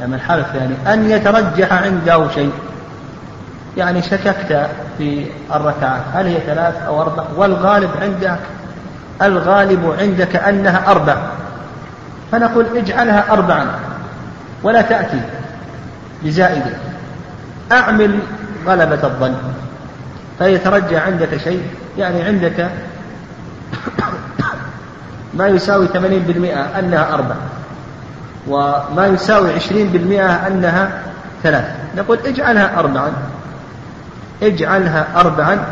يعني 0.01 0.15
الحالة 0.15 0.43
الثانية 0.43 0.95
أن 0.95 1.11
يترجح 1.11 1.73
عنده 1.73 2.29
شيء. 2.35 2.53
يعني 3.77 4.03
شككت 4.03 4.69
في 4.99 5.27
الركعات. 5.55 6.03
هل 6.15 6.27
هي 6.27 6.41
ثلاث 6.47 6.83
أو 6.87 7.03
أربع؟ 7.03 7.25
والغالب 7.37 7.91
عندك 8.01 8.39
الغالب 9.23 9.95
عندك 10.01 10.37
أنها 10.37 10.91
أربع. 10.91 11.17
فنقول 12.33 12.67
اجعلها 12.77 13.33
أربعا 13.33 13.67
ولا 14.63 14.83
تأتي 14.83 15.21
بزائدة 16.25 16.71
أعمل 17.73 18.19
غلبة 18.67 19.05
الظن. 19.05 19.35
فيترجى 20.39 20.97
عندك 20.97 21.37
شيء 21.37 21.63
يعني 21.99 22.23
عندك 22.23 22.71
ما 25.39 25.47
يساوي 25.49 25.87
ثمانين 25.87 26.23
بالمئة 26.23 26.79
أنها 26.79 27.15
أربع 27.15 27.35
وما 28.49 29.07
يساوي 29.07 29.53
عشرين 29.53 29.89
بالمئة 29.89 30.47
أنها 30.47 31.03
ثلاث. 31.43 31.65
نقول 31.97 32.19
اجعلها 32.27 32.79
أربعا. 32.79 33.13
اجعلها 34.43 35.21
أربعا 35.21 35.67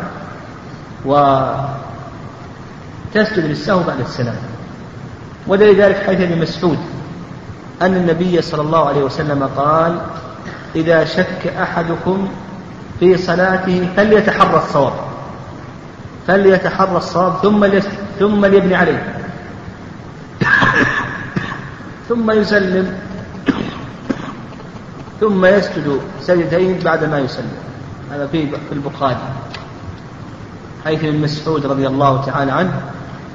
وتسجد 1.05 3.45
للسهو 3.45 3.83
بعد 3.83 3.99
السلام. 3.99 4.35
ودليل 5.47 5.81
ذلك 5.81 5.95
حيث 5.95 6.21
ابن 6.21 6.41
مسعود 6.41 6.79
أن 7.81 7.95
النبي 7.95 8.41
صلى 8.41 8.61
الله 8.61 8.87
عليه 8.87 9.03
وسلم 9.03 9.49
قال 9.57 10.01
إذا 10.75 11.05
شك 11.05 11.53
أحدكم 11.61 12.27
في 12.99 13.17
صلاته 13.17 13.89
فليتحرى 13.97 14.57
الصواب. 14.57 14.93
فليتحرى 16.27 16.97
الصواب 16.97 17.33
ثم 17.41 17.79
ثم 18.19 18.45
ليبني 18.45 18.75
عليه. 18.75 19.15
ثم 22.09 22.31
يسلم. 22.31 22.97
ثم 25.19 25.45
يسجد 25.45 25.99
سجدتين 26.21 26.79
بعد 26.79 27.03
ما 27.03 27.19
يسلم. 27.19 27.51
هذا 28.11 28.27
في 28.27 28.47
في 28.47 28.71
البخاري. 28.71 29.17
حيث 30.85 31.03
ابن 31.03 31.21
مسعود 31.21 31.65
رضي 31.65 31.87
الله 31.87 32.21
تعالى 32.21 32.51
عنه 32.51 32.81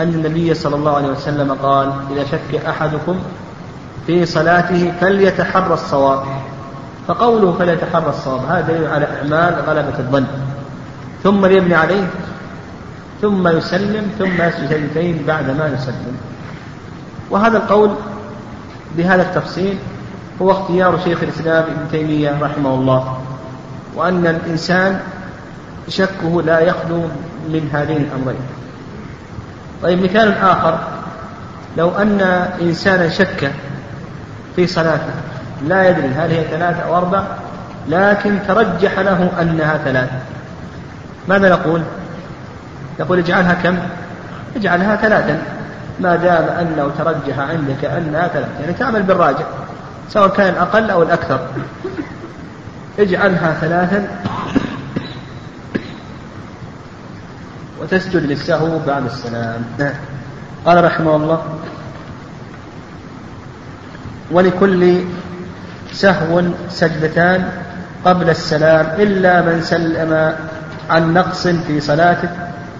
أن 0.00 0.08
النبي 0.08 0.54
صلى 0.54 0.76
الله 0.76 0.96
عليه 0.96 1.08
وسلم 1.08 1.52
قال 1.52 1.92
إذا 2.12 2.24
شك 2.24 2.66
أحدكم 2.66 3.18
في 4.06 4.26
صلاته 4.26 4.92
فليتحرى 5.00 5.74
الصواب. 5.74 6.22
فقوله 7.08 7.52
فليتحرى 7.52 8.08
الصواب 8.08 8.40
هذا 8.48 8.60
دليل 8.60 8.86
على 8.86 9.06
إعمال 9.06 9.54
غلبة 9.66 9.98
الظن. 9.98 10.26
ثم 11.22 11.46
ليبني 11.46 11.74
عليه 11.74 12.06
ثم 13.22 13.48
يسلم 13.48 14.10
ثم 14.18 14.42
يسجد 14.42 14.70
سجدتين 14.70 15.24
بعد 15.26 15.50
ما 15.50 15.66
يسلم. 15.66 16.16
وهذا 17.30 17.58
القول 17.58 17.90
بهذا 18.96 19.22
التفصيل 19.22 19.78
هو 20.42 20.50
اختيار 20.50 20.98
شيخ 21.04 21.22
الإسلام 21.22 21.64
ابن 21.64 21.90
تيمية 21.90 22.38
رحمه 22.42 22.74
الله. 22.74 23.18
وأن 23.94 24.26
الإنسان 24.26 25.00
شكه 25.88 26.42
لا 26.42 26.60
يخلو 26.60 27.02
من 27.48 27.70
هذين 27.72 27.96
الأمرين 27.96 28.40
طيب 29.82 30.02
مثال 30.02 30.32
آخر 30.32 30.78
لو 31.76 31.90
أن 31.90 32.20
إنسانا 32.60 33.08
شك 33.08 33.52
في 34.56 34.66
صلاته 34.66 35.12
لا 35.66 35.88
يدري 35.88 36.08
هل 36.08 36.30
هي 36.30 36.44
ثلاثة 36.44 36.82
أو 36.82 36.96
أربع 36.96 37.22
لكن 37.88 38.38
ترجح 38.48 38.98
له 38.98 39.30
أنها 39.40 39.78
ثلاثة 39.84 40.18
ماذا 41.28 41.48
نقول؟ 41.48 41.82
نقول 43.00 43.18
اجعلها 43.18 43.54
كم؟ 43.54 43.78
اجعلها 44.56 44.96
ثلاثا 44.96 45.42
ما 46.00 46.16
دام 46.16 46.44
أنه 46.44 46.90
ترجح 46.98 47.38
عندك 47.38 47.84
أنها 47.84 48.28
ثلاثة 48.28 48.60
يعني 48.60 48.72
تعمل 48.72 49.02
بالراجع 49.02 49.44
سواء 50.08 50.28
كان 50.28 50.48
الأقل 50.48 50.90
أو 50.90 51.02
الأكثر 51.02 51.40
اجعلها 53.00 53.52
ثلاثا 53.60 54.08
وتسجد 57.80 58.22
للسهو 58.26 58.78
بعد 58.86 59.04
السلام. 59.04 59.64
قال 60.66 60.84
رحمه 60.84 61.16
الله 61.16 61.42
ولكل 64.30 65.00
سهو 65.92 66.42
سجدتان 66.70 67.48
قبل 68.04 68.30
السلام 68.30 68.86
إلا 69.00 69.42
من 69.42 69.62
سلم 69.62 70.34
عن 70.90 71.14
نقص 71.14 71.46
في 71.46 71.80
صلاته 71.80 72.28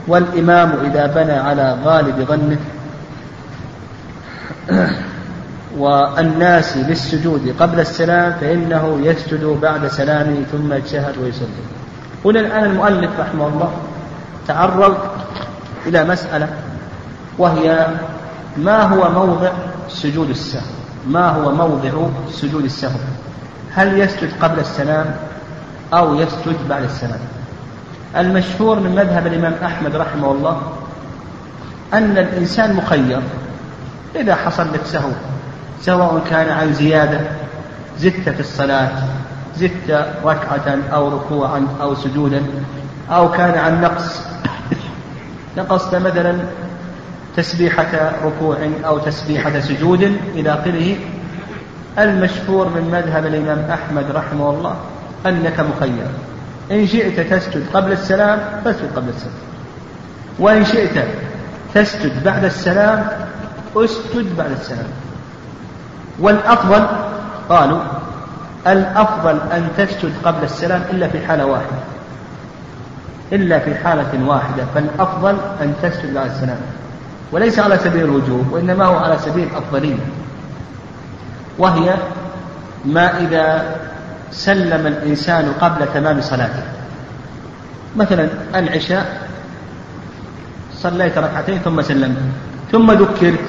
والإمام 0.07 0.73
إذا 0.85 1.07
بنى 1.07 1.33
على 1.33 1.77
غالب 1.85 2.27
ظنه. 2.29 2.59
والناس 5.79 6.77
للسجود 6.77 7.55
قبل 7.61 7.81
السلام 7.81 8.33
فإنه 8.41 8.99
يسجد 9.03 9.45
بعد 9.45 9.87
سلامه 9.87 10.43
ثم 10.53 10.73
يتشهد 10.73 11.19
ويسلم 11.19 11.49
هنا 12.25 12.41
الآن 12.41 12.65
المؤلف 12.65 13.11
رحمه 13.21 13.47
الله 13.49 13.73
تعرض 14.49 14.97
إلى 15.87 16.05
مسألة 16.05 16.49
وهي 17.39 17.87
ما 18.57 18.83
هو 18.83 19.11
موضع 19.11 19.53
سجود 19.89 20.31
السهو؟ 20.31 20.63
ما 21.09 21.29
هو 21.29 21.53
موضع 21.53 21.91
سجود 22.31 22.65
السهو؟ 22.65 22.99
هل 23.73 23.99
يسجد 23.99 24.31
قبل 24.43 24.59
السلام 24.59 25.17
أو 25.95 26.15
يسجد 26.15 26.69
بعد 26.69 26.83
السلام؟ 26.83 27.21
المشهور 28.17 28.81
من 28.81 28.91
مذهب 28.91 29.27
الإمام 29.27 29.55
أحمد 29.65 29.97
رحمه 29.97 30.33
الله 30.33 30.63
أن 31.95 32.19
الإنسان 32.19 32.75
مخير 32.75 33.21
إذا 34.17 34.35
حصل 34.35 34.67
لك 34.73 34.81
سهو. 34.85 35.11
سواء 35.83 36.23
كان 36.31 36.49
عن 36.49 36.73
زيادة 36.73 37.21
زدت 37.99 38.29
في 38.29 38.41
الصلاة 38.41 38.91
زدت 39.57 40.07
ركعة 40.25 40.79
أو 40.93 41.09
ركوعا 41.09 41.67
أو 41.83 41.95
سجودا 41.95 42.43
أو 43.11 43.31
كان 43.31 43.59
عن 43.59 43.81
نقص 43.81 44.21
نقصت 45.57 45.95
مثلا 45.95 46.35
تسبيحة 47.37 48.13
ركوع 48.25 48.57
أو 48.87 48.99
تسبيحة 48.99 49.61
سجود 49.61 50.03
إلى 50.35 50.55
آخره. 50.55 50.97
المشهور 51.99 52.69
من 52.69 52.89
مذهب 52.93 53.27
الإمام 53.27 53.71
أحمد 53.71 54.11
رحمه 54.11 54.51
الله 54.51 54.77
أنك 55.27 55.61
مخير. 55.61 56.07
إن 56.71 56.87
شئت 56.87 57.21
تسجد 57.21 57.65
قبل 57.75 57.93
السلام 57.93 58.39
فاسجد 58.65 58.91
قبل 58.97 59.09
السلام. 59.09 59.35
وإن 60.39 60.65
شئت 60.65 61.05
تسجد 61.75 62.25
بعد 62.25 62.45
السلام 62.45 63.09
أسجد 63.77 64.37
بعد 64.39 64.51
السلام. 64.51 64.89
والأفضل 66.21 66.87
قالوا 67.49 67.81
الأفضل 68.67 69.39
أن 69.53 69.69
تسجد 69.77 70.13
قبل 70.25 70.45
السلام 70.45 70.83
إلا 70.91 71.09
في 71.09 71.27
حالة 71.27 71.47
واحدة. 71.47 71.81
إلا 73.33 73.59
في 73.59 73.75
حالة 73.75 74.27
واحدة 74.27 74.65
فالأفضل 74.75 75.37
أن 75.63 75.75
تسجد 75.83 76.15
بعد 76.15 76.31
السلام. 76.31 76.59
وليس 77.33 77.59
على 77.59 77.79
سبيل 77.79 78.05
الوجوب 78.05 78.53
وإنما 78.53 78.85
هو 78.85 78.97
على 78.97 79.19
سبيل 79.19 79.49
الأفضلية. 79.49 80.05
وهي 81.59 81.95
ما 82.85 83.19
إذا 83.21 83.77
سلم 84.31 84.87
الإنسان 84.87 85.53
قبل 85.61 85.87
تمام 85.95 86.21
صلاته. 86.21 86.63
مثلا 87.97 88.29
العشاء 88.55 89.29
صليت 90.75 91.19
ركعتين 91.19 91.59
ثم 91.59 91.83
سلمت 91.83 92.17
ثم 92.73 92.91
ذكرت 92.91 93.45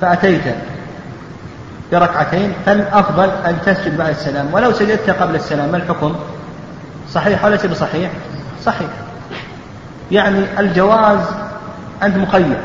فأتيت. 0.00 0.73
بركعتين 1.92 2.52
فالأفضل 2.66 3.30
أن 3.30 3.58
تسجد 3.66 3.96
بعد 3.96 4.08
السلام. 4.08 4.48
ولو 4.52 4.72
سجدت 4.72 5.10
قبل 5.10 5.34
السلام 5.34 5.68
ما 5.68 5.76
الحكم؟ 5.76 6.16
صحيح 7.12 7.44
ولا 7.44 7.56
بصحيح؟ 7.56 8.10
صحيح. 8.64 8.88
يعني 10.12 10.60
الجواز 10.60 11.18
أنت 12.02 12.16
مقيد. 12.16 12.56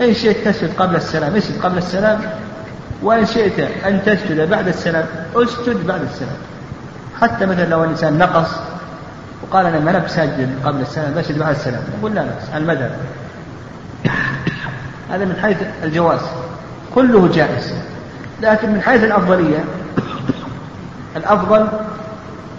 إن 0.00 0.14
شئت 0.14 0.48
تسجد 0.48 0.74
قبل 0.78 0.96
السلام 0.96 1.36
اسجد 1.36 1.62
قبل 1.62 1.78
السلام. 1.78 2.20
وإن 3.02 3.26
شئت 3.26 3.60
أن 3.86 4.00
تسجد 4.06 4.50
بعد 4.50 4.68
السلام 4.68 5.06
اسجد 5.36 5.86
بعد 5.86 6.02
السلام. 6.02 6.36
حتى 7.20 7.46
مثلا 7.46 7.64
لو 7.64 7.84
الإنسان 7.84 8.18
نقص 8.18 8.48
وقال 9.42 9.66
أنا 9.66 9.78
ما 9.78 9.90
أنا 9.90 9.98
بسجد 9.98 10.58
قبل 10.64 10.80
السلام 10.80 11.14
بسجد 11.14 11.38
بعد 11.38 11.54
السلام. 11.54 11.82
نقول 11.98 12.14
لا 12.14 12.22
بأس 12.22 12.48
المذهب. 12.56 12.96
هذا 15.10 15.24
من 15.24 15.36
حيث 15.42 15.56
الجواز. 15.82 16.20
كله 16.94 17.28
جائز. 17.34 17.74
لكن 18.42 18.72
من 18.72 18.80
حيث 18.80 19.04
الأفضلية 19.04 19.64
الأفضل 21.16 21.68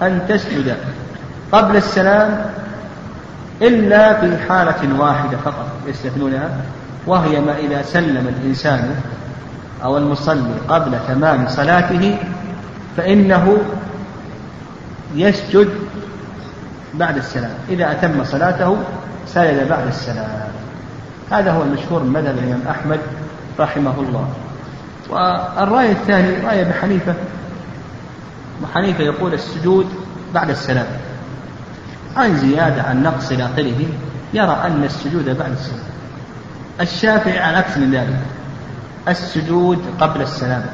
أن 0.01 0.21
تسجد 0.29 0.75
قبل 1.51 1.75
السلام 1.75 2.45
إلا 3.61 4.21
في 4.21 4.37
حالة 4.49 4.99
واحدة 4.99 5.37
فقط 5.37 5.67
يستثنونها 5.87 6.49
وهي 7.07 7.41
ما 7.41 7.57
إذا 7.57 7.81
سلم 7.81 8.27
الإنسان 8.27 8.95
أو 9.83 9.97
المصلي 9.97 10.53
قبل 10.69 10.97
تمام 11.07 11.47
صلاته 11.47 12.17
فإنه 12.97 13.57
يسجد 15.15 15.69
بعد 16.93 17.17
السلام. 17.17 17.51
إذا 17.69 17.91
أتم 17.91 18.23
صلاته 18.23 18.77
سجد 19.27 19.69
بعد 19.69 19.87
السلام. 19.87 20.29
هذا 21.31 21.51
هو 21.51 21.63
المشهور 21.63 22.03
من 22.03 22.13
مذهب 22.13 22.37
الإمام 22.37 22.61
أحمد 22.69 22.99
رحمه 23.59 23.93
الله 23.99 24.29
والرأي 25.09 25.91
الثاني 25.91 26.45
رأي 26.45 26.61
أبي 26.61 26.73
حنيفة. 26.73 27.15
أبو 28.57 28.67
حنيفة 28.73 29.03
يقول 29.03 29.33
السجود 29.33 29.87
بعد 30.33 30.49
السلام. 30.49 30.87
عن 32.17 32.37
زيادة 32.37 32.83
عن 32.83 33.03
نقص 33.03 33.31
إلى 33.31 33.45
آخره 33.45 33.85
يرى 34.33 34.61
أن 34.65 34.83
السجود 34.83 35.25
بعد 35.25 35.51
السلام. 35.51 35.85
الشافعي 36.81 37.39
على 37.39 37.57
عكس 37.57 37.77
من 37.77 37.91
ذلك. 37.91 38.19
السجود 39.07 39.79
قبل 40.01 40.21
السلام. 40.21 40.65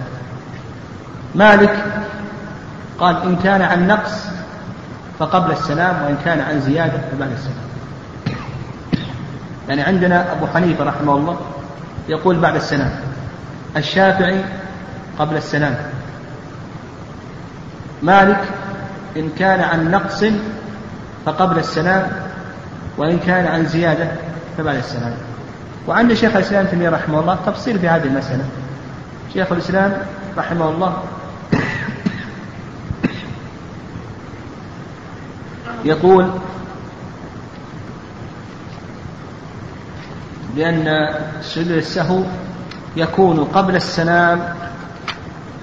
مالك 1.35 1.85
قال 2.99 3.21
إن 3.23 3.35
كان 3.35 3.61
عن 3.61 3.87
نقص 3.87 4.25
فقبل 5.19 5.51
السلام 5.51 6.03
وإن 6.03 6.17
كان 6.25 6.39
عن 6.39 6.61
زيادة 6.61 6.97
فبعد 7.11 7.31
السلام. 7.31 7.71
يعني 9.69 9.81
عندنا 9.81 10.31
أبو 10.31 10.47
حنيفة 10.47 10.83
رحمه 10.83 11.15
الله 11.15 11.39
يقول 12.09 12.39
بعد 12.39 12.55
السلام. 12.55 12.91
الشافعي 13.77 14.43
قبل 15.19 15.37
السلام. 15.37 15.75
مالك 18.03 18.41
إن 19.17 19.29
كان 19.39 19.59
عن 19.59 19.91
نقص 19.91 20.25
فقبل 21.25 21.59
السلام 21.59 22.07
وإن 22.97 23.19
كان 23.19 23.47
عن 23.47 23.65
زيادة 23.65 24.07
فبعد 24.57 24.75
السلام. 24.75 25.13
وعند 25.87 26.13
شيخ 26.13 26.35
الإسلام 26.35 26.65
تيمية 26.65 26.89
رحمه 26.89 27.19
الله 27.19 27.37
تفصيل 27.45 27.79
في 27.79 27.89
هذه 27.89 28.03
المسألة. 28.03 28.45
شيخ 29.33 29.51
الإسلام 29.51 29.97
رحمه 30.37 30.69
الله 30.69 31.03
يقول 35.85 36.31
بأن 40.55 41.09
سجود 41.41 41.71
السهو 41.71 42.23
يكون 42.95 43.43
قبل 43.43 43.75
السلام 43.75 44.39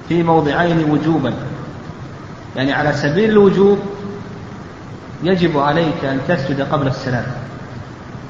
في 0.09 0.23
موضعين 0.23 0.91
وجوبا. 0.91 1.33
يعني 2.57 2.73
على 2.73 2.93
سبيل 2.93 3.31
الوجوب 3.31 3.79
يجب 5.23 5.59
عليك 5.59 6.05
أن 6.05 6.21
تسجد 6.29 6.61
قبل 6.61 6.87
السلام. 6.87 7.25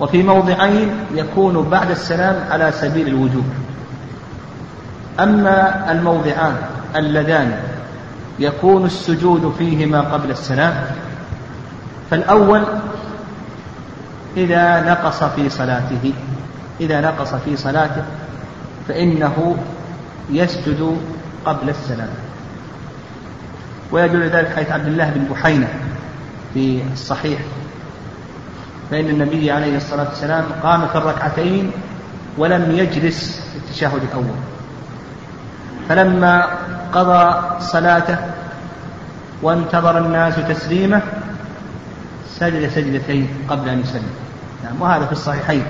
وفي 0.01 0.23
موضعين 0.23 0.91
يكون 1.15 1.69
بعد 1.69 1.91
السلام 1.91 2.45
على 2.51 2.73
سبيل 2.73 3.09
الوجوب. 3.09 3.45
أما 5.21 5.93
الموضعان 5.93 6.57
اللذان 6.97 7.61
يكون 8.39 8.85
السجود 8.87 9.55
فيهما 9.59 10.01
قبل 10.01 10.31
السلام 10.31 10.75
فالأول 12.11 12.63
إذا 14.37 14.91
نقص 14.91 15.25
في 15.25 15.49
صلاته. 15.49 16.13
إذا 16.81 17.01
نقص 17.01 17.35
في 17.35 17.57
صلاته 17.57 18.05
فإنه 18.89 19.57
يسجد 20.31 20.97
قبل 21.45 21.69
السلام. 21.69 22.09
ويدل 23.93 24.23
ذلك 24.23 24.53
حيث 24.57 24.71
عبد 24.71 24.87
الله 24.87 25.11
بن 25.11 25.25
بحينة 25.25 25.69
في 26.55 26.83
الصحيح. 26.93 27.41
فإن 28.91 29.09
النبي 29.09 29.51
عليه 29.51 29.77
الصلاة 29.77 30.09
والسلام 30.09 30.45
قام 30.63 30.87
في 30.89 30.97
الركعتين 30.97 31.71
ولم 32.39 32.73
يجلس 32.73 33.41
في 33.53 33.59
التشهد 33.59 34.03
الأول. 34.03 34.37
فلما 35.89 36.47
قضى 36.93 37.41
صلاته 37.61 38.19
وانتظر 39.43 39.99
الناس 39.99 40.35
تسليمه 40.49 41.03
سجد 42.39 42.69
سجدتين 42.69 43.29
قبل 43.49 43.69
أن 43.69 43.81
يسلم. 43.81 44.11
نعم 44.65 44.83
وهذا 44.83 45.07
في 45.07 45.13
الصحيحين. 45.13 45.63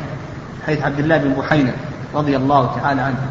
حيث 0.68 0.82
عبد 0.82 0.98
الله 0.98 1.16
بن 1.16 1.32
بحينة 1.32 1.72
رضي 2.14 2.36
الله 2.36 2.76
تعالى 2.82 3.00
عنه. 3.00 3.26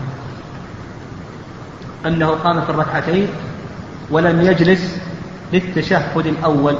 أنه 2.05 2.29
قام 2.29 2.61
في 2.61 2.69
الركعتين 2.69 3.27
ولم 4.11 4.41
يجلس 4.41 4.97
للتشهد 5.53 6.27
الأول. 6.27 6.75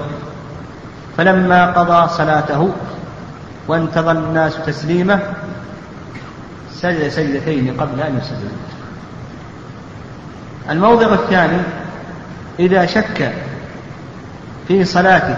فلما 1.18 1.72
قضى 1.72 2.14
صلاته 2.14 2.74
وانتظر 3.68 4.12
الناس 4.12 4.58
تسليمه 4.66 5.20
سجد 6.74 7.10
سجدتين 7.10 7.82
قبل 7.82 8.02
أن 8.02 8.18
يسلم 8.18 8.52
الموضع 10.70 11.14
الثاني 11.14 11.62
إذا 12.60 12.86
شك 12.86 13.34
في 14.68 14.86
صلاته 14.86 15.36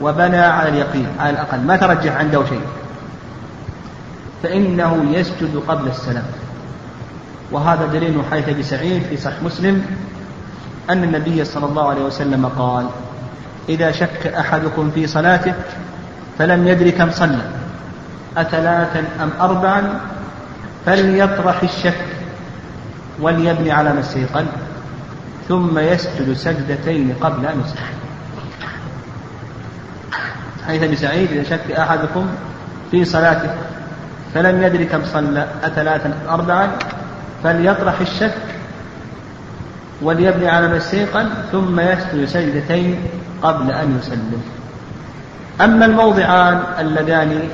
وبنى 0.00 0.36
على 0.36 0.68
اليقين 0.68 1.06
على 1.20 1.30
الأقل 1.30 1.60
ما 1.60 1.76
ترجح 1.76 2.16
عنده 2.16 2.44
شيء؟ 2.46 2.62
فإنه 4.42 5.06
يسجد 5.12 5.62
قبل 5.68 5.88
السلام. 5.88 6.24
وهذا 7.52 7.86
دليل 7.86 8.22
حيث 8.30 8.48
أبي 8.48 8.62
سعيد 8.62 9.02
في 9.02 9.16
صحيح 9.16 9.42
مسلم 9.42 9.86
أن 10.90 11.04
النبي 11.04 11.44
صلى 11.44 11.66
الله 11.66 11.88
عليه 11.88 12.02
وسلم 12.02 12.46
قال 12.46 12.86
إذا 13.68 13.92
شك 13.92 14.26
أحدكم 14.26 14.90
في 14.90 15.06
صلاته 15.06 15.54
فلم 16.38 16.66
يدر 16.66 16.90
كم 16.90 17.10
صلى 17.10 17.42
أثلاثا 18.36 19.04
أم 19.22 19.30
أربعا 19.40 20.00
فليطرح 20.86 21.62
الشك 21.62 22.04
وليبني 23.20 23.70
على 23.72 23.92
ما 23.92 24.00
استيقن 24.00 24.46
ثم 25.48 25.78
يسجد 25.78 26.32
سجدتين 26.32 27.14
قبل 27.20 27.46
أن 27.46 27.60
يسجد 27.60 27.78
حيث 30.66 30.82
ابن 30.82 30.96
سعيد 30.96 31.32
إذا 31.32 31.42
شك 31.42 31.70
أحدكم 31.70 32.26
في 32.90 33.04
صلاته 33.04 33.50
فلم 34.34 34.62
يدري 34.62 34.84
كم 34.84 35.04
صلى 35.04 35.46
أثلاثا 35.64 36.14
أربعا 36.28 36.70
فليطرح 37.44 38.00
الشك 38.00 38.34
وليبني 40.02 40.48
على 40.48 40.68
ما 40.68 40.76
استيقن 40.76 41.28
ثم 41.52 41.80
يسجد 41.80 42.24
سجدتين 42.24 42.96
قبل 43.42 43.70
أن 43.70 43.98
يسلم. 43.98 44.42
أما 45.60 45.86
الموضعان 45.86 46.62
اللذان 46.78 47.48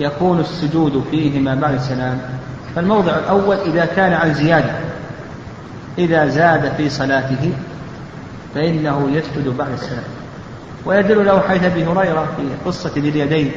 يكون 0.00 0.40
السجود 0.40 1.04
فيهما 1.10 1.54
بعد 1.54 1.74
السلام 1.74 2.18
فالموضع 2.76 3.12
الأول 3.12 3.56
إذا 3.56 3.84
كان 3.84 4.12
عن 4.12 4.34
زيادة 4.34 4.72
إذا 5.98 6.26
زاد 6.26 6.72
في 6.76 6.88
صلاته 6.88 7.52
فإنه 8.54 9.10
يسجد 9.12 9.56
بعد 9.58 9.72
السلام. 9.72 10.04
ويدل 10.86 11.26
له 11.26 11.40
حيث 11.48 11.64
أبي 11.64 11.84
هريرة 11.84 12.28
في 12.36 12.42
قصة 12.66 12.90
ذي 12.94 13.08
اليدين 13.08 13.52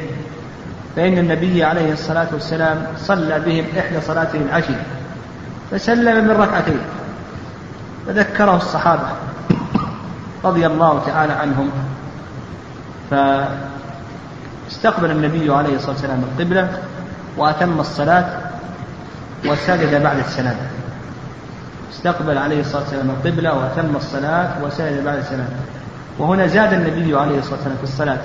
فإن 0.95 1.17
النبي 1.17 1.63
عليه 1.63 1.93
الصلاة 1.93 2.27
والسلام 2.33 2.87
صلى 2.97 3.39
بهم 3.39 3.65
إحدى 3.79 4.01
صلاته 4.01 4.41
العشي 4.41 4.73
فسلم 5.71 6.25
من 6.25 6.31
ركعتين 6.31 6.79
فذكره 8.07 8.55
الصحابة 8.55 9.07
رضي 10.43 10.67
الله 10.67 11.01
تعالى 11.05 11.33
عنهم 11.33 11.69
فاستقبل 14.69 15.11
النبي 15.11 15.53
عليه 15.53 15.75
الصلاة 15.75 15.91
والسلام 15.91 16.23
القبلة 16.23 16.67
وأتم 17.37 17.79
الصلاة 17.79 18.25
وسجد 19.45 20.03
بعد 20.03 20.17
السلام. 20.17 20.55
استقبل 21.93 22.37
عليه 22.37 22.59
الصلاة 22.59 22.81
والسلام 22.81 23.09
القبلة 23.09 23.53
وأتم 23.53 23.95
الصلاة 23.95 24.49
وسجد 24.63 25.03
بعد 25.05 25.17
السلام. 25.17 25.49
وهنا 26.19 26.47
زاد 26.47 26.73
النبي 26.73 27.17
عليه 27.17 27.39
الصلاة 27.39 27.55
والسلام 27.55 27.77
في 27.77 27.83
الصلاة. 27.83 28.17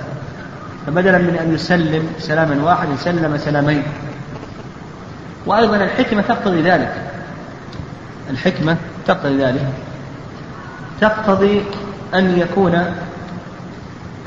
فبدلا 0.89 1.17
من 1.17 1.37
أن 1.41 1.53
يسلم 1.53 2.07
سلاما 2.19 2.63
واحدا 2.63 2.95
سلم 2.95 3.37
سلامين. 3.37 3.83
وأيضا 5.45 5.75
الحكمة 5.75 6.21
تقتضي 6.21 6.61
ذلك. 6.61 6.93
الحكمة 8.29 8.77
تقتضي 9.07 9.43
ذلك. 9.43 9.65
تقتضي 11.01 11.61
أن 12.13 12.39
يكون 12.39 12.85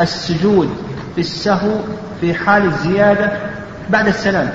السجود 0.01 0.77
في 1.15 1.21
السهو 1.21 1.79
في 2.21 2.35
حال 2.35 2.65
الزيادة 2.65 3.33
بعد 3.91 4.07
السلام. 4.07 4.53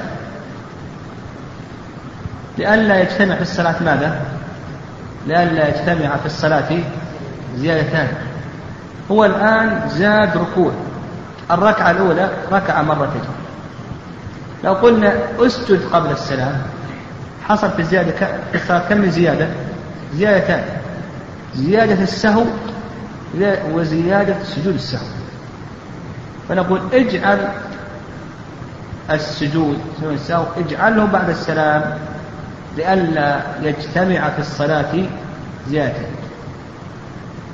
لئلا 2.58 3.01
يجتمع 3.01 3.36
في 3.36 3.41
الصلاة 3.41 3.84
ماذا؟ 3.84 4.22
لئلا 5.28 5.68
يجتمع 5.68 6.18
في 6.18 6.26
الصلاة 6.26 6.80
زيادتان. 7.58 8.08
هو 9.12 9.26
الآن 9.26 9.89
زاد 9.89 10.38
ركوع. 10.38 10.72
الركعة 11.51 11.91
الأولى 11.91 12.29
ركع 12.51 12.81
مرتين 12.81 13.21
لو 14.63 14.73
قلنا 14.73 15.13
أسجد 15.39 15.81
قبل 15.93 16.11
السلام 16.11 16.61
حصل 17.47 17.71
في 17.71 17.79
الزيادة 17.79 18.13
كم 18.89 18.97
من 18.97 19.11
زيادة؟ 19.11 19.47
زيادتان. 20.15 20.63
زيادة 21.55 22.03
السهو 22.03 22.43
وزيادة 23.71 24.35
سجود 24.43 24.73
السهو. 24.73 25.05
فنقول 26.49 26.81
اجعل 26.93 27.49
السجود 29.11 29.79
سجود 29.99 30.13
السهو 30.13 30.43
اجعله 30.57 31.05
بعد 31.05 31.29
السلام 31.29 31.97
لئلا 32.77 33.41
يجتمع 33.61 34.29
في 34.29 34.39
الصلاة 34.39 34.93
زيادة. 35.69 36.05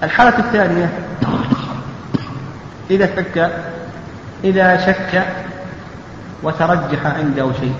الحالة 0.04 0.40
الثانية 0.40 0.90
إذا 2.90 3.06
شك 3.16 3.52
إذا 4.44 4.86
شك 4.86 5.24
وترجح 6.44 7.06
عنده 7.06 7.52
شيء 7.60 7.76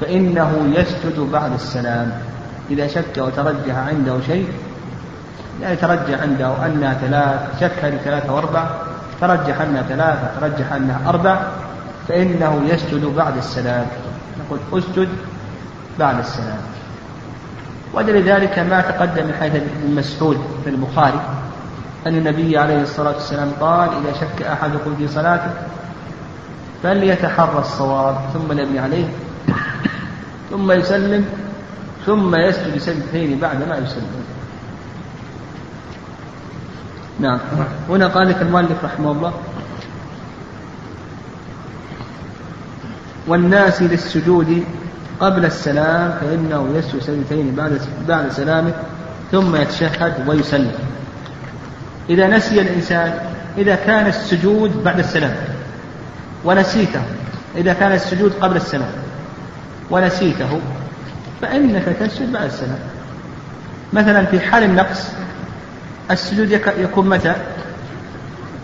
فإنه 0.00 0.72
يسجد 0.74 1.20
بعد 1.32 1.52
السلام. 1.52 2.12
إذا 2.70 2.86
شك 2.86 3.18
وترجح 3.18 3.76
عنده 3.76 4.16
شيء 4.26 4.48
يعني 5.62 5.76
ترجح 5.76 6.22
عنده 6.22 6.66
أنها 6.66 6.94
ثلاث 6.94 7.60
شك 7.60 7.84
هذه 7.84 7.96
ثلاثة 8.04 8.34
وأربع 8.34 8.66
ترجح 9.20 9.60
أنها 9.60 9.82
ثلاثة 9.82 10.30
ترجح 10.40 10.72
أنها 10.72 11.08
أربع 11.08 11.40
فإنه 12.08 12.62
يسجد 12.68 13.04
بعد 13.04 13.36
السلام. 13.36 13.86
نقول 14.40 14.58
أسجد 14.72 15.08
بعد 15.98 16.18
السلام. 16.18 16.58
ولذلك 17.94 18.58
ما 18.58 18.80
تقدم 18.80 19.26
من 19.26 19.34
حيث 19.40 19.54
ابن 19.54 19.94
مسعود 19.94 20.38
في 20.64 20.70
البخاري. 20.70 21.20
أن 22.06 22.14
النبي 22.14 22.58
عليه 22.58 22.82
الصلاة 22.82 23.14
والسلام 23.14 23.50
قال 23.60 23.88
إذا 23.88 24.12
شك 24.20 24.42
أحدكم 24.42 24.96
في 24.96 25.08
صلاته 25.08 25.50
فليتحرى 26.82 27.58
الصواب 27.58 28.16
ثم 28.34 28.58
يبني 28.58 28.78
عليه 28.78 29.08
ثم 30.50 30.72
يسلم 30.72 31.24
ثم 32.06 32.36
يسجد 32.36 32.78
سجدتين 32.78 33.38
بعد 33.38 33.68
ما 33.68 33.76
يسلم. 33.76 34.06
نعم. 37.20 37.38
هنا 37.88 38.06
قال 38.06 38.28
لك 38.28 38.42
المؤلف 38.42 38.84
رحمه 38.84 39.12
الله 39.12 39.32
والناس 43.26 43.82
للسجود 43.82 44.64
قبل 45.20 45.44
السلام 45.44 46.18
فإنه 46.20 46.68
يسجد 46.74 47.02
سجدتين 47.02 47.54
بعد 47.54 47.80
بعد 48.08 48.32
سلامه 48.32 48.72
ثم 49.32 49.56
يتشهد 49.56 50.28
ويسلم. 50.28 50.89
إذا 52.10 52.26
نسي 52.26 52.60
الإنسان 52.60 53.18
إذا 53.58 53.74
كان 53.74 54.06
السجود 54.06 54.84
بعد 54.84 54.98
السلام. 54.98 55.34
ونسيته 56.44 57.02
إذا 57.56 57.72
كان 57.72 57.92
السجود 57.92 58.32
قبل 58.40 58.56
السلام. 58.56 58.90
ونسيته 59.90 60.60
فإنك 61.42 61.84
تسجد 62.00 62.32
بعد 62.32 62.44
السلام. 62.44 62.78
مثلا 63.92 64.24
في 64.24 64.40
حال 64.40 64.62
النقص 64.62 65.08
السجود 66.10 66.50
يكون 66.78 67.08
متى؟ 67.08 67.34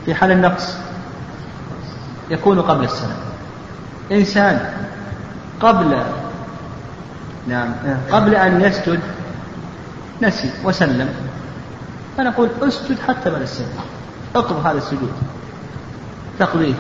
في 0.07 0.15
حال 0.15 0.31
النقص 0.31 0.75
يكون 2.31 2.61
قبل 2.61 2.85
السلام. 2.85 3.17
إنسان 4.13 4.61
قبل 5.61 6.03
نعم 7.49 7.69
قبل 8.11 8.35
أن 8.35 8.61
يسجد 8.61 9.01
نسي 10.23 10.51
وسلم. 10.65 11.09
فنقول 12.17 12.49
أسجد 12.63 12.99
حتى 12.99 13.31
بعد 13.31 13.43
السلام 13.43 13.71
اقض 14.37 14.67
هذا 14.67 14.79
السجود. 14.79 15.13
تقضيه. 16.39 16.75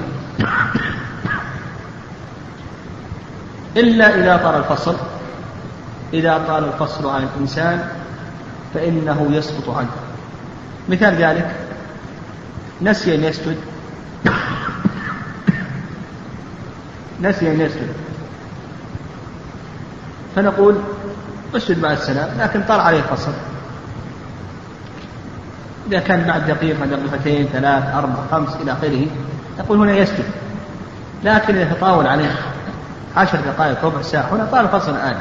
إلا 3.76 4.14
إذا 4.14 4.36
طال 4.36 4.54
الفصل. 4.54 4.96
إذا 6.14 6.44
طال 6.48 6.64
الفصل 6.64 7.08
عن 7.08 7.22
الإنسان 7.22 7.88
فإنه 8.74 9.28
يسقط 9.32 9.70
عنه. 9.70 9.90
مثال 10.88 11.14
ذلك. 11.14 11.54
نسي 12.82 13.14
أن 13.14 13.24
يسجد. 13.24 13.56
نسي 17.22 17.52
أن 17.52 17.60
يسجد. 17.60 17.92
فنقول 20.36 20.76
أسجد 21.56 21.82
مع 21.82 21.92
السلام 21.92 22.28
لكن 22.40 22.62
طال 22.62 22.80
عليه 22.80 22.98
الفصل. 22.98 23.32
إذا 25.88 25.98
كان 25.98 26.24
بعد 26.24 26.46
دقيقة 26.46 26.86
دقيقتين 26.86 27.48
ثلاث 27.52 27.94
أربع 27.94 28.14
خمس 28.30 28.56
إلى 28.62 28.72
آخره 28.72 29.06
نقول 29.58 29.78
هنا 29.78 29.92
يسجد 29.92 30.24
لكن 31.24 31.56
إذا 31.56 31.72
تطاول 31.72 32.06
عليه 32.06 32.30
عشر 33.16 33.38
دقائق 33.40 33.84
ربع 33.84 34.02
ساعة 34.02 34.28
هنا 34.32 34.44
طال 34.52 34.64
الفصل 34.64 34.94
الآن. 34.94 35.16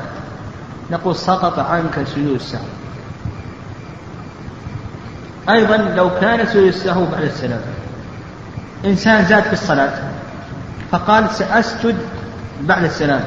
نقول 0.92 1.16
سقط 1.16 1.60
عنك 1.60 2.08
سجود 2.08 2.36
السهو. 2.36 2.62
أيضا 5.50 5.78
لو 5.78 6.10
كان 6.22 6.46
سجود 6.48 6.68
السهو 6.68 7.06
بعد 7.06 7.22
السلام. 7.22 7.62
إنسان 8.86 9.26
زاد 9.26 9.44
في 9.44 9.54
الصلاة 9.54 9.94
فقال 10.92 11.30
سأسجد 11.30 11.96
بعد 12.62 12.84
السلام. 12.84 13.22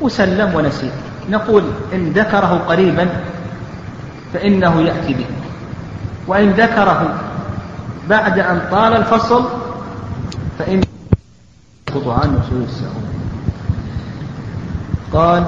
وسلم 0.00 0.54
ونسي 0.54 0.90
نقول 1.30 1.64
إن 1.92 2.12
ذكره 2.12 2.64
قريبا 2.68 3.08
فإنه 4.34 4.82
يأتي 4.82 5.14
به. 5.14 5.26
وإن 6.26 6.50
ذكره 6.50 7.14
بعد 8.08 8.38
أن 8.38 8.60
طال 8.70 8.96
الفصل 8.96 9.44
فإن 10.58 10.82
يسقط 11.88 12.08
عنه 12.08 12.40
سجود 12.48 12.62
السهو 12.62 13.06
قال 15.12 15.44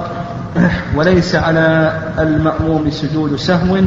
وليس 0.95 1.35
على 1.35 1.93
المأموم 2.19 2.89
سجود 2.89 3.35
سهو 3.35 3.79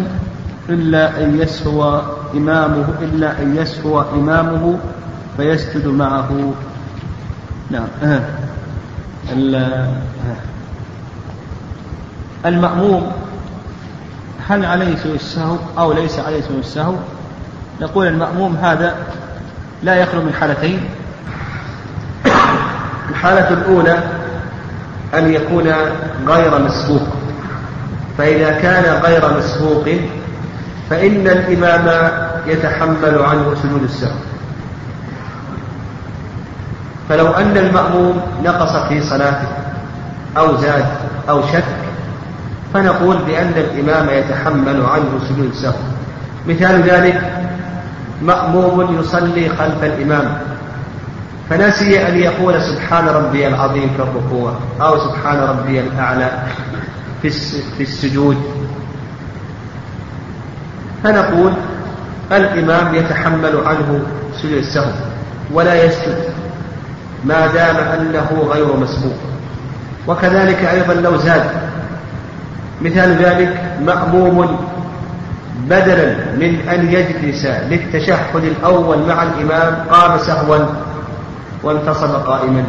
إلا 0.69 1.25
أن 1.25 1.39
يسهو 1.39 2.03
إمامه 2.35 2.85
إلا 3.03 3.43
أن 3.43 3.57
يسهو 3.57 4.05
إمامه 4.15 4.79
فيسجد 5.37 5.87
معه. 5.87 6.53
نعم. 7.71 7.89
المأموم 12.47 13.13
هل 14.49 14.65
عليه 14.65 14.97
السهو 15.05 15.57
أو 15.79 15.93
ليس 15.93 16.19
عليه 16.19 16.43
السهو؟ 16.59 16.95
نقول 17.81 18.07
المأموم 18.07 18.57
هذا 18.57 18.95
لا 19.83 19.95
يخلو 19.95 20.23
من 20.23 20.33
حالتين. 20.41 20.81
الحالة 23.11 23.49
الأولى 23.49 23.99
أن 25.15 25.33
يكون 25.33 25.73
غير 26.27 26.59
مسبوق. 26.59 27.03
فإذا 28.19 28.51
كان 28.51 29.03
غير 29.03 29.39
مسبوق 29.39 29.89
فإن 30.91 31.27
الإمام 31.27 32.11
يتحمل 32.47 33.19
عنه 33.23 33.55
سجود 33.63 33.83
السهو. 33.83 34.17
فلو 37.09 37.27
أن 37.27 37.57
المأموم 37.57 38.23
نقص 38.45 38.77
في 38.77 39.03
صلاته 39.03 39.49
أو 40.39 40.57
زاد 40.57 40.85
أو 41.29 41.43
شك 41.43 41.82
فنقول 42.75 43.17
بأن 43.17 43.53
الإمام 43.57 44.09
يتحمل 44.11 44.83
عنه 44.87 45.21
سجود 45.29 45.51
السهو 45.51 45.75
مثال 46.49 46.83
ذلك 46.83 47.21
مأموم 48.23 48.99
يصلي 49.01 49.49
خلف 49.49 49.85
الإمام 49.85 50.39
فنسي 51.51 52.09
أن 52.09 52.19
يقول 52.19 52.63
سبحان 52.63 53.09
ربي 53.09 53.49
العظيم 53.49 53.91
في 53.97 54.03
الركوع 54.03 54.55
أو 54.81 54.99
سبحان 54.99 55.39
ربي 55.39 55.81
الأعلى 55.81 56.31
في 57.23 57.81
السجود. 57.81 58.37
فنقول 61.05 61.53
الإمام 62.33 62.95
يتحمل 62.95 63.57
عنه 63.67 64.03
سجود 64.37 64.53
السهو 64.53 64.93
ولا 65.53 65.85
يسجد 65.85 66.19
ما 67.25 67.47
دام 67.47 67.77
أنه 67.77 68.49
غير 68.53 68.77
مسبوق. 68.77 69.17
وكذلك 70.09 70.65
أيضا 70.65 70.95
لو 70.95 71.17
زاد 71.17 71.51
مثال 72.85 73.17
ذلك 73.17 73.79
مأموم 73.87 74.59
بدلا 75.69 76.15
من 76.37 76.69
أن 76.69 76.93
يجلس 76.93 77.47
للتشهد 77.47 78.45
الأول 78.45 78.99
مع 79.09 79.23
الإمام 79.23 79.75
قام 79.91 80.19
سهوا 80.19 80.59
وانتصب 81.63 82.15
قائما. 82.15 82.65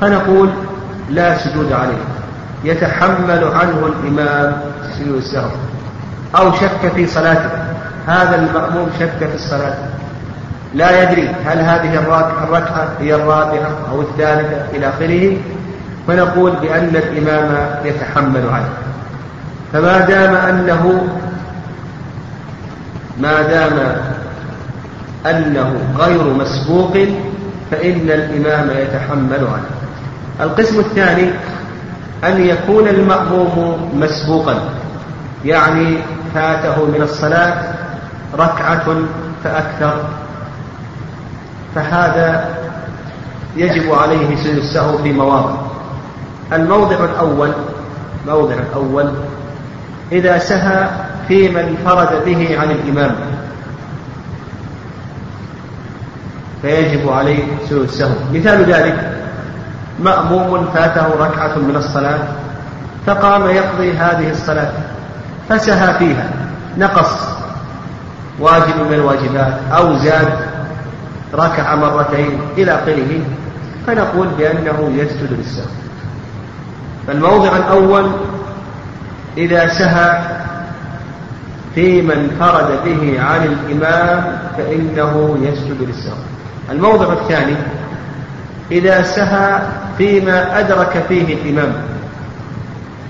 فنقول 0.00 0.50
لا 1.10 1.38
سجود 1.38 1.72
عليه 1.72 2.04
يتحمل 2.64 3.44
عنه 3.44 3.86
الإمام 3.86 4.60
سجود 4.98 5.16
السهو. 5.16 5.50
أو 6.36 6.52
شك 6.52 6.92
في 6.94 7.06
صلاته 7.06 7.50
هذا 8.06 8.36
المأموم 8.36 8.90
شك 9.00 9.28
في 9.28 9.34
الصلاة. 9.34 9.74
لا 10.74 11.02
يدري 11.02 11.28
هل 11.28 11.58
هذه 11.58 11.94
الركعة 11.94 12.88
هي 13.00 13.14
الرابعة 13.14 13.70
أو 13.92 14.00
الثالثة 14.00 14.76
إلى 14.76 14.88
آخره. 14.88 15.36
فنقول 16.08 16.52
بأن 16.52 16.96
الإمام 16.96 17.68
يتحمل 17.84 18.48
عنه 18.48 18.68
فما 19.72 19.98
دام 19.98 20.34
أنه 20.34 21.08
ما 23.20 23.42
دام 23.42 23.96
أنه 25.26 25.74
غير 25.98 26.24
مسبوق 26.24 26.92
فإن 27.70 28.10
الإمام 28.10 28.70
يتحمل 28.70 29.46
عنه 29.52 29.70
القسم 30.40 30.80
الثاني 30.80 31.30
أن 32.24 32.44
يكون 32.44 32.88
المأموم 32.88 33.90
مسبوقا 33.94 34.60
يعني 35.44 35.98
فاته 36.34 36.84
من 36.84 37.02
الصلاة 37.02 37.62
ركعة 38.34 38.96
فأكثر. 39.44 40.04
فهذا 41.74 42.48
يجب 43.56 43.92
عليه 43.92 44.36
سجود 44.36 44.56
السهو 44.56 44.98
في 44.98 45.12
مواضع. 45.12 45.67
الموضع 46.52 47.04
الأول 47.04 47.50
موضع 48.26 48.54
الأول 48.54 49.12
إذا 50.12 50.38
سهى 50.38 50.88
في 51.28 51.48
من 51.48 51.76
فرد 51.84 52.24
به 52.24 52.60
عن 52.60 52.70
الإمام. 52.70 53.14
فيجب 56.62 57.08
عليه 57.08 57.44
سوء 57.68 57.84
السهو. 57.84 58.14
مثال 58.32 58.64
ذلك 58.64 59.18
مأموم 60.00 60.68
فاته 60.74 61.06
ركعة 61.06 61.58
من 61.58 61.76
الصلاة 61.76 62.18
فقام 63.06 63.46
يقضي 63.46 63.92
هذه 63.92 64.30
الصلاة 64.30 64.72
فسهى 65.48 65.98
فيها 65.98 66.30
نقص 66.78 67.28
واجب 68.40 68.76
من 68.88 68.94
الواجبات 68.94 69.54
أو 69.72 69.96
زاد 69.96 70.32
ركع 71.34 71.74
مرتين 71.74 72.40
إلى 72.58 72.74
آخره 72.74 73.20
فنقول 73.86 74.28
بأنه 74.38 74.92
يسجد 74.96 75.32
للسهو. 75.32 75.66
فالموضع 77.08 77.56
الأول 77.56 78.10
إذا 79.36 79.68
سهى 79.68 80.20
في 81.74 82.02
من 82.02 82.36
فرد 82.40 82.84
به 82.84 83.20
عن 83.20 83.44
الإمام 83.44 84.38
فإنه 84.56 85.38
يسجد 85.42 85.76
للسهو. 85.80 86.16
الموضع 86.70 87.12
الثاني 87.12 87.56
إذا 88.70 89.02
سهى 89.02 89.60
فيما 89.98 90.58
أدرك 90.58 91.04
فيه 91.08 91.34
الإمام. 91.34 91.72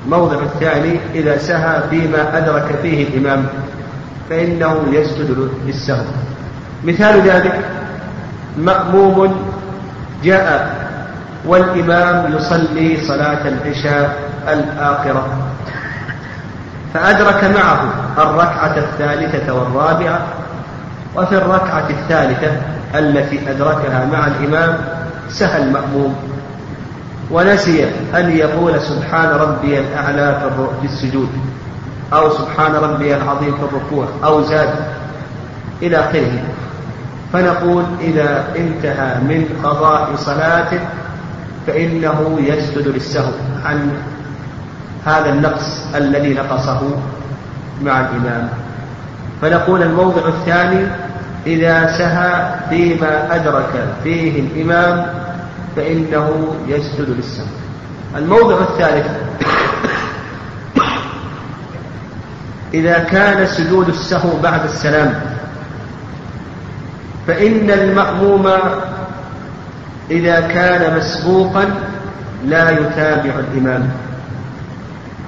الموضع 0.04 0.42
الثاني 0.42 1.00
إذا 1.14 1.38
سهى 1.38 1.82
فيما 1.90 2.38
أدرك 2.38 2.78
فيه 2.82 3.08
الإمام 3.08 3.46
فإنه 4.30 4.84
يسجد 4.92 5.50
للسهو. 5.66 6.04
مثال 6.84 7.20
ذلك 7.20 7.60
مأموم 8.58 9.34
جاء 10.24 10.77
والإمام 11.44 12.32
يصلي 12.36 12.96
صلاة 13.06 13.48
العشاء 13.48 14.16
الآخرة. 14.48 15.26
فأدرك 16.94 17.44
معه 17.44 17.80
الركعة 18.18 18.76
الثالثة 18.76 19.54
والرابعة 19.54 20.20
وفي 21.16 21.36
الركعة 21.36 21.86
الثالثة 21.90 22.50
التي 22.94 23.50
أدركها 23.50 24.04
مع 24.12 24.26
الإمام 24.26 24.78
سهى 25.28 25.62
المأموم 25.62 26.16
ونسي 27.30 27.84
أن 28.14 28.30
يقول 28.30 28.80
سبحان 28.80 29.28
ربي 29.28 29.80
الأعلى 29.80 30.50
في 30.80 30.86
السجود 30.86 31.28
أو 32.12 32.30
سبحان 32.30 32.72
ربي 32.72 33.16
العظيم 33.16 33.56
في 33.56 33.62
الركوع 33.62 34.06
أو 34.24 34.42
زاد 34.42 34.74
إلى 35.82 35.96
آخره. 35.96 36.42
فنقول 37.32 37.84
إذا 38.00 38.44
انتهى 38.56 39.14
من 39.20 39.44
قضاء 39.64 40.16
صلاته 40.16 40.80
فإنه 41.68 42.38
يسجد 42.40 42.88
للسهو 42.88 43.32
عن 43.64 43.92
هذا 45.06 45.30
النقص 45.30 45.94
الذي 45.94 46.34
نقصه 46.34 46.80
مع 47.82 48.00
الإمام. 48.00 48.48
فنقول 49.42 49.82
الموضع 49.82 50.28
الثاني 50.28 50.86
إذا 51.46 51.86
سهى 51.98 52.54
فيما 52.68 53.36
أدرك 53.36 53.88
فيه 54.04 54.40
الإمام 54.40 55.06
فإنه 55.76 56.56
يسجد 56.68 57.10
للسهو. 57.10 57.46
الموضع 58.16 58.60
الثالث 58.60 59.06
إذا 62.74 62.98
كان 62.98 63.46
سجود 63.46 63.88
السهو 63.88 64.40
بعد 64.42 64.64
السلام 64.64 65.20
فإن 67.26 67.70
المأموم 67.70 68.48
إذا 70.10 70.40
كان 70.40 70.96
مسبوقا 70.96 71.64
لا 72.44 72.70
يتابع 72.70 73.32
الإمام 73.38 73.88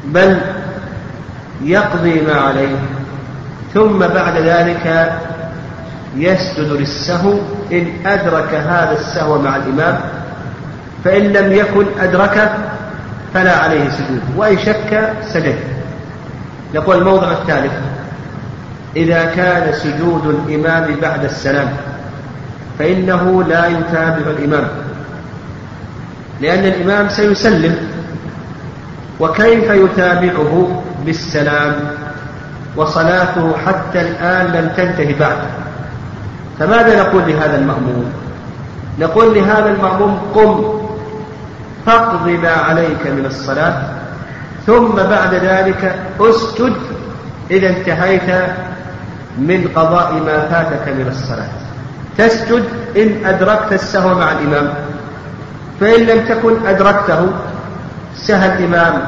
بل 0.05 0.39
يقضي 1.63 2.21
ما 2.21 2.35
عليه 2.35 2.77
ثم 3.75 3.99
بعد 3.99 4.37
ذلك 4.37 5.13
يسجد 6.17 6.73
للسهو 6.73 7.39
إن 7.73 7.87
أدرك 8.07 8.55
هذا 8.55 8.97
السهو 9.01 9.39
مع 9.39 9.57
الإمام 9.57 10.01
فإن 11.05 11.23
لم 11.23 11.53
يكن 11.53 11.87
أدركه 12.01 12.51
فلا 13.35 13.57
عليه 13.57 13.91
سجود 13.91 14.23
وإن 14.37 14.59
شك 14.59 15.13
سجد. 15.23 15.59
يقول 16.75 16.99
الموضع 16.99 17.33
الثالث 17.33 17.73
إذا 18.97 19.25
كان 19.25 19.73
سجود 19.73 20.27
الإمام 20.27 20.97
بعد 21.03 21.25
السلام 21.25 21.69
فإنه 22.81 23.45
لا 23.45 23.67
يتابع 23.67 24.31
الإمام. 24.31 24.69
لأن 26.41 26.65
الإمام 26.65 27.09
سيسلم 27.09 27.77
وكيف 29.21 29.71
يتابعه 29.71 30.83
بالسلام 31.07 31.75
وصلاته 32.77 33.57
حتى 33.67 34.01
الآن 34.01 34.47
لم 34.47 34.69
تنتهي 34.77 35.13
بعد. 35.13 35.39
فماذا 36.59 37.03
نقول 37.03 37.23
لهذا 37.27 37.59
المأموم؟ 37.59 38.13
نقول 38.99 39.35
لهذا 39.35 39.69
المأموم 39.69 40.19
قم 40.35 40.81
فاقض 41.87 42.29
ما 42.29 42.51
عليك 42.51 43.07
من 43.07 43.27
الصلاة 43.27 43.83
ثم 44.67 44.95
بعد 44.95 45.35
ذلك 45.35 45.95
اسجد 46.21 46.73
إذا 47.51 47.69
انتهيت 47.69 48.31
من 49.39 49.69
قضاء 49.77 50.13
ما 50.13 50.41
فاتك 50.41 50.89
من 50.89 51.09
الصلاة. 51.09 51.70
تسجد 52.19 52.65
إن 52.97 53.27
أدركت 53.27 53.73
السهو 53.73 54.15
مع 54.15 54.33
الإمام. 54.33 54.75
فإن 55.81 56.01
لم 56.01 56.25
تكن 56.29 56.67
أدركته 56.67 57.27
سهى 58.17 58.59
الإمام 58.59 59.03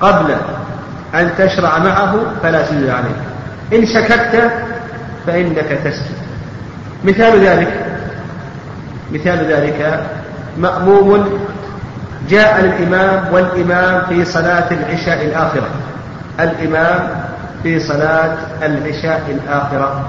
قبل 0.00 0.34
أن 1.14 1.30
تشرع 1.38 1.78
معه 1.78 2.16
فلا 2.42 2.66
سجود 2.66 2.88
عليك 2.88 3.16
إن 3.72 3.86
شككت 3.86 4.50
فإنك 5.26 5.78
تسجد. 5.84 6.16
مثال 7.04 7.46
ذلك 7.46 7.86
مثال 9.12 9.52
ذلك 9.52 10.00
مأموم 10.58 11.40
جاء 12.28 12.60
الإمام 12.60 13.32
والإمام 13.32 14.06
في 14.08 14.24
صلاة 14.24 14.70
العشاء 14.70 15.24
الآخرة. 15.26 15.68
الإمام 16.40 17.08
في 17.62 17.80
صلاة 17.80 18.36
العشاء 18.62 19.22
الآخرة. 19.28 20.08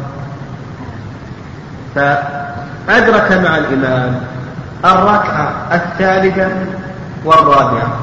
فأدرك 1.96 3.32
مع 3.32 3.58
الإمام 3.58 4.22
الركعة 4.86 5.68
الثالثة 5.72 6.50
والرابعة. 7.26 8.00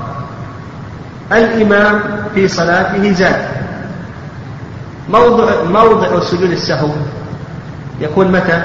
الإمام 1.33 2.01
في 2.35 2.49
صلاته 2.49 3.13
زاد. 3.13 3.49
موضع 5.09 5.63
موضع 5.65 6.21
سجود 6.21 6.51
السهو 6.51 6.89
يكون 8.01 8.33
متى؟ 8.33 8.63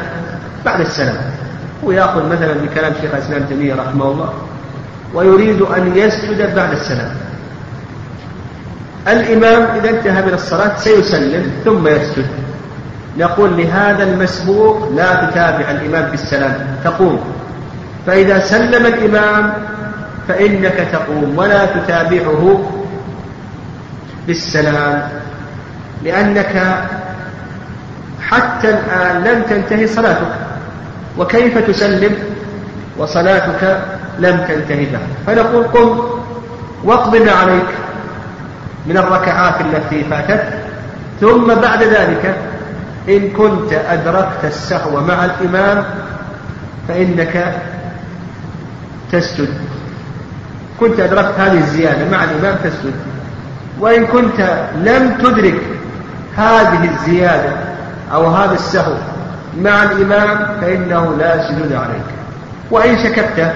بعد 0.66 0.80
السلام. 0.80 1.18
هو 1.84 1.92
يأخذ 1.92 2.26
مثلا 2.30 2.54
بكلام 2.54 2.94
شيخ 3.02 3.14
الإسلام 3.14 3.44
تيمية 3.44 3.76
رحمه 3.76 4.06
الله 4.06 4.34
ويريد 5.14 5.62
أن 5.62 5.98
يسجد 5.98 6.56
بعد 6.56 6.72
السلام. 6.72 7.12
الإمام 9.08 9.78
إذا 9.78 9.90
انتهى 9.90 10.22
من 10.22 10.34
الصلاة 10.34 10.78
سيسلم 10.78 11.52
ثم 11.66 11.88
يسجد. 11.88 12.28
نقول 13.18 13.58
لهذا 13.58 14.04
المسبوق 14.04 14.90
لا 14.96 15.26
تتابع 15.26 15.72
الإمام 15.72 16.12
بالسلام. 16.12 16.54
تقوم. 16.84 17.20
فإذا 18.08 18.40
سلم 18.40 18.86
الإمام 18.86 19.54
فإنك 20.28 20.88
تقوم 20.92 21.34
ولا 21.38 21.66
تتابعه 21.66 22.72
بالسلام 24.28 25.10
لأنك 26.04 26.84
حتى 28.22 28.70
الآن 28.70 29.24
لم 29.24 29.44
تنتهي 29.50 29.88
صلاتك. 29.88 30.34
وكيف 31.18 31.58
تسلم؟ 31.58 32.16
وصلاتك 32.98 33.82
لم 34.20 34.38
تنتهي 34.48 34.86
بعد 34.86 35.08
فنقول 35.28 35.64
قم 35.64 36.00
واقض 36.84 37.16
ما 37.16 37.32
عليك 37.32 37.70
من 38.88 38.98
الركعات 38.98 39.62
التي 39.62 40.04
فاتت 40.04 40.44
ثم 41.22 41.54
بعد 41.54 41.84
ذلك 41.84 42.36
إن 43.10 43.30
كنت 43.30 43.74
أدركت 43.74 44.44
السهو 44.44 45.02
مع 45.02 45.26
الإمام 45.26 45.86
فإنك 46.88 47.56
تسجد. 49.12 49.50
كنت 50.80 51.00
أدركت 51.00 51.40
هذه 51.40 51.58
الزيادة 51.58 52.12
مع 52.12 52.24
الإمام 52.24 52.56
تسجد. 52.64 52.94
وإن 53.80 54.06
كنت 54.06 54.68
لم 54.76 55.18
تدرك 55.18 55.62
هذه 56.38 56.90
الزيادة 56.94 57.54
أو 58.14 58.28
هذا 58.28 58.54
السهو 58.54 58.96
مع 59.62 59.84
الإمام 59.84 60.48
فإنه 60.62 61.16
لا 61.20 61.48
سجود 61.48 61.74
عليك. 61.74 62.06
وإن 62.72 62.98
شككت 62.98 63.54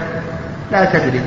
لا 0.72 0.86
تدري 0.86 1.22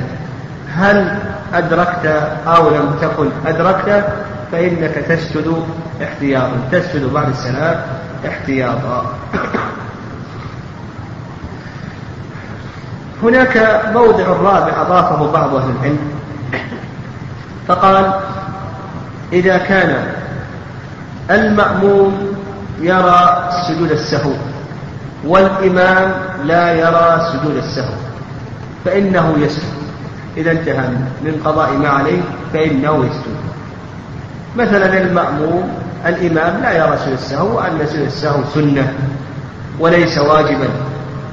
هل 0.77 1.19
أدركت 1.55 2.07
أو 2.47 2.71
لم 2.71 2.95
تكن 3.03 3.31
أدركت 3.47 4.05
فإنك 4.53 4.95
تسجد 5.09 5.65
احتياطا. 6.03 6.57
تسجد 6.73 7.13
بعد 7.13 7.29
السلام 7.29 7.81
احتياطا. 8.27 9.15
هناك 13.23 13.83
موضع 13.93 14.27
رابع 14.27 14.83
أضافه 14.83 15.33
بعض 15.33 15.55
أهل 15.55 15.71
العلم. 15.71 15.99
فقال 17.69 18.13
إذا 19.33 19.59
كان 19.59 20.07
المأموم 21.31 22.37
يرى 22.81 23.51
سجود 23.69 23.91
السهو 23.91 24.33
والإمام 25.25 26.13
لا 26.45 26.73
يرى 26.73 27.29
سجود 27.33 27.57
السهو 27.57 27.95
فإنه 28.85 29.35
يسجد. 29.39 29.81
إذا 30.37 30.51
انتهى 30.51 30.89
من 31.23 31.43
قضاء 31.45 31.73
ما 31.73 31.89
عليه 31.89 32.21
فإنه 32.53 33.05
يسجد. 33.07 33.37
مثلا 34.57 35.03
المأموم 35.03 35.71
الإمام 36.07 36.63
لا 36.63 36.73
يرى 36.73 36.97
سجود 36.97 37.13
السهو 37.13 37.57
وأن 37.57 37.87
سجود 37.87 38.07
السهو 38.07 38.41
سنة 38.55 38.95
وليس 39.81 40.19
واجبا 40.19 40.69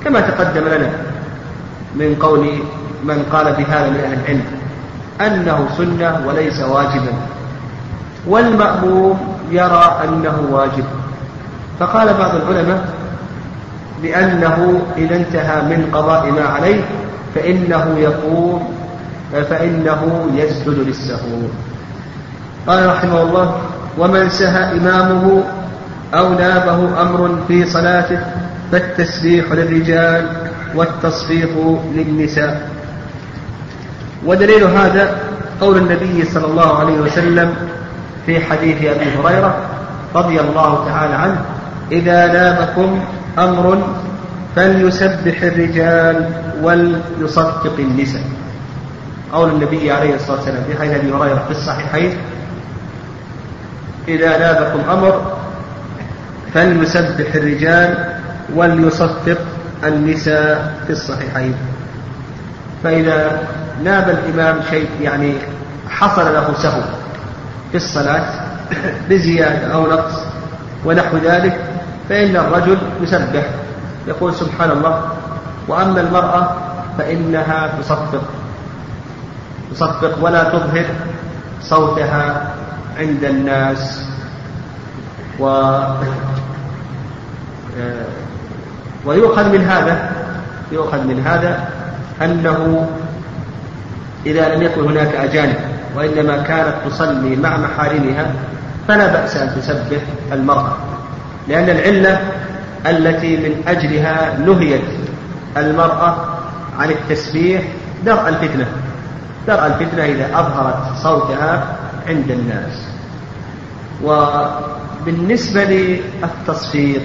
كما 0.03 0.19
تقدم 0.19 0.67
لنا 0.67 0.89
من 1.95 2.15
قول 2.19 2.49
من 3.03 3.25
قال 3.31 3.45
بهذا 3.45 3.89
من 3.89 3.99
أهل 3.99 4.13
العلم 4.13 4.43
أنه 5.21 5.67
سنة 5.77 6.21
وليس 6.27 6.59
واجبا. 6.59 7.13
والمأموم 8.27 9.35
يرى 9.51 9.99
أنه 10.03 10.47
واجب. 10.51 10.83
فقال 11.79 12.13
بعض 12.13 12.31
العلماء 12.35 12.89
بأنه 14.01 14.81
إذا 14.97 15.15
انتهى 15.15 15.61
من 15.61 15.89
قضاء 15.93 16.31
ما 16.31 16.45
عليه 16.45 16.81
فإنه 17.35 17.95
يقوم 17.97 18.73
فإنه 19.49 20.29
يسجد 20.35 20.79
للسهو. 20.87 21.37
قال 22.67 22.89
رحمه 22.89 23.21
الله 23.21 23.55
ومن 23.97 24.29
سهى 24.29 24.77
إمامه 24.77 25.43
أو 26.13 26.33
نابه 26.33 27.01
أمر 27.01 27.39
في 27.47 27.65
صلاته 27.65 28.19
فالتسبيح 28.71 29.51
للرجال 29.51 30.29
والتصفيق 30.75 31.81
للنساء. 31.95 32.69
ودليل 34.25 34.63
هذا 34.63 35.15
قول 35.61 35.77
النبي 35.77 36.25
صلى 36.25 36.45
الله 36.45 36.79
عليه 36.79 36.99
وسلم 36.99 37.53
في 38.25 38.45
حديث 38.45 38.77
أبي 38.77 39.05
هريرة 39.19 39.55
رضي 40.15 40.39
الله 40.39 40.85
تعالى 40.85 41.13
عنه 41.13 41.41
إذا 41.91 42.27
نابكم 42.33 42.99
أمر 43.39 43.87
فليسبح 44.55 45.41
الرجال 45.43 46.29
وليصدق 46.61 47.75
النساء. 47.79 48.23
قول 49.33 49.49
النبي 49.49 49.91
عليه 49.91 50.15
الصلاة 50.15 50.37
والسلام 50.37 50.63
في 50.63 50.79
حديث 50.79 50.93
أبي 50.97 51.11
هريرة 51.11 51.43
في 51.45 51.51
الصحيحين 51.51 52.17
إذا 54.07 54.37
نابكم 54.37 54.89
أمر 54.89 55.37
فليسبح 56.53 57.35
الرجال 57.35 58.19
وليصفق 58.55 59.37
النساء 59.83 60.73
في 60.87 60.93
الصحيحين. 60.93 61.55
فإذا 62.83 63.47
ناب 63.83 64.09
الإمام 64.09 64.61
شيء 64.69 64.89
يعني 65.01 65.33
حصل 65.89 66.33
له 66.33 66.53
سهو 66.57 66.81
في 67.71 67.77
الصلاة 67.77 68.25
بزيادة 69.09 69.73
أو 69.73 69.87
نقص 69.91 70.13
ونحو 70.85 71.17
ذلك 71.17 71.59
فإن 72.09 72.35
الرجل 72.35 72.77
يسبح 73.01 73.43
يقول 74.07 74.33
سبحان 74.33 74.71
الله 74.71 75.09
وأما 75.67 76.01
المرأة 76.01 76.55
فإنها 76.97 77.69
تصفق 77.81 78.23
تصفق 79.71 80.17
ولا 80.21 80.43
تظهر 80.43 80.85
صوتها 81.61 82.47
عند 82.99 83.23
الناس 83.23 84.03
و 85.39 85.45
ويؤخذ 89.05 89.49
من 89.49 89.61
هذا 89.61 90.11
يؤخذ 90.71 91.03
من 91.07 91.19
هذا 91.19 91.69
أنه 92.21 92.89
إذا 94.25 94.55
لم 94.55 94.61
يكن 94.61 94.81
هناك 94.81 95.15
أجانب 95.15 95.55
وإنما 95.95 96.37
كانت 96.37 96.73
تصلي 96.85 97.35
مع 97.35 97.57
محارمها 97.57 98.33
فلا 98.87 99.07
بأس 99.07 99.37
أن 99.37 99.55
تسبح 99.55 100.01
المرأة 100.31 100.77
لأن 101.47 101.69
العلة 101.69 102.19
التي 102.85 103.37
من 103.37 103.63
أجلها 103.67 104.37
نهيت 104.37 104.81
المرأة 105.57 106.15
عن 106.79 106.89
التسبيح 106.89 107.61
درء 108.05 108.29
الفتنة 108.29 108.65
درء 109.47 109.65
الفتنة 109.65 110.05
إذا 110.05 110.39
أظهرت 110.39 110.97
صوتها 111.03 111.76
عند 112.07 112.31
الناس. 112.31 112.87
وبالنسبة 114.03 115.63
للتصفيق 115.63 117.01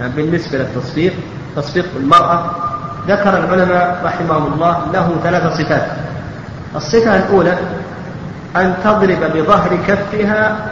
يعني 0.00 0.12
بالنسبة 0.12 0.58
للتصفيق 0.58 1.12
تصفيق 1.56 1.86
المرأة 1.96 2.50
ذكر 3.08 3.38
العلماء 3.38 4.00
رحمهم 4.04 4.52
الله 4.52 4.86
له 4.92 5.16
ثلاث 5.22 5.58
صفات. 5.58 5.86
الصفة 6.76 7.16
الأولى 7.16 7.58
أن 8.56 8.74
تضرب 8.84 9.20
بظهر 9.34 9.78
كفها 9.88 10.70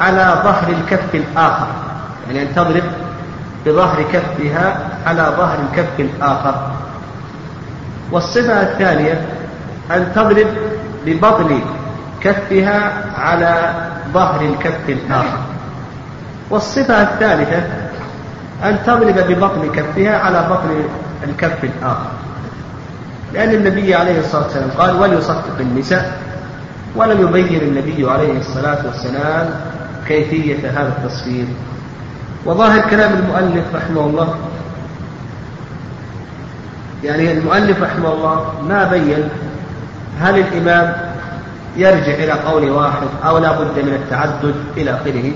على 0.00 0.40
ظهر 0.44 0.68
الكف 0.68 1.14
الآخر. 1.14 1.66
يعني 2.26 2.42
أن 2.42 2.54
تضرب 2.54 2.82
بظهر 3.66 4.02
كفها 4.12 4.78
على 5.06 5.22
ظهر 5.36 5.58
الكف 5.70 6.00
الآخر. 6.00 6.70
والصفة 8.12 8.62
الثانية 8.62 9.26
أن 9.90 10.12
تضرب 10.14 10.46
ببطن 11.06 11.60
كفها 12.20 12.92
على 13.18 13.74
ظهر 14.12 14.40
الكف 14.40 14.88
الآخر. 14.88 15.38
والصفة 16.50 17.02
الثالثة 17.02 17.62
أن 18.64 18.78
تضرب 18.86 19.14
ببطن 19.28 19.72
كفها 19.72 20.18
على 20.18 20.48
بطن 20.50 20.70
الكف 21.28 21.64
الآخر. 21.64 22.10
لأن 23.32 23.54
النبي 23.54 23.94
عليه 23.94 24.20
الصلاة 24.20 24.42
والسلام 24.42 24.70
قال 24.78 24.96
وليصفق 24.96 25.58
النساء 25.60 26.18
ولم 26.96 27.20
يبين 27.28 27.60
النبي 27.60 28.10
عليه 28.10 28.38
الصلاة 28.38 28.86
والسلام 28.86 29.50
كيفية 30.08 30.70
هذا 30.70 30.94
التصفير 30.98 31.46
وظاهر 32.44 32.80
كلام 32.90 33.12
المؤلف 33.12 33.64
رحمه 33.74 34.00
الله. 34.00 34.34
يعني 37.04 37.32
المؤلف 37.32 37.82
رحمه 37.82 38.12
الله 38.12 38.52
ما 38.68 38.84
بين 38.84 39.28
هل 40.20 40.38
الإمام 40.38 41.07
يرجع 41.78 42.14
إلى 42.14 42.32
قول 42.32 42.70
واحد 42.70 43.08
أو 43.24 43.38
لا 43.38 43.52
بد 43.52 43.78
من 43.84 43.94
التعدد 43.94 44.54
إلى 44.76 44.90
آخره. 44.90 45.32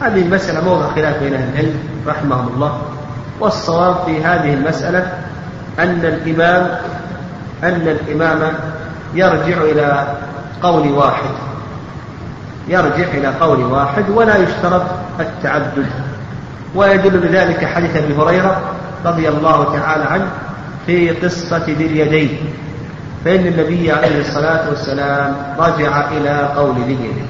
هذه 0.00 0.22
المسألة 0.22 0.64
موضع 0.64 0.94
خلاف 0.94 1.22
بين 1.22 1.34
أهل 1.34 1.48
العلم 1.52 1.74
رحمهم 2.06 2.48
الله. 2.54 2.82
والصواب 3.40 3.96
في 4.06 4.24
هذه 4.24 4.54
المسألة 4.54 5.12
أن 5.78 6.00
الإمام 6.04 6.78
أن 7.62 7.96
الإمام 7.98 8.54
يرجع 9.14 9.62
إلى 9.62 10.06
قول 10.62 10.88
واحد. 10.88 11.30
يرجع 12.68 13.04
إلى 13.14 13.28
قول 13.40 13.62
واحد 13.64 14.10
ولا 14.10 14.36
يشترط 14.36 14.82
التعدد. 15.20 15.86
ويدل 16.74 17.18
بذلك 17.18 17.64
حديث 17.64 17.96
أبي 17.96 18.14
هريرة 18.14 18.60
رضي 19.04 19.28
الله 19.28 19.76
تعالى 19.78 20.04
عنه 20.04 20.26
في 20.86 21.10
قصة 21.10 21.64
ذي 21.66 21.86
اليدين 21.86 22.38
فإن 23.24 23.46
النبي 23.46 23.92
عليه 23.92 24.20
الصلاة 24.20 24.68
والسلام 24.68 25.36
رجع 25.58 26.08
إلى 26.10 26.52
قول 26.56 26.76
اليدين 26.76 27.26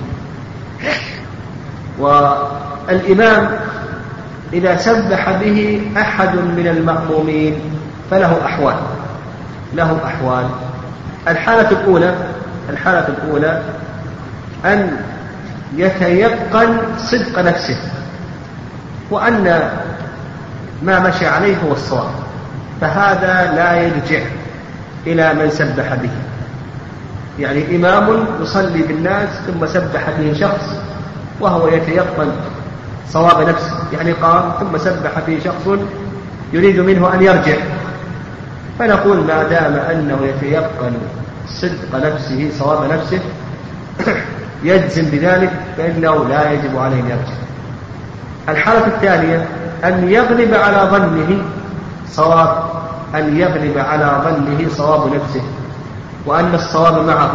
والإمام 1.98 3.48
إذا 4.52 4.76
سبح 4.76 5.30
به 5.30 5.90
أحد 5.96 6.34
من 6.36 6.66
المأمومين 6.66 7.60
فله 8.10 8.44
أحوال 8.44 8.76
له 9.74 9.98
أحوال. 10.04 10.44
الحالة 11.28 11.70
الأولى 11.70 12.14
الحالة 12.70 13.08
الأولى 13.08 13.62
أن 14.64 14.96
يتيقن 15.76 16.78
صدق 16.98 17.38
نفسه 17.38 17.78
وأن 19.10 19.70
ما 20.82 20.98
مشى 20.98 21.26
عليه 21.26 21.56
هو 21.56 21.72
الصواب 21.72 22.10
فهذا 22.80 23.52
لا 23.56 23.82
يرجع. 23.82 24.24
إلى 25.06 25.34
من 25.34 25.50
سبح 25.50 25.94
به. 25.94 26.10
يعني 27.38 27.76
إمام 27.76 28.26
يصلي 28.42 28.82
بالناس 28.82 29.28
ثم 29.46 29.66
سبح 29.66 30.10
به 30.18 30.32
شخص 30.40 30.76
وهو 31.40 31.68
يتيقن 31.68 32.32
صواب 33.08 33.48
نفسه. 33.48 33.76
يعني 33.92 34.12
قام 34.12 34.52
ثم 34.60 34.78
سبح 34.78 35.10
به 35.26 35.40
شخص 35.44 35.78
يريد 36.52 36.80
منه 36.80 37.14
أن 37.14 37.22
يرجع. 37.22 37.56
فنقول 38.78 39.16
ما 39.16 39.42
دام 39.42 39.74
أنه 39.74 40.18
يتيقن 40.22 40.92
صدق 41.48 41.94
نفسه 41.94 42.50
صواب 42.58 42.92
نفسه 42.92 43.20
يجزم 44.64 45.04
بذلك 45.10 45.50
فإنه 45.76 46.28
لا 46.28 46.50
يجب 46.50 46.78
عليه 46.78 47.00
أن 47.00 47.06
يرجع. 47.06 47.44
الحالة 48.48 48.86
الثانية 48.86 49.48
أن 49.84 50.08
يغلب 50.08 50.54
على 50.54 50.88
ظنه 50.90 51.42
صواب 52.08 52.73
أن 53.18 53.36
يغلب 53.36 53.78
على 53.78 54.22
ظنه 54.24 54.68
صواب 54.68 55.14
نفسه 55.14 55.42
وأن 56.26 56.54
الصواب 56.54 57.06
معه 57.06 57.32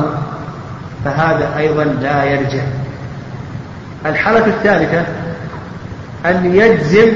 فهذا 1.06 1.58
أيضا 1.58 1.84
لا 1.84 2.24
يرجع. 2.24 2.64
الحالة 4.06 4.46
الثالثة 4.46 5.06
أن 6.26 6.56
يجزم 6.56 7.12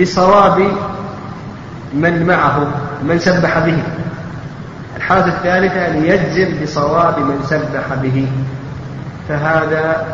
بصواب 0.00 0.72
من 1.94 2.26
معه 2.26 2.66
من 3.02 3.18
سبح 3.18 3.58
به. 3.58 3.82
الحالة 4.96 5.26
الثالثة 5.26 5.86
أن 5.86 6.04
يجزم 6.04 6.62
بصواب 6.62 7.18
من 7.18 7.40
سبح 7.44 7.94
به. 8.02 8.26
فهذا 9.28 10.06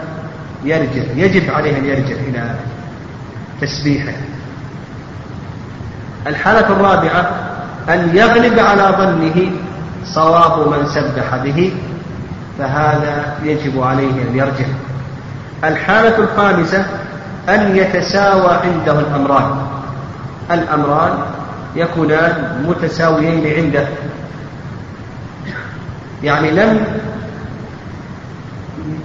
يرجع 0.64 1.02
يجب 1.14 1.50
عليه 1.54 1.78
أن 1.78 1.84
يرجع 1.84 2.14
إلى 2.28 2.54
تسبيحه. 3.60 4.12
الحالة 6.26 6.66
الرابعة 6.66 7.30
أن 7.88 8.16
يغلب 8.16 8.58
على 8.58 8.82
ظنه 8.98 9.52
صواب 10.04 10.68
من 10.68 10.86
سبح 10.86 11.36
به 11.36 11.72
فهذا 12.58 13.34
يجب 13.44 13.82
عليه 13.82 14.22
أن 14.22 14.30
يرجع. 14.34 14.66
الحالة 15.64 16.18
الخامسة 16.18 16.84
أن 17.48 17.76
يتساوى 17.76 18.50
عنده 18.64 18.98
الأمران. 19.00 19.56
الأمران 20.50 21.18
يكونان 21.76 22.64
متساويين 22.68 23.56
عنده. 23.56 23.88
يعني 26.22 26.50
لم 26.50 26.84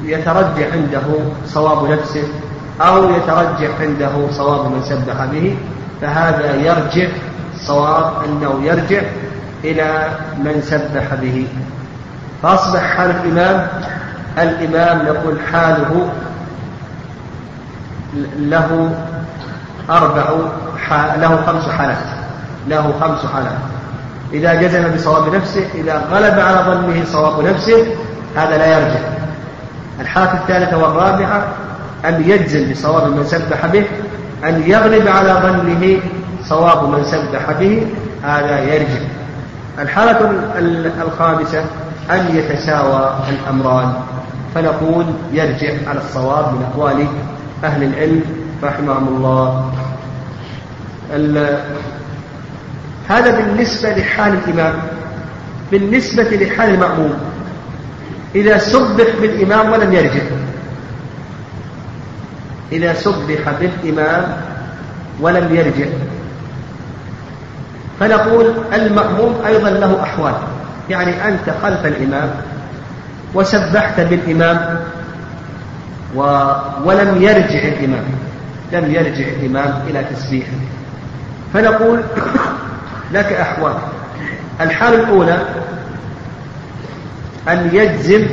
يترجح 0.04 0.74
عنده 0.74 1.20
صواب 1.48 1.92
نفسه 1.92 2.24
أو 2.82 3.10
يترجح 3.10 3.82
عنده 3.82 4.32
صواب 4.32 4.72
من 4.72 4.82
سبح 4.84 5.26
به 5.26 5.56
فهذا 6.02 6.56
يرجع 6.56 7.08
صواب 7.58 8.14
أنه 8.26 8.60
يرجع 8.64 9.02
إلى 9.64 10.10
من 10.38 10.62
سبح 10.62 11.14
به. 11.22 11.48
فأصبح 12.44 12.82
حال 12.82 13.12
الإمام 13.12 13.68
الإمام 14.38 15.06
نقول 15.06 15.40
حاله 15.52 16.10
له 18.40 18.96
أربع 19.90 20.24
له 21.18 21.42
خمس 21.46 21.70
حالات 21.70 21.98
له 22.68 22.94
خمس 23.02 23.32
حالات. 23.34 23.58
إذا 24.34 24.54
جزم 24.54 24.92
بصواب 24.96 25.36
نفسه 25.36 25.68
إذا 25.76 26.02
غلب 26.12 26.40
على 26.40 26.58
ظنه 26.58 27.06
صواب 27.06 27.46
نفسه 27.46 27.96
هذا 28.36 28.58
لا 28.58 28.80
يرجع. 28.80 29.00
الحالة 30.02 30.34
الثالثة 30.34 30.78
والرابعة 30.78 31.48
أن 32.06 32.24
يجزم 32.30 32.72
بصواب 32.72 33.08
من 33.18 33.24
سبح 33.24 33.66
به 33.66 33.86
أن 34.44 34.64
يغلب 34.68 35.08
على 35.08 35.34
ظنه 35.34 36.00
صواب 36.44 36.90
من 36.90 37.04
سبح 37.04 37.52
به 37.60 37.88
هذا 38.24 38.60
يرجع. 38.60 39.00
الحالة 39.80 40.32
الخامسة 41.02 41.66
أن 42.12 42.36
يتساوى 42.36 43.16
الأمران. 43.30 43.94
فنقول 44.56 45.06
يرجع 45.34 45.74
على 45.88 46.00
الصواب 46.00 46.54
من 46.54 46.66
أقوال 46.74 47.08
أهل 47.64 47.84
العلم 47.84 48.24
رحمهم 48.64 49.08
الله. 49.08 49.72
هذا 53.08 53.38
بالنسبة 53.38 53.90
لحال 53.90 54.34
الإمام. 54.34 54.74
بالنسبة 55.72 56.24
لحال 56.24 56.74
المأموم. 56.74 57.14
إذا 58.36 58.58
سبح 58.58 59.08
بالإمام 59.22 59.72
ولم 59.72 59.94
يرجع. 59.94 60.22
إذا 62.72 62.94
سبح 62.94 63.50
بالإمام 63.60 64.38
ولم 65.20 65.56
يرجع. 65.56 65.86
فنقول 68.00 68.54
المأموم 68.74 69.36
أيضا 69.46 69.70
له 69.70 70.04
أحوال. 70.04 70.34
يعني 70.90 71.28
أنت 71.28 71.50
خلف 71.64 71.86
الإمام 71.86 72.30
وسبحت 73.34 74.00
بالإمام 74.00 74.80
و... 76.16 76.22
ولم 76.86 77.22
يرجع 77.22 77.60
الإمام. 77.60 78.06
لم 78.74 78.96
يرجع 78.96 79.26
الإمام 79.28 79.82
إلى 79.88 80.04
تسبيحه. 80.04 80.58
فنقول 81.54 82.02
لك 83.14 83.34
أحوال. 83.34 83.76
الحالة 84.62 85.04
الأولى 85.04 85.38
أن 87.48 87.70
يجزم 87.74 88.28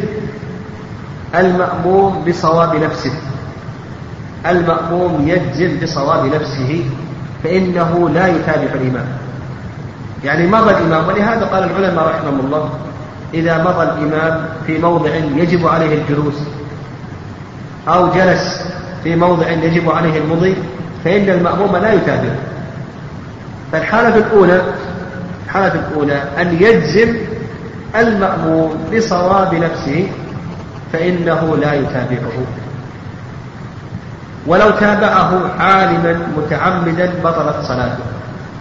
المأموم 1.34 2.24
بصواب 2.28 2.76
نفسه. 2.76 3.12
المأموم 4.46 5.28
يجزم 5.28 5.80
بصواب 5.82 6.34
نفسه 6.34 6.84
فإنه 7.44 8.10
لا 8.14 8.26
يتابع 8.26 8.74
الإمام. 8.74 9.06
يعني 10.24 10.46
مضى 10.46 10.70
الإمام 10.70 11.08
ولهذا 11.08 11.44
قال 11.44 11.64
العلماء 11.64 12.08
رحمهم 12.08 12.40
الله 12.40 12.70
إذا 13.34 13.64
مضى 13.64 13.82
الإمام 13.82 14.48
في 14.66 14.78
موضع 14.78 15.10
يجب 15.14 15.66
عليه 15.66 16.02
الجلوس 16.02 16.34
أو 17.88 18.08
جلس 18.08 18.64
في 19.04 19.16
موضع 19.16 19.48
يجب 19.50 19.90
عليه 19.90 20.18
المضي 20.18 20.54
فإن 21.04 21.28
المأموم 21.28 21.76
لا 21.76 21.92
يتابع 21.92 22.34
فالحالة 23.72 24.16
الأولى 24.16 24.62
الحالة 25.46 25.80
الأولى 25.88 26.22
أن 26.38 26.56
يجزم 26.60 27.16
المأموم 27.96 28.74
بصواب 28.94 29.54
نفسه 29.54 30.08
فإنه 30.92 31.56
لا 31.56 31.74
يتابعه 31.74 32.32
ولو 34.46 34.70
تابعه 34.70 35.50
عالما 35.58 36.26
متعمدا 36.36 37.12
بطلت 37.24 37.56
صلاته. 37.62 38.04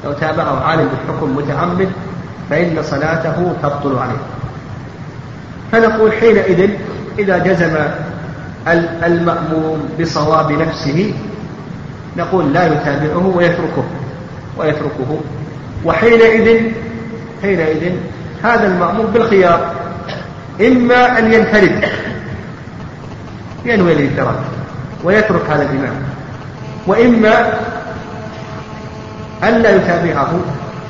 لو 0.05 0.11
تابعه 0.11 0.63
عالم 0.63 0.89
بالحكم 0.89 1.35
متعمد 1.35 1.89
فإن 2.49 2.83
صلاته 2.83 3.53
تبطل 3.63 3.97
عليه. 3.97 4.21
فنقول 5.71 6.13
حينئذ 6.13 6.69
إذا 7.19 7.37
جزم 7.37 7.77
المأموم 9.03 9.89
بصواب 9.99 10.51
نفسه 10.51 11.13
نقول 12.17 12.53
لا 12.53 12.67
يتابعه 12.67 13.33
ويتركه 13.35 13.83
ويتركه. 14.57 15.19
وحينئذ 15.85 16.71
حينئذ 17.41 17.91
هذا 18.43 18.67
المأمور 18.67 19.05
بالخيار 19.05 19.71
إما 20.61 21.19
أن 21.19 21.33
ينفرد 21.33 21.85
ينوي 23.65 23.93
الانفراد. 23.93 24.35
ويترك 25.03 25.49
هذا 25.49 25.64
الإمام. 25.64 25.95
وإما 26.88 27.53
أن 29.44 29.61
لا 29.61 29.76
يتابعه 29.76 30.40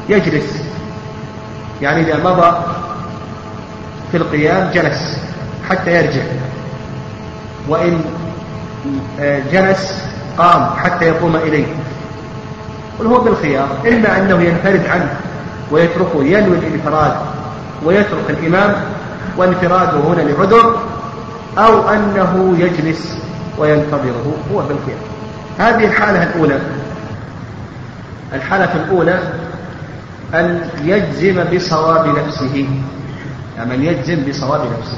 يجلس. 0.09 0.63
يعني 1.81 2.01
إذا 2.01 2.23
مضى 2.23 2.57
في 4.11 4.17
القيام 4.17 4.71
جلس 4.73 5.17
حتى 5.69 5.91
يرجع. 5.95 6.23
وإن 7.67 8.01
آه، 9.19 9.41
جلس 9.51 10.03
قام 10.37 10.69
حتى 10.77 11.05
يقوم 11.05 11.35
إليه. 11.35 11.65
هو 13.05 13.19
بالخيار. 13.21 13.67
إما 13.87 14.17
أنه 14.17 14.41
ينفرد 14.41 14.85
عنه 14.87 15.09
ويتركه 15.71 16.23
ينوي 16.23 16.57
الانفراد 16.57 17.13
ويترك 17.85 18.29
الإمام 18.29 18.75
وانفراده 19.37 19.97
هنا 19.97 20.21
لعذر 20.21 20.79
أو 21.57 21.89
أنه 21.89 22.55
يجلس 22.59 23.17
وينتظره 23.57 24.33
هو 24.53 24.57
بالخيار 24.57 24.99
هذه 25.59 25.85
الحالة 25.85 26.23
الأولى. 26.23 26.59
الحالة 28.33 28.75
الأولى 28.75 29.19
أن 30.33 30.61
يجزم 30.83 31.43
بصواب 31.43 32.07
نفسه. 32.07 32.67
يعني 33.57 33.75
أن 33.75 33.83
يجزم 33.83 34.29
بصواب 34.29 34.61
نفسه. 34.79 34.97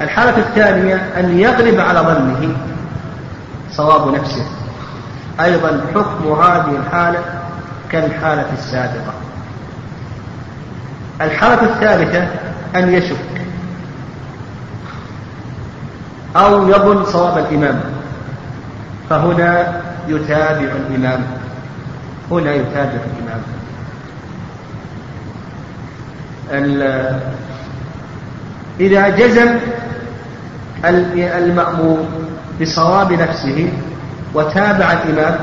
الحالة 0.00 0.38
الثانية 0.38 0.94
أن 0.94 1.38
يغلب 1.38 1.80
على 1.80 2.00
ظنه 2.00 2.56
صواب 3.72 4.14
نفسه. 4.14 4.46
أيضا 5.40 5.80
حكم 5.94 6.32
هذه 6.32 6.76
الحالة 6.86 7.18
كالحالة 7.90 8.46
السابقة. 8.52 9.12
الحالة 11.20 11.62
الثالثة 11.62 12.28
أن 12.76 12.94
يشك. 12.94 13.16
أو 16.36 16.68
يظن 16.68 17.04
صواب 17.04 17.38
الإمام. 17.38 17.80
فهنا 19.10 19.80
يتابع 20.08 20.68
الإمام. 20.88 21.20
هنا 22.30 22.54
يتابع 22.54 23.00
الإمام. 23.08 23.42
إذا 28.80 29.08
جزم 29.08 29.48
المأمور 31.18 32.04
بصواب 32.60 33.12
نفسه 33.12 33.72
وتابع 34.34 34.92
الإمام 34.92 35.38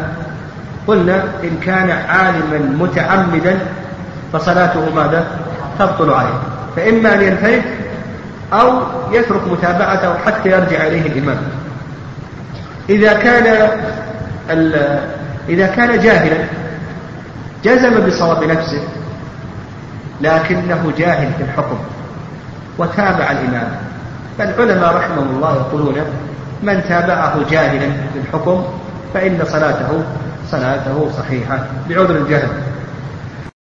قلنا 0.87 1.23
إن 1.43 1.57
كان 1.65 1.89
عالما 1.89 2.57
متعمدا 2.79 3.59
فصلاته 4.33 4.95
ماذا؟ 4.95 5.25
تبطل 5.79 6.13
عليه. 6.13 6.39
فإما 6.75 7.13
أن 7.13 7.21
ينفرد 7.21 7.61
أو 8.53 8.81
يترك 9.11 9.47
متابعته 9.47 10.17
حتى 10.17 10.49
يرجع 10.49 10.87
إليه 10.87 11.05
الإمام. 11.11 11.37
إذا 12.89 13.13
كان 13.13 13.69
إذا 15.49 15.67
كان 15.67 15.99
جاهلا 15.99 16.37
جزم 17.63 18.07
بصواب 18.07 18.43
نفسه 18.43 18.81
لكنه 20.21 20.91
جاهل 20.97 21.31
في 21.37 21.43
الحكم 21.43 21.77
وتابع 22.77 23.31
الإمام. 23.31 23.71
فالعلماء 24.37 24.95
رحمهم 24.95 25.35
الله 25.35 25.55
يقولون 25.55 25.95
من 26.63 26.83
تابعه 26.89 27.49
جاهلا 27.51 27.87
في 28.13 28.19
الحكم 28.27 28.63
فإن 29.13 29.39
صلاته 29.45 30.03
صلاته 30.51 31.11
صحيحة 31.17 31.59
بعذر 31.89 32.15
الجهل. 32.15 32.49